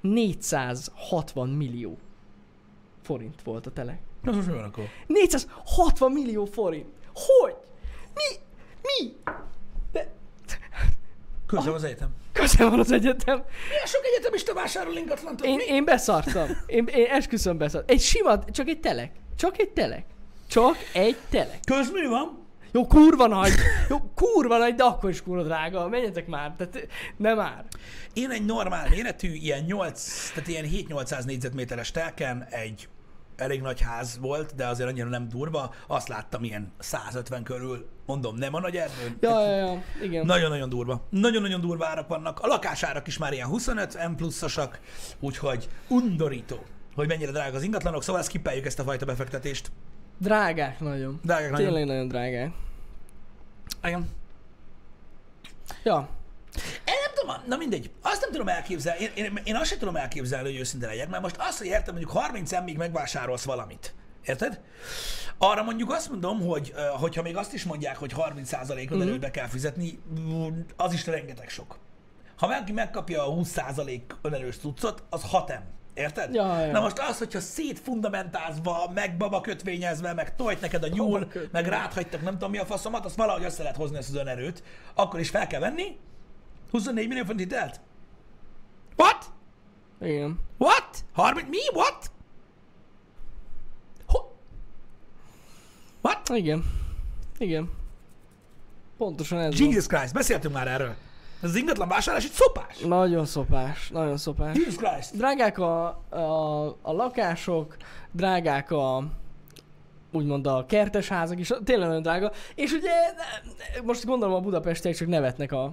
460 0.00 1.48
millió 1.48 1.96
forint 3.02 3.42
volt 3.42 3.66
a 3.66 3.70
telek. 3.70 3.98
Na, 4.24 4.32
most 4.32 4.46
mi 4.46 4.52
van 4.52 4.64
akkor? 4.64 4.84
460 5.06 6.12
millió 6.12 6.44
forint. 6.44 6.86
Hogy? 7.14 7.54
Mi? 8.14 8.36
Mi? 8.82 9.12
Köszönöm 11.46 11.74
az 11.74 11.84
egyetem. 11.84 12.08
Köszönöm 12.32 12.70
van 12.70 12.80
az 12.80 12.92
egyetem. 12.92 13.44
Milyen 13.68 13.86
sok 13.86 14.00
egyetemista 14.04 14.54
vásárol 14.54 14.96
ingatlant? 14.96 15.44
Én, 15.44 15.58
én 15.58 15.84
beszartam. 15.84 16.48
Én, 16.66 16.86
én 16.86 17.06
esküszöm 17.10 17.58
beszartam. 17.58 17.96
Egy 17.96 18.02
sima, 18.02 18.44
csak 18.44 18.68
egy 18.68 18.80
telek. 18.80 19.12
Csak 19.36 19.58
egy 19.58 19.70
telek. 19.70 20.04
Csak 20.48 20.76
egy 20.92 21.16
telek. 21.30 21.60
Közmű 21.64 22.08
van? 22.08 22.42
Jó, 22.72 22.86
kurva 22.86 23.26
nagy. 23.26 23.52
Jó, 23.88 23.98
kurva 24.14 24.58
nagy, 24.58 24.74
de 24.74 24.84
akkor 24.84 25.10
is 25.10 25.22
kurva 25.22 25.42
drága. 25.42 25.88
Menjetek 25.88 26.26
már. 26.26 26.54
Tehát 26.56 26.88
nem 27.16 27.36
már. 27.36 27.64
Én 28.12 28.30
egy 28.30 28.44
normál 28.44 28.88
méretű, 28.88 29.32
ilyen 29.32 29.64
8, 29.64 30.30
tehát 30.30 30.48
ilyen 30.48 30.64
7-800 30.88 31.24
négyzetméteres 31.24 31.90
telken 31.90 32.46
egy 32.50 32.88
elég 33.36 33.60
nagy 33.60 33.80
ház 33.80 34.18
volt, 34.20 34.54
de 34.54 34.66
azért 34.66 34.88
annyira 34.88 35.08
nem 35.08 35.28
durva. 35.28 35.74
Azt 35.86 36.08
láttam 36.08 36.44
ilyen 36.44 36.72
150 36.78 37.42
körül, 37.42 37.88
mondom, 38.06 38.36
nem 38.36 38.54
a 38.54 38.60
nagy 38.60 38.76
erdőn. 38.76 39.16
Ja, 39.20 39.40
ja, 39.40 39.56
ja. 39.56 39.82
Igen. 40.02 40.26
Nagyon-nagyon 40.26 40.68
durva. 40.68 41.06
Nagyon-nagyon 41.10 41.60
durva 41.60 41.86
árak 41.86 42.08
vannak. 42.08 42.40
A 42.40 42.46
lakásárak 42.46 43.06
is 43.06 43.18
már 43.18 43.32
ilyen 43.32 43.48
25 43.48 44.08
M 44.08 44.14
pluszosak, 44.14 44.80
úgyhogy 45.20 45.68
undorító, 45.88 46.64
hogy 46.94 47.08
mennyire 47.08 47.30
drága 47.30 47.56
az 47.56 47.62
ingatlanok, 47.62 48.02
szóval 48.02 48.22
skipeljük 48.22 48.66
ezt 48.66 48.78
a 48.78 48.82
fajta 48.82 49.06
befektetést. 49.06 49.70
Drágák 50.18 50.80
nagyon. 50.80 51.20
Drágák 51.22 51.50
nagyon. 51.50 51.66
Tényleg 51.66 51.86
nagyon 51.86 52.08
drágák. 52.08 52.52
Igen. 53.82 54.08
Ja. 55.84 56.08
Én 56.84 56.94
nem 57.04 57.14
tudom, 57.14 57.42
na 57.46 57.56
mindegy, 57.56 57.90
azt 58.02 58.20
nem 58.20 58.30
tudom 58.30 58.48
elképzelni, 58.48 59.02
én, 59.04 59.10
én, 59.14 59.40
én 59.44 59.56
azt 59.56 59.68
sem 59.68 59.78
tudom 59.78 59.96
elképzelni, 59.96 60.48
hogy 60.50 60.58
őszinte 60.60 60.86
legyek, 60.86 61.08
mert 61.08 61.22
most 61.22 61.36
azt, 61.38 61.58
hogy 61.58 61.66
értem, 61.66 61.94
mondjuk 61.94 62.22
30% 62.28 62.52
emmig 62.52 62.76
megvásárolsz 62.76 63.44
valamit. 63.44 63.94
Érted? 64.24 64.60
Arra 65.38 65.62
mondjuk 65.62 65.90
azt 65.92 66.08
mondom, 66.10 66.40
hogy 66.40 66.74
hogyha 66.92 67.22
még 67.22 67.36
azt 67.36 67.52
is 67.52 67.64
mondják, 67.64 67.96
hogy 67.96 68.12
30% 68.16 68.90
Mhm. 68.90 69.00
önerőt 69.00 69.20
be 69.20 69.30
kell 69.30 69.46
fizetni, 69.46 69.98
az 70.76 70.92
is 70.92 71.06
rengeteg 71.06 71.48
sok. 71.48 71.78
Ha 72.36 72.46
valaki 72.46 72.72
megkapja 72.72 73.26
a 73.26 73.34
20% 73.34 74.00
önerős 74.22 74.56
cuccot, 74.56 75.02
az 75.10 75.22
6 75.22 75.50
em. 75.50 75.62
Érted? 75.94 76.34
Ja, 76.34 76.60
ja. 76.60 76.72
Na 76.72 76.80
most 76.80 76.98
az, 76.98 77.18
hogyha 77.18 77.40
szétfundamentázva, 77.40 78.90
meg 78.94 79.16
baba 79.16 79.40
kötvényezve, 79.40 80.12
meg 80.12 80.36
tojt 80.36 80.60
neked 80.60 80.82
a 80.82 80.88
nyúl, 80.88 81.32
meg 81.52 81.66
ráthagytak 81.66 82.22
nem 82.22 82.32
tudom 82.32 82.50
mi 82.50 82.58
a 82.58 82.64
faszomat, 82.64 83.04
azt 83.04 83.16
valahogy 83.16 83.44
össze 83.44 83.62
lehet 83.62 83.76
hozni 83.76 83.96
ezt 83.96 84.08
az 84.08 84.14
önerőt, 84.14 84.62
akkor 84.94 85.20
is 85.20 85.30
fel 85.30 85.46
kell 85.46 85.60
venni, 85.60 85.96
24 86.74 87.08
millió 87.08 87.24
font 87.24 87.38
hitelt? 87.38 87.80
What? 88.96 89.24
Igen. 90.00 90.38
What? 90.58 91.04
30? 91.12 91.48
Mi? 91.48 91.58
What? 91.72 92.10
Ho? 94.06 94.18
What? 96.00 96.28
Igen. 96.28 96.64
Igen. 97.38 97.70
Pontosan 98.96 99.38
ez 99.38 99.58
van. 99.58 99.68
Jesus 99.68 99.86
Christ, 99.86 100.12
beszéltünk 100.12 100.54
már 100.54 100.68
erről. 100.68 100.94
Ez 101.42 101.48
az 101.48 101.56
ingatlan 101.56 101.88
vásárlás 101.88 102.24
egy 102.24 102.30
szopás. 102.30 102.78
Nagyon 102.78 103.26
szopás. 103.26 103.88
Nagyon 103.88 104.16
szopás. 104.16 104.56
Jesus 104.56 104.76
Christ. 104.76 105.16
Drágák 105.16 105.58
a, 105.58 105.86
a, 106.08 106.66
a 106.82 106.92
lakások, 106.92 107.76
drágák 108.12 108.70
a 108.70 109.04
úgymond 110.12 110.46
a 110.46 110.66
kertes 110.66 111.08
házak 111.08 111.38
is, 111.38 111.52
tényleg 111.64 111.86
nagyon 111.86 112.02
drága. 112.02 112.32
És 112.54 112.72
ugye 112.72 112.92
most 113.84 114.04
gondolom 114.04 114.34
a 114.34 114.40
budapestiek 114.40 114.94
csak 114.94 115.08
nevetnek 115.08 115.52
a 115.52 115.72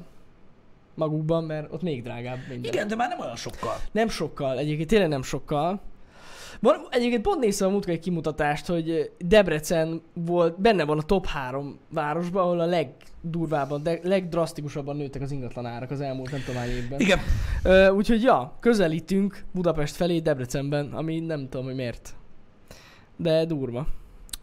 magukban, 0.96 1.44
mert 1.44 1.74
ott 1.74 1.82
még 1.82 2.04
drágább 2.04 2.38
minden. 2.50 2.74
Igen, 2.74 2.88
de 2.88 2.96
már 2.96 3.10
nem 3.10 3.20
olyan 3.20 3.36
sokkal. 3.36 3.76
Nem 3.92 4.10
sokkal, 4.10 4.58
egyébként 4.58 4.89
tényleg 4.89 5.10
nem 5.10 5.24
sokkal. 5.24 5.82
Van, 6.60 6.76
egyébként 6.89 7.22
pont 7.22 7.39
néztem 7.39 7.68
a 7.68 7.72
múltkor 7.72 7.94
egy 7.94 8.00
kimutatást, 8.00 8.66
hogy 8.66 9.12
Debrecen 9.18 10.02
volt, 10.14 10.62
benne 10.62 10.84
van 10.84 10.98
a 10.98 11.02
top 11.02 11.26
3 11.26 11.80
városban, 11.89 12.44
ahol 12.44 12.60
a 12.60 12.66
legdurvábban, 12.66 13.84
de 13.84 14.00
legdrasztikusabban 14.04 14.96
nőttek 14.96 15.22
az 15.22 15.32
ingatlan 15.32 15.66
árak 15.66 15.92
az 15.92 16.02
elmúlt 16.02 16.32
nem 16.32 16.39
tudom 16.46 16.62
hány 16.62 16.70
évben. 16.70 17.00
Igen. 17.00 17.20
Ö, 17.64 17.89
úgyhogy 17.89 18.22
ja, 18.22 18.58
közelítünk 18.60 19.44
Budapest 19.52 19.96
felé 19.96 20.20
Debrecenben, 20.20 20.94
ami 20.94 21.20
nem 21.20 21.50
tudom, 21.50 21.66
hogy 21.66 21.76
miért. 21.76 22.14
De 23.16 23.46
durva. 23.46 23.88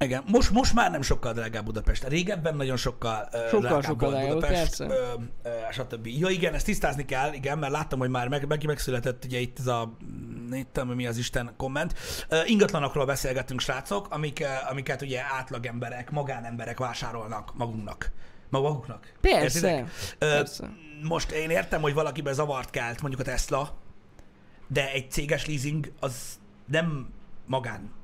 Igen, 0.01 0.25
most, 0.27 0.51
most 0.51 0.75
már 0.75 0.91
nem 0.91 1.03
sokkal 1.03 1.33
drágább 1.33 1.65
Budapest. 1.65 2.09
Régebben 2.09 2.57
nagyon 2.57 2.77
sokkal, 2.77 3.29
uh, 3.33 3.41
Sokkal, 3.41 3.61
drágább 3.61 3.83
sokkal 3.83 4.11
volt 4.11 4.21
drágább, 4.21 4.35
Budapest, 4.35 4.81
ö, 4.81 4.85
ö, 5.43 5.51
stb. 5.73 6.07
Ja 6.07 6.29
igen, 6.29 6.55
ezt 6.55 6.65
tisztázni 6.65 7.05
kell, 7.05 7.33
igen, 7.33 7.59
mert 7.59 7.73
láttam, 7.73 7.99
hogy 7.99 8.09
már 8.09 8.29
meg, 8.29 8.47
meg, 8.47 8.65
megszületett 8.65 9.25
ugye 9.25 9.39
itt 9.39 9.59
ez 9.59 9.67
a, 9.67 9.97
nem 10.49 10.67
tudom, 10.73 10.89
mi 10.89 11.07
az 11.07 11.17
Isten 11.17 11.55
komment. 11.57 11.95
Uh, 12.31 12.51
ingatlanokról 12.51 13.07
beszélgettünk, 13.07 13.61
srácok, 13.61 14.11
amik, 14.11 14.39
uh, 14.41 14.71
amiket 14.71 15.03
ugye 15.03 15.23
átlagemberek, 15.39 16.11
magánemberek 16.11 16.79
vásárolnak 16.79 17.57
magunknak. 17.57 18.13
Maguknak. 18.51 19.13
Persze, 19.21 19.71
Értitek? 19.71 20.17
Persze. 20.19 20.71
Most 21.03 21.31
én 21.31 21.51
értem, 21.51 21.81
hogy 21.81 21.95
valakiben 21.95 22.35
zavart 22.35 22.71
kelt, 22.71 23.01
mondjuk 23.01 23.21
a 23.21 23.25
Tesla, 23.25 23.77
de 24.69 24.93
egy 24.93 25.11
céges 25.11 25.47
leasing 25.47 25.93
az 26.01 26.39
nem 26.67 27.09
magán 27.47 27.97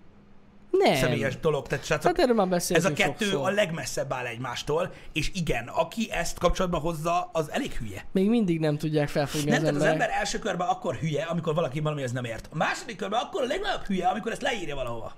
Nem. 0.78 0.94
személyes 0.94 1.40
dolog. 1.40 1.66
Tehát 1.66 1.84
srácok, 1.84 2.06
Hát 2.06 2.18
erről 2.18 2.34
már 2.34 2.52
ez 2.52 2.84
a 2.84 2.92
kettő 2.92 3.24
sokszor. 3.24 3.48
a 3.48 3.52
legmesszebb 3.52 4.12
áll 4.12 4.26
egymástól, 4.26 4.92
és 5.12 5.30
igen, 5.34 5.68
aki 5.68 6.08
ezt 6.12 6.38
kapcsolatban 6.38 6.80
hozza, 6.80 7.30
az 7.32 7.50
elég 7.50 7.72
hülye. 7.72 8.04
Még 8.12 8.28
mindig 8.28 8.60
nem 8.60 8.78
tudják 8.78 9.08
felfogni 9.08 9.50
Nem, 9.50 9.54
az 9.54 9.60
tehát 9.60 9.74
az 9.76 9.82
emberek. 9.82 10.02
ember 10.02 10.18
első 10.20 10.38
körben 10.38 10.68
akkor 10.68 10.94
hülye, 10.96 11.22
amikor 11.24 11.54
valaki 11.54 11.80
valamihez 11.80 12.12
nem 12.12 12.24
ért. 12.24 12.48
A 12.52 12.56
második 12.56 12.96
körben 12.96 13.20
akkor 13.20 13.42
a 13.42 13.46
legnagyobb 13.46 13.82
hülye, 13.82 14.06
amikor 14.08 14.32
ezt 14.32 14.42
leírja 14.42 14.74
valahova. 14.74 15.12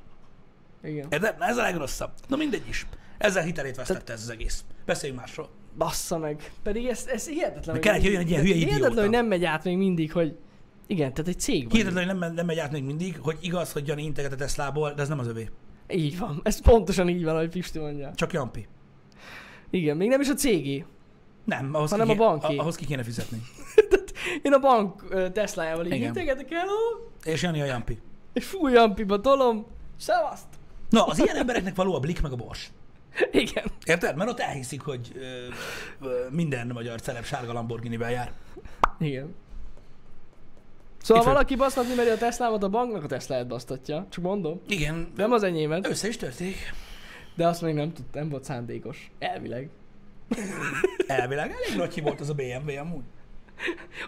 Igen. 0.83 1.07
Érted? 1.11 1.35
Ez 1.39 1.57
a 1.57 1.63
legrosszabb. 1.63 2.11
Na 2.29 2.37
mindegy 2.37 2.69
is. 2.69 2.87
Ezzel 3.19 3.43
hitelét 3.43 3.77
vesztette 3.77 4.13
ez 4.13 4.21
az 4.23 4.31
egész. 4.31 4.65
Beszéljünk 4.87 5.21
másról. 5.21 5.49
Bassza 5.79 6.19
meg. 6.19 6.53
Pedig 6.63 6.87
ez, 6.87 7.07
ez 7.13 7.29
hihetetlen. 7.29 7.75
Meg 7.75 7.81
kellett 7.85 8.03
jöjjön 8.03 8.21
egy 8.21 8.31
ilyen 8.31 8.43
hülye 8.43 8.55
Hihetetlen, 8.55 8.99
hogy 9.01 9.11
nem 9.11 9.27
megy 9.27 9.45
át 9.45 9.65
még 9.65 9.77
mindig, 9.77 10.13
hogy 10.13 10.37
igen, 10.87 11.13
tehát 11.15 11.29
egy 11.31 11.39
cég 11.41 11.63
van. 11.63 11.73
Hihetetlen, 11.73 12.07
hogy 12.07 12.19
nem, 12.19 12.35
nem 12.35 12.47
megy 12.47 12.59
át 12.59 12.73
még 12.73 12.85
mindig, 12.85 13.19
hogy 13.21 13.37
igaz, 13.41 13.73
hogy 13.73 13.87
Jani 13.87 14.03
integet 14.03 14.33
a 14.33 14.37
Teslából, 14.37 14.93
de 14.93 15.03
ez 15.03 15.09
nem 15.09 15.19
az 15.19 15.27
övé. 15.27 15.51
Így 15.89 16.19
van. 16.19 16.41
Ez 16.43 16.61
pontosan 16.61 17.09
így 17.09 17.25
van, 17.25 17.35
ahogy 17.35 17.49
Pisti 17.49 17.79
mondja. 17.79 18.13
Csak 18.15 18.33
Jampi. 18.33 18.67
Igen, 19.71 19.97
még 19.97 20.09
nem 20.09 20.21
is 20.21 20.29
a 20.29 20.35
cégé. 20.35 20.85
Nem, 21.45 21.75
ahhoz, 21.75 21.91
Hanem 21.91 22.07
ki, 22.07 22.13
a 22.13 22.17
banki. 22.17 22.57
ahhoz 22.57 22.77
ki 22.77 22.85
kéne 22.85 23.03
fizetni. 23.03 23.43
Én 24.43 24.53
a 24.53 24.59
bank 24.59 25.05
Teslájával 25.33 25.87
így 25.87 25.93
Igen. 25.93 26.07
integetek 26.07 26.51
el, 26.51 26.67
És 27.25 27.43
Jani 27.43 27.61
a 27.61 27.65
Jampi. 27.65 27.99
és 28.33 28.45
fúj 28.47 28.73
Jampiba 28.73 29.21
tolom, 29.21 29.67
szevaszt. 29.99 30.47
Na, 30.91 31.05
az 31.05 31.19
ilyen 31.19 31.37
embereknek 31.37 31.75
való 31.77 31.95
a 31.95 32.01
Blik 32.01 32.23
meg 32.23 32.33
a 32.33 32.37
Bors. 32.37 32.71
Igen. 33.33 33.65
Érted? 33.85 34.17
Mert 34.17 34.31
ott 34.31 34.39
elhiszik, 34.41 34.81
hogy 34.81 35.13
ö, 35.15 35.27
ö, 36.07 36.27
minden 36.31 36.67
magyar 36.75 37.01
celeb 37.01 37.25
sárga 37.25 37.53
Lamborghini-vel 37.53 38.11
jár. 38.11 38.33
Igen. 38.99 39.35
Szóval 41.07 41.23
Itt 41.23 41.29
valaki 41.29 41.57
basztatni 41.57 41.95
meri 41.95 42.09
a 42.09 42.17
Teslámat, 42.17 42.63
a 42.63 42.69
banknak 42.69 43.05
a 43.05 43.07
Tesláját 43.07 43.47
basztatja. 43.47 44.07
Csak 44.11 44.25
mondom. 44.25 44.61
Igen, 44.69 45.13
Nem 45.17 45.33
az 45.33 45.43
enyémet, 45.43 45.87
össze 45.87 46.09
is 46.09 46.17
történik. 46.17 46.57
de 47.35 47.47
azt 47.47 47.63
még 47.63 47.75
nem 47.75 47.93
tud, 47.93 48.05
nem 48.13 48.29
volt 48.29 48.45
szándékos. 48.45 49.11
Elvileg. 49.19 49.71
Elvileg 51.07 51.51
elég 51.51 51.77
nagy 51.77 52.03
volt 52.03 52.21
az 52.21 52.29
a 52.29 52.35
BMW 52.35 52.79
amúgy. 52.79 53.03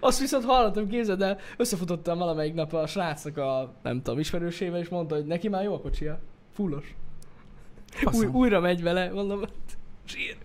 Azt 0.01 0.21
viszont 0.21 0.45
hallottam, 0.45 0.89
képzeld 0.89 1.23
el, 1.23 1.39
összefutottam 1.57 2.19
valamelyik 2.19 2.55
nap 2.55 2.73
a 2.73 2.87
srácnak 2.87 3.37
a, 3.37 3.75
nem 3.83 4.03
tudom, 4.03 4.19
ismerősével, 4.19 4.81
és 4.81 4.89
mondta, 4.89 5.15
hogy 5.15 5.27
neki 5.27 5.49
már 5.49 5.63
jó 5.63 5.75
a 5.75 5.81
kocsia. 5.81 6.21
Fullos. 6.55 6.95
Új, 8.13 8.27
újra 8.27 8.61
megy 8.61 8.83
vele, 8.83 9.11
mondom, 9.11 9.43
sír. 10.05 10.37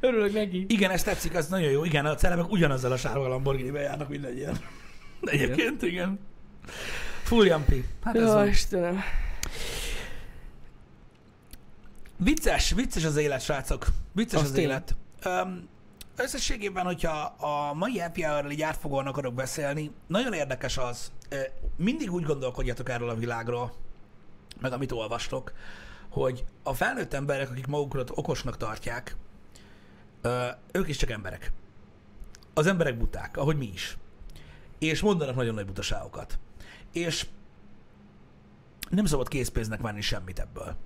Örülök 0.00 0.32
neki. 0.32 0.64
Igen, 0.68 0.90
ez 0.90 1.02
tetszik, 1.02 1.34
az 1.34 1.48
nagyon 1.48 1.70
jó. 1.70 1.84
Igen, 1.84 2.06
a 2.06 2.14
celebek 2.14 2.50
ugyanazzal 2.50 2.92
a 2.92 2.96
sárga 2.96 3.28
Lamborghini-vel 3.28 3.82
járnak 3.82 4.08
mindegyen. 4.08 4.56
De 5.24 5.30
egyébként, 5.36 5.82
igen. 5.82 6.18
Full 7.22 7.46
Jampi. 7.46 7.84
Hát 8.02 8.16
ez 8.16 8.32
van. 8.32 8.48
Istenem. 8.48 9.00
Vicces, 12.16 12.70
vicces 12.72 13.04
az 13.04 13.16
élet, 13.16 13.40
srácok. 13.42 13.86
Vicces 14.12 14.40
Az 14.40 14.46
az, 14.46 14.52
tény. 14.52 14.64
élet. 14.64 14.94
Um, 15.26 15.68
összességében, 16.16 16.84
hogyha 16.84 17.22
a 17.24 17.74
mai 17.74 17.98
happy 17.98 18.22
hour 18.22 18.50
így 18.50 18.62
átfogóan 18.62 19.06
akarok 19.06 19.34
beszélni, 19.34 19.90
nagyon 20.06 20.32
érdekes 20.32 20.78
az, 20.78 21.12
mindig 21.76 22.12
úgy 22.12 22.24
gondolkodjatok 22.24 22.88
erről 22.88 23.08
a 23.08 23.14
világról, 23.14 23.74
meg 24.60 24.72
amit 24.72 24.92
olvastok, 24.92 25.52
hogy 26.08 26.44
a 26.62 26.74
felnőtt 26.74 27.14
emberek, 27.14 27.50
akik 27.50 27.66
magukat 27.66 28.10
okosnak 28.14 28.56
tartják, 28.56 29.16
ők 30.72 30.88
is 30.88 30.96
csak 30.96 31.10
emberek. 31.10 31.52
Az 32.54 32.66
emberek 32.66 32.98
buták, 32.98 33.36
ahogy 33.36 33.56
mi 33.56 33.70
is. 33.72 33.96
És 34.88 35.00
mondanak 35.00 35.34
nagyon 35.34 35.54
nagy 35.54 35.66
butaságokat. 35.66 36.38
És 36.92 37.26
nem 38.90 39.04
szabad 39.04 39.28
készpénznek 39.28 39.80
venni 39.80 40.00
semmit 40.00 40.38
ebből. 40.38 40.76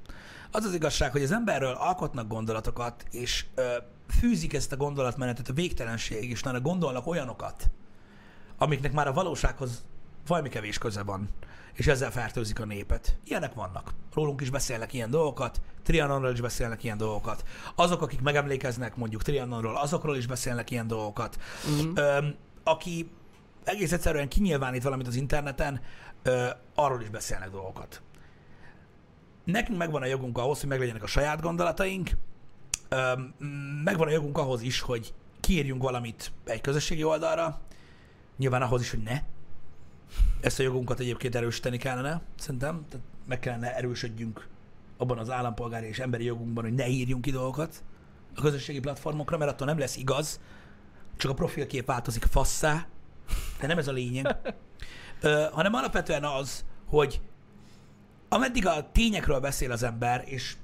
Az 0.51 0.65
az 0.65 0.75
igazság, 0.75 1.13
hogy 1.13 1.23
az 1.23 1.33
emberről 1.33 1.73
alkotnak 1.73 2.29
gondolatokat, 2.29 3.05
és 3.11 3.45
ö, 3.55 3.77
fűzik 4.19 4.55
ezt 4.55 4.73
a 4.73 4.77
gondolatmenetet 4.77 5.49
a 5.49 5.53
végtelenségig, 5.53 6.31
és 6.31 6.41
utána 6.41 6.61
gondolnak 6.61 7.07
olyanokat, 7.07 7.71
amiknek 8.59 8.93
már 8.93 9.07
a 9.07 9.13
valósághoz 9.13 9.85
valami 10.27 10.49
kevés 10.49 10.79
köze 10.79 11.03
van, 11.03 11.29
és 11.73 11.87
ezzel 11.87 12.11
fertőzik 12.11 12.61
a 12.61 12.65
népet. 12.65 13.17
Ilyenek 13.25 13.55
vannak. 13.55 13.95
Rólunk 14.15 14.41
is 14.41 14.51
beszélnek 14.51 14.93
ilyen 14.93 15.11
dolgokat, 15.11 15.61
Trianonról 15.83 16.33
is 16.33 16.41
beszélnek 16.41 16.85
ilyen 16.85 16.97
dolgokat. 16.97 17.45
Azok, 17.75 18.03
akik 18.03 18.21
megemlékeznek 18.21 18.97
mondjuk 18.97 19.23
Trianonról, 19.23 19.77
azokról 19.77 20.17
is 20.17 20.27
beszélnek 20.27 20.71
ilyen 20.71 20.87
dolgokat. 20.87 21.39
Mhm. 21.67 21.97
Öm, 21.97 22.35
aki 22.65 23.11
egész 23.69 23.93
egyszerűen 23.93 24.29
kinyilvánít 24.29 24.83
valamit 24.83 25.07
az 25.07 25.15
interneten, 25.15 25.81
ö, 26.23 26.47
arról 26.75 27.01
is 27.01 27.09
beszélnek 27.09 27.51
dolgokat. 27.51 28.03
Nekünk 29.45 29.79
megvan 29.79 30.03
a 30.03 30.07
jogunk 30.07 30.39
ahhoz, 30.39 30.61
hogy 30.61 30.69
meglegyenek 30.69 31.03
a 31.03 31.07
saját 31.07 31.41
gondolataink, 31.41 32.11
öm, 32.89 33.35
megvan 33.85 34.09
a 34.09 34.11
jogunk 34.11 34.39
ahhoz 34.39 34.63
is, 34.63 34.81
hogy 34.81 35.15
kiírjunk 35.41 35.83
valamit 35.83 36.33
egy 36.45 36.61
közösségi 36.61 37.05
oldalra, 37.05 37.61
nyilván 38.37 38.63
ahhoz 38.63 38.81
is, 38.81 38.91
hogy 38.91 39.03
ne. 39.03 39.23
Ezt 40.41 40.61
a 40.61 40.63
jogunkat 40.63 41.01
egyébként 41.01 41.35
erősíteni 41.35 41.77
kellene, 41.77 42.21
szerintem. 42.39 42.85
Tehát 42.89 43.07
meg 43.27 43.39
kellene 43.39 43.77
erősödjünk 43.77 44.47
abban 44.97 45.19
az 45.19 45.31
állampolgári 45.31 45.87
és 45.87 45.99
emberi 45.99 46.25
jogunkban, 46.25 46.65
hogy 46.65 46.75
ne 46.75 46.89
írjunk 46.89 47.23
ki 47.23 47.31
dolgokat 47.31 47.83
a 48.37 48.41
közösségi 48.41 48.81
platformokra, 48.81 49.39
mert 49.39 49.51
attól 49.51 49.67
nem 49.67 49.79
lesz 49.79 49.97
igaz, 49.97 50.41
csak 51.17 51.31
a 51.31 51.35
profilkép 51.35 51.87
változik 51.87 52.25
fasszá, 52.25 52.87
de 53.61 53.67
nem 53.67 53.79
ez 53.79 53.89
a 53.89 53.93
lényeg, 53.93 54.37
Ö, 55.21 55.47
hanem 55.53 55.75
alapvetően 55.75 56.25
az, 56.25 56.65
hogy 56.87 57.21
ameddig 58.29 58.67
a 58.67 58.91
tényekről 58.93 59.41
beszél 59.41 59.73
az 59.73 59.83
ember, 59.83 60.23
és 60.27 60.57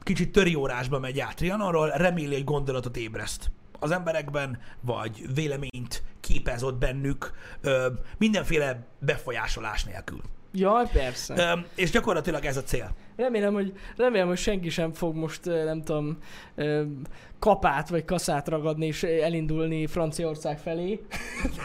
kicsit 0.00 0.32
töriórásba 0.32 0.98
megy 0.98 1.20
át 1.20 1.36
Trianonról, 1.36 1.88
reméli, 1.88 2.34
hogy 2.34 2.44
gondolatot 2.44 2.96
ébreszt 2.96 3.50
az 3.78 3.90
emberekben, 3.90 4.58
vagy 4.80 5.34
véleményt 5.34 6.02
képez 6.20 6.62
ott 6.62 6.78
bennük, 6.78 7.32
ö, 7.60 7.92
mindenféle 8.18 8.86
befolyásolás 8.98 9.84
nélkül. 9.84 10.20
Jaj, 10.52 10.86
persze. 10.92 11.34
Ö, 11.36 11.60
és 11.74 11.90
gyakorlatilag 11.90 12.44
ez 12.44 12.56
a 12.56 12.62
cél. 12.62 12.90
Remélem, 13.16 13.52
hogy, 13.52 13.72
remélem, 13.96 14.26
hogy 14.26 14.38
senki 14.38 14.68
sem 14.68 14.92
fog 14.92 15.14
most, 15.14 15.44
nem 15.44 15.82
tudom, 15.82 16.18
kapát 17.38 17.88
vagy 17.88 18.04
kaszát 18.04 18.48
ragadni 18.48 18.86
és 18.86 19.02
elindulni 19.02 19.86
Franciaország 19.86 20.58
felé. 20.58 21.00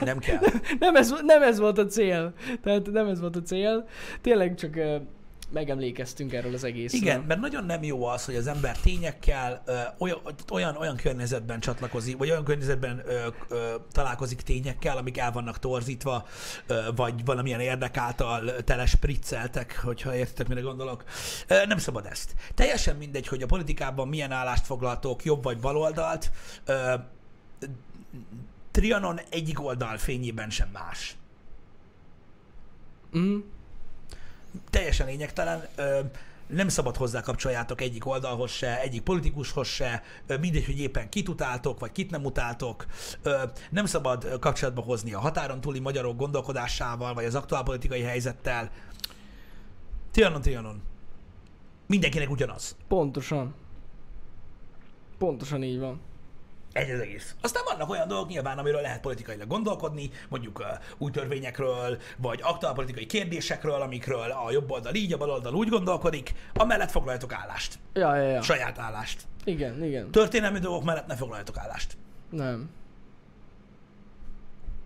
Nem 0.02 0.18
kell. 0.18 0.40
nem, 0.80 0.96
ez, 0.96 1.14
nem 1.22 1.42
ez 1.42 1.60
volt 1.60 1.78
a 1.78 1.86
cél. 1.86 2.34
Tehát 2.64 2.92
nem 2.92 3.08
ez 3.08 3.20
volt 3.20 3.36
a 3.36 3.42
cél. 3.42 3.88
Tényleg 4.22 4.56
csak 4.56 4.80
megemlékeztünk 5.52 6.34
erről 6.34 6.54
az 6.54 6.64
egészről. 6.64 7.02
Igen, 7.02 7.22
mert 7.22 7.40
nagyon 7.40 7.66
nem 7.66 7.84
jó 7.84 8.06
az, 8.06 8.26
hogy 8.26 8.36
az 8.36 8.48
ember 8.48 8.78
tényekkel 8.78 9.64
olyan, 9.98 10.20
olyan, 10.52 10.76
olyan 10.76 10.96
környezetben 10.96 11.60
csatlakozik, 11.60 12.18
vagy 12.18 12.30
olyan 12.30 12.44
környezetben 12.44 13.04
ö, 13.06 13.28
ö, 13.50 13.76
találkozik 13.92 14.42
tényekkel, 14.42 14.98
amik 14.98 15.18
el 15.18 15.32
vannak 15.32 15.60
torzítva, 15.60 16.28
ö, 16.68 16.82
vagy 16.96 17.26
valamilyen 17.26 17.60
érdek 17.60 17.98
által 17.98 18.64
telespricceltek, 18.64 19.80
hogyha 19.84 20.16
értitek, 20.16 20.48
mire 20.48 20.62
gondolok. 20.62 21.04
Ö, 21.48 21.66
nem 21.66 21.78
szabad 21.78 22.06
ezt. 22.06 22.34
Teljesen 22.54 22.96
mindegy, 22.96 23.28
hogy 23.28 23.42
a 23.42 23.46
politikában 23.46 24.08
milyen 24.08 24.32
állást 24.32 24.66
foglaltok, 24.66 25.24
jobb 25.24 25.44
vagy 25.44 25.60
baloldalt, 25.60 26.32
ö, 26.66 26.94
Trianon 28.72 29.20
egyik 29.30 29.64
oldal 29.64 29.98
fényében 29.98 30.50
sem 30.50 30.70
más. 30.74 31.16
Mm. 33.18 33.40
Teljesen 34.70 35.08
lényegtelen. 35.08 35.68
Ö, 35.76 36.00
nem 36.48 36.68
szabad 36.68 36.96
hozzá 36.96 37.22
kapcsoljátok 37.22 37.82
egyik 37.82 38.06
oldalhoz 38.06 38.52
se, 38.52 38.82
egyik 38.82 39.02
politikushoz 39.02 39.68
se, 39.68 40.04
mindegy, 40.40 40.66
hogy 40.66 40.80
éppen 40.80 41.10
kit 41.10 41.30
utáltok, 41.30 41.80
vagy 41.80 41.92
kit 41.92 42.12
nem 42.12 42.26
utáltok. 42.26 42.86
Nem 43.70 43.86
szabad 43.86 44.40
kapcsolatba 44.40 44.82
hozni 44.82 45.14
a 45.14 45.20
határon 45.20 45.62
túli 45.62 45.80
magyarok 45.80 46.18
gondolkodásával, 46.18 47.14
vagy 47.14 47.26
az 47.26 47.36
aktuál 47.36 47.64
politikai 47.64 48.02
helyzettel. 48.02 48.70
Trianon, 50.12 50.42
Trianon. 50.42 50.82
Mindenkinek 51.86 52.30
ugyanaz. 52.30 52.76
Pontosan. 52.88 53.54
Pontosan 55.18 55.64
így 55.64 55.80
van. 55.80 56.00
Egy 56.78 56.90
az 56.90 57.00
egész. 57.00 57.36
Aztán 57.42 57.64
vannak 57.66 57.90
olyan 57.90 58.08
dolgok 58.08 58.30
nyilván, 58.30 58.58
amiről 58.58 58.82
lehet 58.82 59.02
politikailag 59.02 59.48
gondolkodni, 59.48 60.10
mondjuk 60.30 60.60
uh, 60.60 60.66
új 60.98 61.12
törvényekről, 61.12 61.98
vagy 62.18 62.40
aktuálpolitikai 62.44 63.06
kérdésekről, 63.06 63.82
amikről 63.82 64.32
a 64.32 64.52
jobb 64.52 64.72
oldal 64.72 64.94
így, 64.94 65.14
a 65.14 65.18
bal 65.18 65.30
oldal 65.30 65.54
úgy 65.54 65.70
gondolkodik, 65.70 66.34
amellett 66.54 66.92
foglaljatok 66.92 67.34
állást. 67.34 67.80
Ja, 67.94 68.16
ja, 68.16 68.30
ja. 68.30 68.42
Saját 68.42 68.80
állást. 68.80 69.22
Igen, 69.44 69.84
igen. 69.84 70.12
Történelmi 70.12 70.60
dolgok 70.60 70.84
mellett 70.84 71.08
ne 71.08 71.16
foglaljatok 71.16 71.58
állást. 71.58 71.98
Nem. 72.30 72.70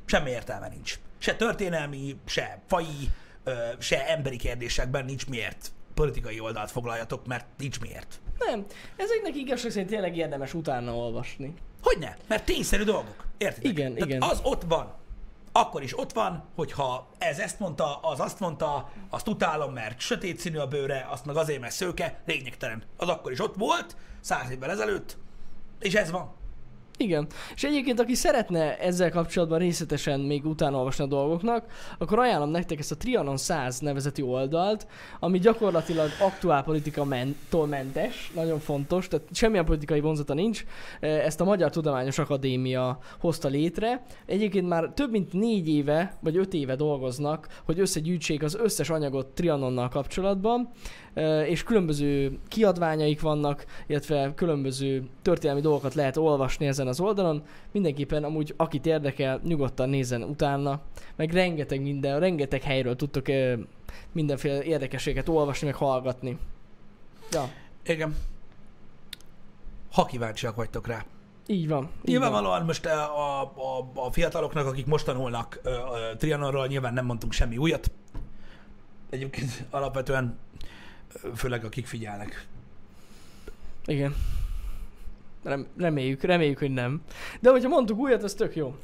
Semmi 0.05 0.29
értelme 0.29 0.67
nincs. 0.67 0.99
Se 1.17 1.35
történelmi, 1.35 2.19
se 2.25 2.61
faji, 2.67 3.09
ö, 3.43 3.53
se 3.79 4.07
emberi 4.07 4.37
kérdésekben 4.37 5.05
nincs 5.05 5.27
miért 5.27 5.71
politikai 5.93 6.39
oldalt 6.39 6.71
foglaljatok, 6.71 7.25
mert 7.25 7.45
nincs 7.57 7.79
miért. 7.79 8.21
Nem. 8.47 8.65
Ezeknek 8.95 9.35
igazság 9.35 9.71
szerint 9.71 9.89
tényleg 9.89 10.17
érdemes 10.17 10.53
utána 10.53 10.95
olvasni. 10.95 11.53
Hogyne? 11.81 12.17
Mert 12.27 12.45
tényszerű 12.45 12.83
dolgok. 12.83 13.25
Értitek? 13.37 13.71
Igen, 13.71 13.93
Tehát 13.93 14.09
igen. 14.09 14.21
Az 14.21 14.39
ott 14.43 14.63
van. 14.67 14.99
Akkor 15.51 15.83
is 15.83 15.99
ott 15.99 16.11
van, 16.13 16.43
hogyha 16.55 17.07
ez 17.17 17.39
ezt 17.39 17.59
mondta, 17.59 17.95
az 17.95 18.19
azt 18.19 18.39
mondta, 18.39 18.91
azt 19.09 19.27
utálom, 19.27 19.73
mert 19.73 19.99
sötét 19.99 20.39
színű 20.39 20.57
a 20.57 20.67
bőre, 20.67 21.07
azt 21.09 21.25
meg 21.25 21.35
azért, 21.35 21.59
mert 21.59 21.73
szőke, 21.73 22.21
lényegtelen. 22.25 22.83
Az 22.97 23.07
akkor 23.07 23.31
is 23.31 23.39
ott 23.39 23.55
volt, 23.55 23.95
száz 24.19 24.49
évvel 24.49 24.71
ezelőtt, 24.71 25.17
és 25.79 25.93
ez 25.93 26.11
van. 26.11 26.33
Igen. 27.01 27.27
És 27.55 27.63
egyébként, 27.63 27.99
aki 27.99 28.13
szeretne 28.13 28.77
ezzel 28.77 29.11
kapcsolatban 29.11 29.59
részletesen 29.59 30.19
még 30.19 30.45
utána 30.45 30.77
olvasni 30.77 31.03
a 31.03 31.07
dolgoknak, 31.07 31.65
akkor 31.97 32.19
ajánlom 32.19 32.49
nektek 32.49 32.79
ezt 32.79 32.91
a 32.91 32.97
Trianon 32.97 33.37
100 33.37 33.79
nevezeti 33.79 34.21
oldalt, 34.21 34.87
ami 35.19 35.39
gyakorlatilag 35.39 36.09
aktuál 36.19 36.63
politika 36.63 37.03
mentól 37.03 37.67
mentes, 37.67 38.31
nagyon 38.35 38.59
fontos, 38.59 39.07
tehát 39.07 39.27
semmilyen 39.31 39.65
politikai 39.65 39.99
vonzata 39.99 40.33
nincs. 40.33 40.65
Ezt 40.99 41.41
a 41.41 41.43
Magyar 41.43 41.69
Tudományos 41.69 42.19
Akadémia 42.19 42.99
hozta 43.19 43.47
létre. 43.47 44.03
Egyébként 44.25 44.67
már 44.67 44.91
több 44.93 45.11
mint 45.11 45.33
négy 45.33 45.69
éve, 45.69 46.17
vagy 46.19 46.37
öt 46.37 46.53
éve 46.53 46.75
dolgoznak, 46.75 47.47
hogy 47.65 47.79
összegyűjtsék 47.79 48.43
az 48.43 48.55
összes 48.55 48.89
anyagot 48.89 49.27
Trianonnal 49.27 49.89
kapcsolatban, 49.89 50.69
és 51.45 51.63
különböző 51.63 52.39
kiadványaik 52.47 53.21
vannak, 53.21 53.65
illetve 53.87 54.33
különböző 54.35 55.09
történelmi 55.21 55.61
dolgokat 55.61 55.93
lehet 55.93 56.17
olvasni 56.17 56.67
ezen 56.67 56.87
az 56.87 56.99
oldalon. 56.99 57.43
Mindenképpen 57.71 58.23
amúgy, 58.23 58.53
akit 58.57 58.85
érdekel, 58.85 59.39
nyugodtan 59.43 59.89
nézzen 59.89 60.23
utána, 60.23 60.81
meg 61.15 61.31
rengeteg 61.31 61.81
minden, 61.81 62.19
rengeteg 62.19 62.61
helyről 62.61 62.95
tudtok 62.95 63.25
mindenféle 64.11 64.63
érdekességet 64.63 65.29
olvasni, 65.29 65.65
meg 65.65 65.75
hallgatni. 65.75 66.37
Ja, 67.31 67.49
Igen. 67.85 68.15
Ha 69.91 70.05
kíváncsiak 70.05 70.55
vagytok 70.55 70.87
rá. 70.87 71.05
így 71.47 71.67
van. 71.67 71.81
Így 71.83 71.89
van. 71.89 71.89
Nyilvánvalóan 72.03 72.65
most 72.65 72.85
a, 72.85 73.17
a, 73.17 73.41
a, 73.41 73.91
a 74.05 74.11
fiataloknak, 74.11 74.65
akik 74.65 74.85
most 74.85 75.05
tanulnak 75.05 75.59
ö, 75.63 75.69
ö, 75.69 76.15
Trianonról, 76.17 76.67
nyilván 76.67 76.93
nem 76.93 77.05
mondtunk 77.05 77.33
semmi 77.33 77.57
újat. 77.57 77.91
Egyébként 79.09 79.65
alapvetően, 79.69 80.37
főleg 81.35 81.65
akik 81.65 81.85
figyelnek. 81.85 82.47
Igen. 83.85 84.15
Rem, 85.43 85.67
reméljük, 85.77 86.21
reméljük, 86.21 86.57
hogy 86.57 86.71
nem. 86.71 87.01
De 87.39 87.49
hogyha 87.49 87.69
mondtuk 87.69 87.97
újat, 87.97 88.23
az 88.23 88.33
tök 88.33 88.55
jó. 88.55 88.75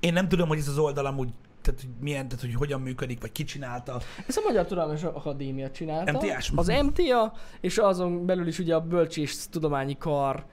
Én 0.00 0.12
nem 0.12 0.28
tudom, 0.28 0.48
hogy 0.48 0.58
ez 0.58 0.68
az 0.68 0.78
oldal 0.78 1.06
amúgy, 1.06 1.28
tehát 1.62 1.80
hogy 1.80 1.90
milyen, 2.00 2.28
tehát 2.28 2.44
hogy 2.44 2.54
hogyan 2.54 2.80
működik, 2.80 3.20
vagy 3.20 3.32
ki 3.32 3.44
csinálta. 3.44 4.00
Ezt 4.26 4.38
a 4.38 4.40
Magyar 4.44 4.66
Tudományos 4.66 5.02
Akadémia 5.02 5.70
csinálta. 5.70 6.12
MTA-s? 6.12 6.52
Az 6.54 6.66
MTA, 6.66 7.32
és 7.60 7.78
azon 7.78 8.26
belül 8.26 8.46
is 8.46 8.58
ugye 8.58 8.74
a 8.74 8.80
Bölcsész 8.80 9.46
Tudományi 9.46 9.96
Kar 9.98 10.44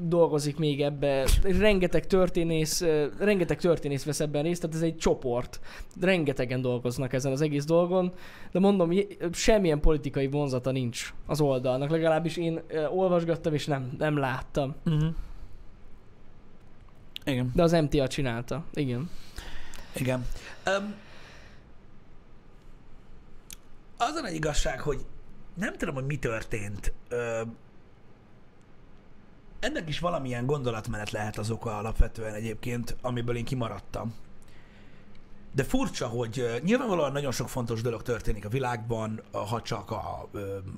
dolgozik 0.00 0.58
még 0.58 0.82
ebbe. 0.82 1.26
Rengeteg 1.42 2.06
történész, 2.06 2.84
rengeteg 3.18 3.60
történész 3.60 4.04
vesz 4.04 4.20
ebben 4.20 4.42
részt, 4.42 4.60
tehát 4.60 4.76
ez 4.76 4.82
egy 4.82 4.96
csoport. 4.96 5.60
Rengetegen 6.00 6.60
dolgoznak 6.60 7.12
ezen 7.12 7.32
az 7.32 7.40
egész 7.40 7.64
dolgon, 7.64 8.12
de 8.52 8.58
mondom, 8.58 8.90
semmilyen 9.32 9.80
politikai 9.80 10.26
vonzata 10.26 10.70
nincs 10.70 11.14
az 11.26 11.40
oldalnak, 11.40 11.90
legalábbis 11.90 12.36
én 12.36 12.60
olvasgattam 12.90 13.54
és 13.54 13.66
nem, 13.66 13.94
nem 13.98 14.16
láttam. 14.16 14.74
Uh-huh. 14.86 15.14
Igen. 17.24 17.50
De 17.54 17.62
az 17.62 17.72
MTA 17.72 18.08
csinálta, 18.08 18.64
igen. 18.74 19.10
Igen. 19.92 20.26
Um, 20.66 20.94
az 23.96 24.14
a 24.14 24.20
nagy 24.20 24.34
igazság, 24.34 24.80
hogy 24.80 25.06
nem 25.54 25.72
tudom, 25.76 25.94
hogy 25.94 26.06
mi 26.06 26.16
történt. 26.16 26.92
Ö, 27.08 27.42
ennek 29.60 29.88
is 29.88 29.98
valamilyen 29.98 30.46
gondolatmenet 30.46 31.10
lehet 31.10 31.38
az 31.38 31.50
oka 31.50 31.78
alapvetően 31.78 32.34
egyébként, 32.34 32.96
amiből 33.02 33.36
én 33.36 33.44
kimaradtam. 33.44 34.14
De 35.54 35.64
furcsa, 35.64 36.06
hogy 36.06 36.60
nyilvánvalóan 36.64 37.12
nagyon 37.12 37.32
sok 37.32 37.48
fontos 37.48 37.82
dolog 37.82 38.02
történik 38.02 38.44
a 38.44 38.48
világban, 38.48 39.22
ha 39.32 39.62
csak 39.62 39.90
a, 39.90 40.28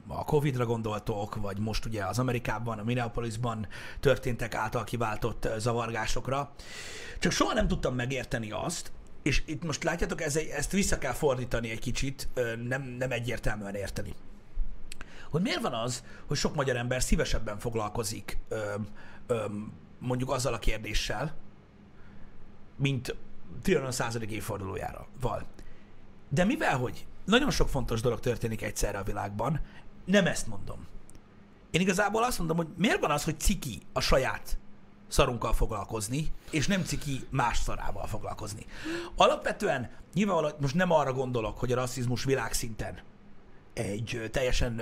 a 0.07 0.25
Covid-ra 0.25 0.67
gondoltok, 0.67 1.35
vagy 1.35 1.59
most 1.59 1.85
ugye 1.85 2.05
az 2.05 2.19
Amerikában, 2.19 2.79
a 2.79 2.85
Minneapolisban 2.85 3.67
történtek 4.01 4.55
által 4.55 4.85
kiváltott 4.85 5.49
zavargásokra. 5.59 6.51
Csak 7.19 7.33
soha 7.33 7.55
nem 7.55 7.69
tudtam 7.69 7.95
megérteni 7.95 8.51
azt, 8.51 8.93
és 9.23 9.43
itt 9.47 9.65
most 9.65 9.85
látjátok, 9.85 10.21
ez, 10.21 10.37
ezt 10.37 10.73
vissza 10.73 10.99
kell 10.99 11.13
fordítani 11.13 11.71
egy 11.71 11.81
kicsit, 11.81 12.29
nem, 12.69 12.83
nem 12.83 13.11
egyértelműen 13.11 13.75
érteni. 13.75 14.15
Hogy 15.31 15.43
miért 15.43 15.61
van 15.61 15.75
az, 15.75 16.05
hogy 16.27 16.37
sok 16.37 16.55
magyar 16.55 16.77
ember 16.77 17.03
szívesebben 17.03 17.59
foglalkozik 17.59 18.39
ö, 18.49 18.75
ö, 19.27 19.45
mondjuk 19.99 20.31
azzal 20.31 20.55
a 20.55 20.59
kérdéssel, 20.59 21.35
mint 22.77 23.17
Trianon 23.63 23.93
századik 23.93 24.31
évfordulójára. 24.31 25.07
Val. 25.21 25.47
De 26.29 26.45
mivel, 26.45 26.79
hogy 26.79 27.07
nagyon 27.25 27.51
sok 27.51 27.69
fontos 27.69 28.01
dolog 28.01 28.21
történik 28.21 28.63
egyszerre 28.63 28.99
a 28.99 29.03
világban, 29.03 29.61
nem 30.05 30.27
ezt 30.27 30.47
mondom. 30.47 30.87
Én 31.71 31.81
igazából 31.81 32.25
azt 32.25 32.39
mondom, 32.39 32.57
hogy 32.57 32.69
miért 32.77 33.01
van 33.01 33.11
az, 33.11 33.25
hogy 33.25 33.41
ciki 33.41 33.83
a 33.93 34.01
saját 34.01 34.59
szarunkkal 35.09 35.53
foglalkozni, 35.53 36.33
és 36.51 36.67
nem 36.67 36.85
ciki 36.85 37.27
más 37.31 37.59
szarával 37.59 38.07
foglalkozni. 38.07 38.67
Alapvetően 39.17 39.91
nyilvánvalóan 40.15 40.55
most 40.61 40.75
nem 40.75 40.91
arra 40.91 41.13
gondolok, 41.13 41.59
hogy 41.59 41.73
a 41.73 41.75
rasszizmus 41.75 42.25
világszinten 42.25 42.99
egy 43.73 44.29
teljesen, 44.31 44.81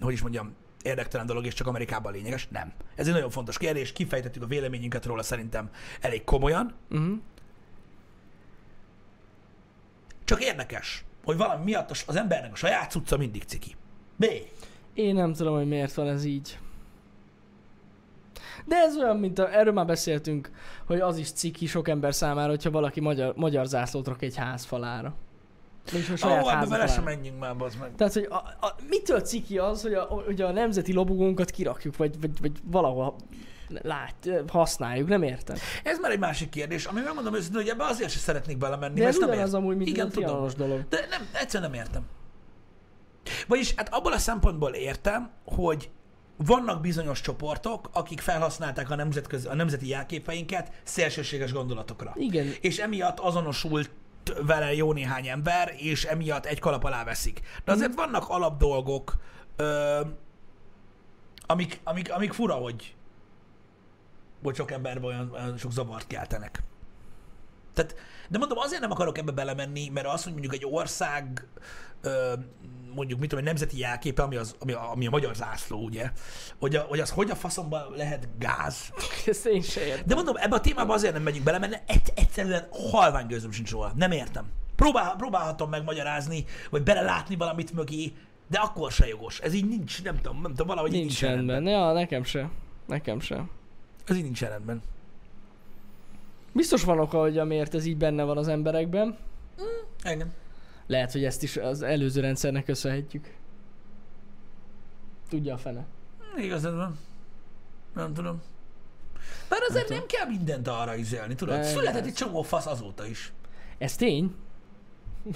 hogy 0.00 0.12
is 0.12 0.22
mondjam, 0.22 0.54
érdektelen 0.82 1.26
dolog, 1.26 1.46
és 1.46 1.54
csak 1.54 1.66
Amerikában 1.66 2.12
lényeges. 2.12 2.48
Nem. 2.48 2.72
Ez 2.94 3.06
egy 3.06 3.12
nagyon 3.12 3.30
fontos 3.30 3.58
kérdés, 3.58 3.92
kifejtettük 3.92 4.42
a 4.42 4.46
véleményünket 4.46 5.04
róla 5.06 5.22
szerintem 5.22 5.70
elég 6.00 6.24
komolyan. 6.24 6.74
Uh-huh. 6.90 7.18
Csak 10.24 10.42
érdekes, 10.44 11.04
hogy 11.24 11.36
valami 11.36 11.64
miatt 11.64 11.90
az- 11.90 12.04
az 12.06 12.16
embernek 12.16 12.52
a 12.52 12.56
saját 12.56 12.90
cucca 12.90 13.16
mindig 13.16 13.42
ciki. 13.42 13.74
B. 14.16 14.24
Én 14.94 15.14
nem 15.14 15.32
tudom, 15.32 15.54
hogy 15.56 15.68
miért 15.68 15.94
van 15.94 16.08
ez 16.08 16.24
így. 16.24 16.58
De 18.64 18.76
ez 18.76 18.96
olyan, 18.96 19.16
mint 19.16 19.38
a, 19.38 19.54
erről 19.54 19.72
már 19.72 19.86
beszéltünk, 19.86 20.50
hogy 20.86 21.00
az 21.00 21.18
is 21.18 21.32
ciki 21.32 21.66
sok 21.66 21.88
ember 21.88 22.14
számára, 22.14 22.48
hogyha 22.50 22.70
valaki 22.70 23.00
magyar, 23.00 23.34
magyar 23.36 23.66
zászlót 23.66 24.06
rak 24.06 24.22
egy 24.22 24.36
ház 24.36 24.64
falára. 24.64 25.14
És 25.92 26.08
a 26.08 26.12
Ó, 26.12 26.16
saját 26.16 26.42
oh, 26.42 26.48
ebbe 26.48 26.58
háza 26.58 26.70
bele 26.70 26.86
sem 26.86 27.04
menjünk 27.04 27.38
már, 27.38 27.56
bazd 27.56 27.78
meg. 27.78 27.90
Tehát, 27.96 28.12
hogy 28.12 28.26
a, 28.30 28.34
a, 28.66 28.74
mitől 28.88 29.20
ciki 29.20 29.58
az, 29.58 29.82
hogy 29.82 29.94
a, 29.94 30.02
hogy 30.02 30.40
a 30.40 30.52
nemzeti 30.52 30.92
lobogónkat 30.92 31.50
kirakjuk, 31.50 31.96
vagy, 31.96 32.20
vagy, 32.20 32.40
vagy 32.40 32.52
valahol 32.64 33.16
lát, 33.68 34.28
használjuk, 34.48 35.08
nem 35.08 35.22
értem. 35.22 35.56
Ez 35.82 35.98
már 35.98 36.10
egy 36.10 36.18
másik 36.18 36.48
kérdés, 36.48 36.84
ami 36.84 37.00
megmondom 37.00 37.34
őszintén, 37.34 37.60
hogy 37.60 37.70
ebbe 37.70 37.84
azért 37.84 38.10
sem 38.10 38.20
szeretnék 38.20 38.58
belemenni, 38.58 39.00
De 39.00 39.06
ez 39.06 39.18
nem 39.18 39.28
ugyanaz 39.28 39.54
amúgy, 39.54 39.76
mint 39.76 39.88
Igen, 39.88 40.08
tudom. 40.08 40.48
dolog. 40.56 40.88
De 40.88 41.06
nem, 41.10 41.28
egyszerűen 41.32 41.70
nem 41.70 41.80
értem. 41.80 42.02
Vagyis 43.46 43.74
hát 43.74 43.94
abból 43.94 44.12
a 44.12 44.18
szempontból 44.18 44.72
értem, 44.72 45.30
hogy 45.44 45.90
vannak 46.36 46.80
bizonyos 46.80 47.20
csoportok, 47.20 47.88
akik 47.92 48.20
felhasználták 48.20 48.90
a, 48.90 48.94
nemzetközi, 48.94 49.46
a 49.46 49.54
nemzeti 49.54 49.88
jelképeinket 49.88 50.72
szélsőséges 50.82 51.52
gondolatokra. 51.52 52.12
Igen, 52.16 52.52
És 52.60 52.78
emiatt 52.78 53.18
azonosult 53.18 53.90
vele 54.42 54.74
jó 54.74 54.92
néhány 54.92 55.28
ember, 55.28 55.74
és 55.76 56.04
emiatt 56.04 56.46
egy 56.46 56.58
kalap 56.58 56.84
alá 56.84 57.04
veszik. 57.04 57.40
De 57.64 57.72
azért 57.72 57.94
vannak 57.94 58.28
alapdolgok, 58.28 59.16
ö, 59.56 60.00
amik, 61.46 61.80
amik, 61.84 62.12
amik 62.12 62.32
fura, 62.32 62.54
hogy, 62.54 62.94
hogy 64.42 64.54
sok 64.54 64.70
emberben 64.70 65.04
olyan, 65.04 65.30
olyan 65.32 65.58
sok 65.58 65.72
zavart 65.72 66.06
keltenek. 66.06 66.62
Tehát, 67.74 67.94
de 68.28 68.38
mondom, 68.38 68.58
azért 68.58 68.80
nem 68.80 68.90
akarok 68.90 69.18
ebbe 69.18 69.32
belemenni, 69.32 69.88
mert 69.88 70.06
az, 70.06 70.22
hogy 70.22 70.32
mondjuk 70.32 70.54
egy 70.54 70.66
ország, 70.70 71.46
mondjuk 72.94 73.20
mit 73.20 73.28
tudom, 73.28 73.44
egy 73.44 73.50
nemzeti 73.50 73.78
jelképe, 73.78 74.22
ami, 74.22 74.36
az, 74.36 74.54
ami, 74.58 74.72
a, 74.72 74.90
ami 74.90 75.06
a 75.06 75.10
magyar 75.10 75.34
zászló, 75.34 75.84
ugye, 75.84 76.10
hogy, 76.58 76.76
a, 76.76 76.80
hogy 76.80 77.00
az 77.00 77.10
hogy 77.10 77.30
a 77.30 77.34
faszomban 77.34 77.92
lehet 77.96 78.28
gáz. 78.38 78.92
ezt 79.26 79.46
én 79.46 79.62
se 79.62 79.86
értem. 79.86 80.06
De 80.06 80.14
mondom, 80.14 80.36
ebbe 80.36 80.56
a 80.56 80.60
témába 80.60 80.94
azért 80.94 81.12
nem 81.12 81.22
megyünk 81.22 81.44
bele, 81.44 81.58
mert 81.58 81.90
egy, 81.90 82.12
egyszerűen 82.14 82.68
halvány 82.90 83.26
gőzöm 83.26 83.52
sincs 83.52 83.70
róla. 83.70 83.92
Nem 83.96 84.10
értem. 84.10 84.44
Próbál, 84.76 85.14
próbálhatom 85.16 85.70
megmagyarázni, 85.70 86.44
vagy 86.70 86.82
belelátni 86.82 87.36
valamit 87.36 87.72
mögé, 87.72 88.12
de 88.48 88.58
akkor 88.58 88.92
se 88.92 89.06
jogos. 89.06 89.40
Ez 89.40 89.54
így 89.54 89.68
nincs, 89.68 90.02
nem 90.02 90.16
tudom, 90.16 90.40
nem 90.40 90.50
tudom, 90.50 90.66
valahogy 90.66 90.92
így 90.92 90.98
Nincs 91.00 91.20
nincs 91.20 91.34
rendben. 91.34 91.54
rendben. 91.54 91.72
Ja, 91.72 91.92
nekem 91.92 92.24
se. 92.24 92.50
Nekem 92.86 93.20
se. 93.20 93.44
Ez 94.06 94.16
így 94.16 94.22
nincs 94.22 94.40
rendben. 94.40 94.82
Biztos 96.52 96.84
van 96.84 96.98
oka, 96.98 97.20
hogy 97.20 97.38
amiért 97.38 97.74
ez 97.74 97.84
így 97.84 97.96
benne 97.96 98.22
van 98.22 98.36
az 98.38 98.48
emberekben. 98.48 99.16
Engem. 100.02 100.32
Lehet, 100.86 101.12
hogy 101.12 101.24
ezt 101.24 101.42
is 101.42 101.56
az 101.56 101.82
előző 101.82 102.20
rendszernek 102.20 102.64
köszönhetjük. 102.64 103.34
Tudja 105.28 105.54
a 105.54 105.58
fene. 105.58 105.84
Igazad 106.36 106.76
van. 106.76 106.98
Nem 107.94 108.14
tudom. 108.14 108.42
Bár 109.48 109.60
azért 109.68 109.88
nem, 109.88 110.06
kell 110.06 110.26
mindent 110.26 110.68
arra 110.68 110.94
izélni, 110.94 111.34
tudod? 111.34 111.54
Nem, 111.54 111.64
Született 111.64 111.94
nem. 111.94 112.04
egy 112.04 112.14
csomó 112.14 112.42
fasz 112.42 112.66
azóta 112.66 113.06
is. 113.06 113.32
Ez 113.78 113.96
tény? 113.96 114.34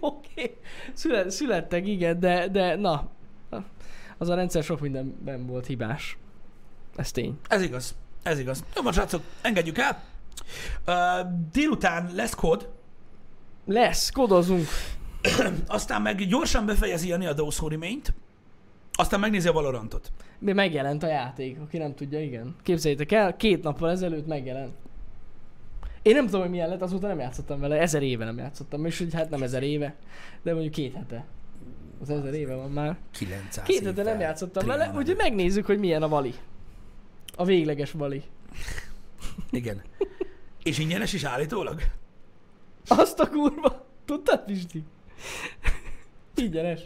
Oké. 0.00 0.28
Okay. 0.30 0.56
Szület, 0.92 1.30
születtek, 1.30 1.86
igen, 1.86 2.20
de, 2.20 2.48
de 2.48 2.76
na. 2.76 3.10
Az 4.18 4.28
a 4.28 4.34
rendszer 4.34 4.62
sok 4.62 4.80
mindenben 4.80 5.46
volt 5.46 5.66
hibás. 5.66 6.18
Ez 6.96 7.10
tény. 7.10 7.38
Ez 7.48 7.62
igaz. 7.62 7.94
Ez 8.22 8.38
igaz. 8.38 8.64
Jó, 8.76 8.82
most 8.82 8.96
srácok, 8.96 9.22
engedjük 9.40 9.78
el. 9.78 10.02
Uh, 10.86 10.94
délután 11.52 12.10
lesz 12.14 12.34
kód, 12.34 12.68
Lesz, 13.66 14.10
kodozunk. 14.10 14.66
aztán 15.66 16.02
meg 16.02 16.26
gyorsan 16.26 16.66
befejezi 16.66 17.08
Jani 17.08 17.26
a 17.26 17.34
Remain-t, 17.68 18.14
aztán 18.92 19.20
megnézi 19.20 19.48
a 19.48 19.52
Valorantot. 19.52 20.12
Mi 20.38 20.52
megjelent 20.52 21.02
a 21.02 21.06
játék, 21.06 21.58
aki 21.60 21.78
nem 21.78 21.94
tudja, 21.94 22.20
igen. 22.20 22.56
Képzeljétek 22.62 23.12
el, 23.12 23.36
két 23.36 23.62
nappal 23.62 23.90
ezelőtt 23.90 24.26
megjelent. 24.26 24.72
Én 26.02 26.14
nem 26.14 26.24
tudom, 26.24 26.40
hogy 26.40 26.50
milyen 26.50 26.68
lett, 26.68 26.82
azóta 26.82 27.06
nem 27.06 27.18
játszottam 27.18 27.60
vele, 27.60 27.78
ezer 27.78 28.02
éve 28.02 28.24
nem 28.24 28.38
játszottam, 28.38 28.86
és 28.86 28.98
hogy 28.98 29.14
hát 29.14 29.30
nem 29.30 29.42
ezer 29.42 29.62
éve, 29.62 29.94
de 30.42 30.52
mondjuk 30.52 30.72
két 30.72 30.94
hete. 30.94 31.24
Az 32.00 32.10
ezer 32.10 32.34
éve 32.34 32.54
van 32.54 32.70
már. 32.70 32.96
900 33.10 33.66
Két 33.66 33.84
hete 33.84 34.02
nem 34.02 34.20
játszottam 34.20 34.66
vele, 34.66 34.92
úgyhogy 34.96 35.16
megnézzük, 35.16 35.66
hogy 35.66 35.78
milyen 35.78 36.02
a 36.02 36.08
vali. 36.08 36.34
A 37.36 37.44
végleges 37.44 37.92
vali. 37.92 38.22
Igen. 39.50 39.82
És 40.62 40.78
ingyenes 40.78 41.12
is 41.12 41.24
állítólag? 41.24 41.80
Azt 42.88 43.20
a 43.20 43.28
kurva! 43.28 43.86
Tudtad, 44.04 44.44
Pisti? 44.44 44.84
Ingyenes. 46.34 46.80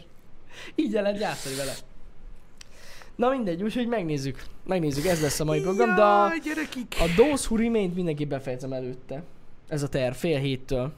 Így 0.75 0.91
lehet 0.91 1.19
játszani 1.19 1.55
vele. 1.55 1.73
Na 3.15 3.29
mindegy, 3.29 3.63
úgyhogy 3.63 3.87
megnézzük. 3.87 4.43
Megnézzük, 4.63 5.05
ez 5.05 5.21
lesz 5.21 5.39
a 5.39 5.43
mai 5.43 5.61
program, 5.61 5.95
de 5.95 6.01
a, 6.01 6.37
gyerekik! 6.43 6.95
a 6.99 7.05
Those 7.15 7.47
Who 7.47 7.55
Remained 7.55 7.93
mindenki 7.93 8.25
befejezem 8.25 8.73
előtte. 8.73 9.23
Ez 9.67 9.83
a 9.83 9.89
terv, 9.89 10.15
fél 10.15 10.39
héttől. 10.39 10.93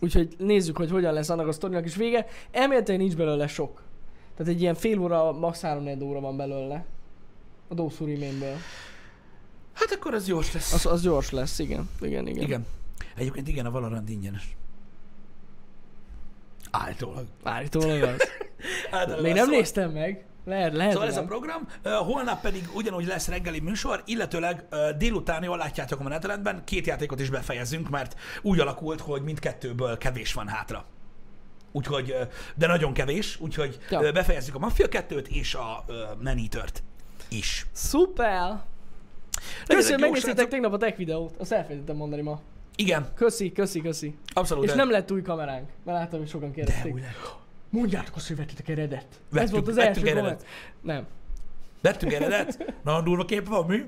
Úgyhogy 0.00 0.34
nézzük, 0.38 0.76
hogy 0.76 0.90
hogyan 0.90 1.12
lesz 1.12 1.28
annak 1.28 1.48
a 1.48 1.52
sztorinak 1.52 1.84
is 1.84 1.96
vége. 1.96 2.26
Elméletileg 2.50 3.00
nincs 3.00 3.16
belőle 3.16 3.46
sok. 3.46 3.82
Tehát 4.36 4.52
egy 4.52 4.60
ilyen 4.60 4.74
fél 4.74 4.98
óra, 4.98 5.32
max. 5.32 5.60
3 5.60 6.02
óra 6.02 6.20
van 6.20 6.36
belőle. 6.36 6.84
A 7.68 7.74
Those 7.74 7.96
Who 7.98 8.12
Remainből. 8.12 8.56
Hát 9.74 9.90
akkor 9.92 10.14
az 10.14 10.24
gyors 10.24 10.52
lesz. 10.52 10.72
Az, 10.72 10.86
az 10.86 11.02
gyors 11.02 11.30
lesz, 11.30 11.58
igen. 11.58 11.90
Igen, 12.00 12.26
igen. 12.26 12.42
Igen. 12.42 12.66
Egyébként 13.16 13.48
igen, 13.48 13.66
a 13.66 13.70
Valorant 13.70 14.08
ingyenes. 14.08 14.56
Állítólag. 16.70 17.26
Állítólag 17.42 18.02
az. 18.02 18.28
Még 19.22 19.30
az 19.30 19.36
nem 19.36 19.46
szól- 19.46 19.56
néztem 19.56 19.90
meg. 19.90 20.24
Lehet, 20.44 20.74
lehet. 20.74 20.92
Szóval 20.92 21.08
ez 21.08 21.16
a 21.16 21.24
program, 21.24 21.68
holnap 21.82 22.40
pedig 22.40 22.68
ugyanúgy 22.74 23.06
lesz 23.06 23.28
reggeli 23.28 23.60
műsor, 23.60 24.02
illetőleg 24.06 24.64
délután, 24.98 25.42
jól 25.42 25.56
látjátok 25.56 26.00
a 26.00 26.02
menetrendben, 26.02 26.64
két 26.64 26.86
játékot 26.86 27.20
is 27.20 27.30
befejezünk, 27.30 27.88
mert 27.90 28.16
úgy 28.42 28.60
alakult, 28.60 29.00
hogy 29.00 29.22
mindkettőből 29.22 29.98
kevés 29.98 30.32
van 30.32 30.48
hátra. 30.48 30.84
Úgyhogy, 31.72 32.14
de 32.54 32.66
nagyon 32.66 32.92
kevés, 32.92 33.40
úgyhogy 33.40 33.78
Ja. 33.90 34.12
befejezzük 34.12 34.54
a 34.54 34.58
Mafia 34.58 34.86
2-t 34.90 35.26
és 35.28 35.54
a 35.54 35.84
Manitört 36.22 36.82
is. 37.28 37.66
Szuper! 37.72 38.62
Köszönöm, 39.66 40.00
megnéztétek 40.00 40.48
tegnap 40.48 40.72
a 40.72 40.76
tech 40.76 40.96
videót. 40.96 41.34
Azt 41.38 41.52
elfelejtettem 41.52 41.96
mondani 41.96 42.22
ma. 42.22 42.40
Igen, 42.76 43.08
Köszi, 43.14 43.52
köszi, 43.52 43.80
köszi. 43.80 44.14
abszolút. 44.32 44.64
És 44.64 44.70
de- 44.70 44.76
nem 44.76 44.90
lett 44.90 45.12
új 45.12 45.22
kameránk. 45.22 45.68
Mert 45.84 45.98
láttam, 45.98 46.18
hogy 46.18 46.28
sokan 46.28 46.48
de 46.48 46.54
kérdezték. 46.54 46.94
lett. 46.94 47.34
Mondjátok 47.70 48.16
azt, 48.16 48.26
hogy 48.26 48.36
vettétek 48.36 48.68
eredet. 48.68 49.06
Ez 49.10 49.16
Vettük- 49.30 49.50
volt 49.50 49.68
az 49.68 49.74
vettünk 49.74 50.06
első 50.06 50.18
eredet. 50.18 50.46
Nem. 50.80 51.06
Vettünk 51.80 52.12
eredet, 52.22 52.74
nagyon 52.84 53.04
durva 53.04 53.24
kép 53.24 53.48
van, 53.48 53.66
mi? 53.66 53.82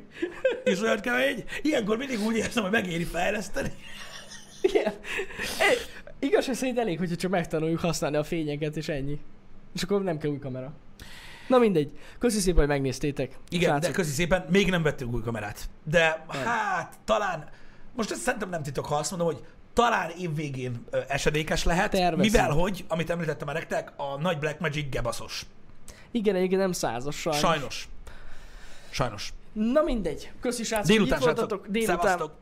És 0.64 0.80
olyan 0.80 1.00
kemény. 1.00 1.44
Ilyenkor 1.62 1.96
mindig 1.96 2.20
úgy 2.20 2.36
érzem, 2.36 2.62
hogy 2.62 2.72
megéri 2.72 3.04
fejleszteni. 3.04 3.72
Igen. 4.62 4.92
Egy, 5.70 5.78
igazság 6.18 6.54
szerint 6.54 6.78
elég, 6.78 6.98
hogyha 6.98 7.16
csak 7.16 7.30
megtanuljuk 7.30 7.80
használni 7.80 8.16
a 8.16 8.24
fényeket, 8.24 8.76
és 8.76 8.88
ennyi. 8.88 9.20
És 9.74 9.82
akkor 9.82 10.02
nem 10.02 10.18
kell 10.18 10.30
új 10.30 10.38
kamera. 10.38 10.72
Na 11.46 11.58
mindegy. 11.58 11.90
Köszi 12.18 12.38
szépen, 12.38 12.58
hogy 12.58 12.68
megnéztétek. 12.68 13.38
Igen, 13.48 13.68
Srácok. 13.68 13.90
de 13.90 13.96
köszi 13.96 14.10
szépen, 14.10 14.46
még 14.50 14.70
nem 14.70 14.82
vettünk 14.82 15.14
új 15.14 15.22
kamerát. 15.22 15.68
De 15.84 16.24
hát 16.44 16.98
talán, 17.04 17.48
most 17.94 18.10
ezt 18.10 18.20
szerintem 18.20 18.48
nem 18.48 18.62
titok, 18.62 18.86
ha 18.86 18.94
azt 18.94 19.10
mondom, 19.10 19.28
hogy 19.28 19.44
talán 19.72 20.10
évvégén 20.18 20.84
ö, 20.90 20.98
esedékes 21.08 21.64
lehet, 21.64 21.90
Tervezünk. 21.90 22.32
mivel 22.32 22.50
hogy, 22.50 22.84
amit 22.88 23.10
említettem 23.10 23.46
már 23.46 23.56
nektek, 23.56 23.92
a 23.96 24.16
nagy 24.20 24.38
Blackmagic 24.38 24.90
gebaszos. 24.90 25.46
Igen, 26.10 26.34
egyébként 26.34 26.60
nem 26.60 26.72
százas 26.72 27.16
sajnos. 27.20 27.40
Sajnos. 27.40 27.88
Sajnos. 28.90 29.32
Na 29.52 29.82
mindegy. 29.82 30.30
Köszi 30.40 30.64
srácok, 30.64 30.86
Délután, 30.86 31.18
hogy 31.18 31.28
itt 31.28 31.36
voltatok. 31.36 31.66
Délután. 31.66 31.96
Szevasztok. 31.96 32.32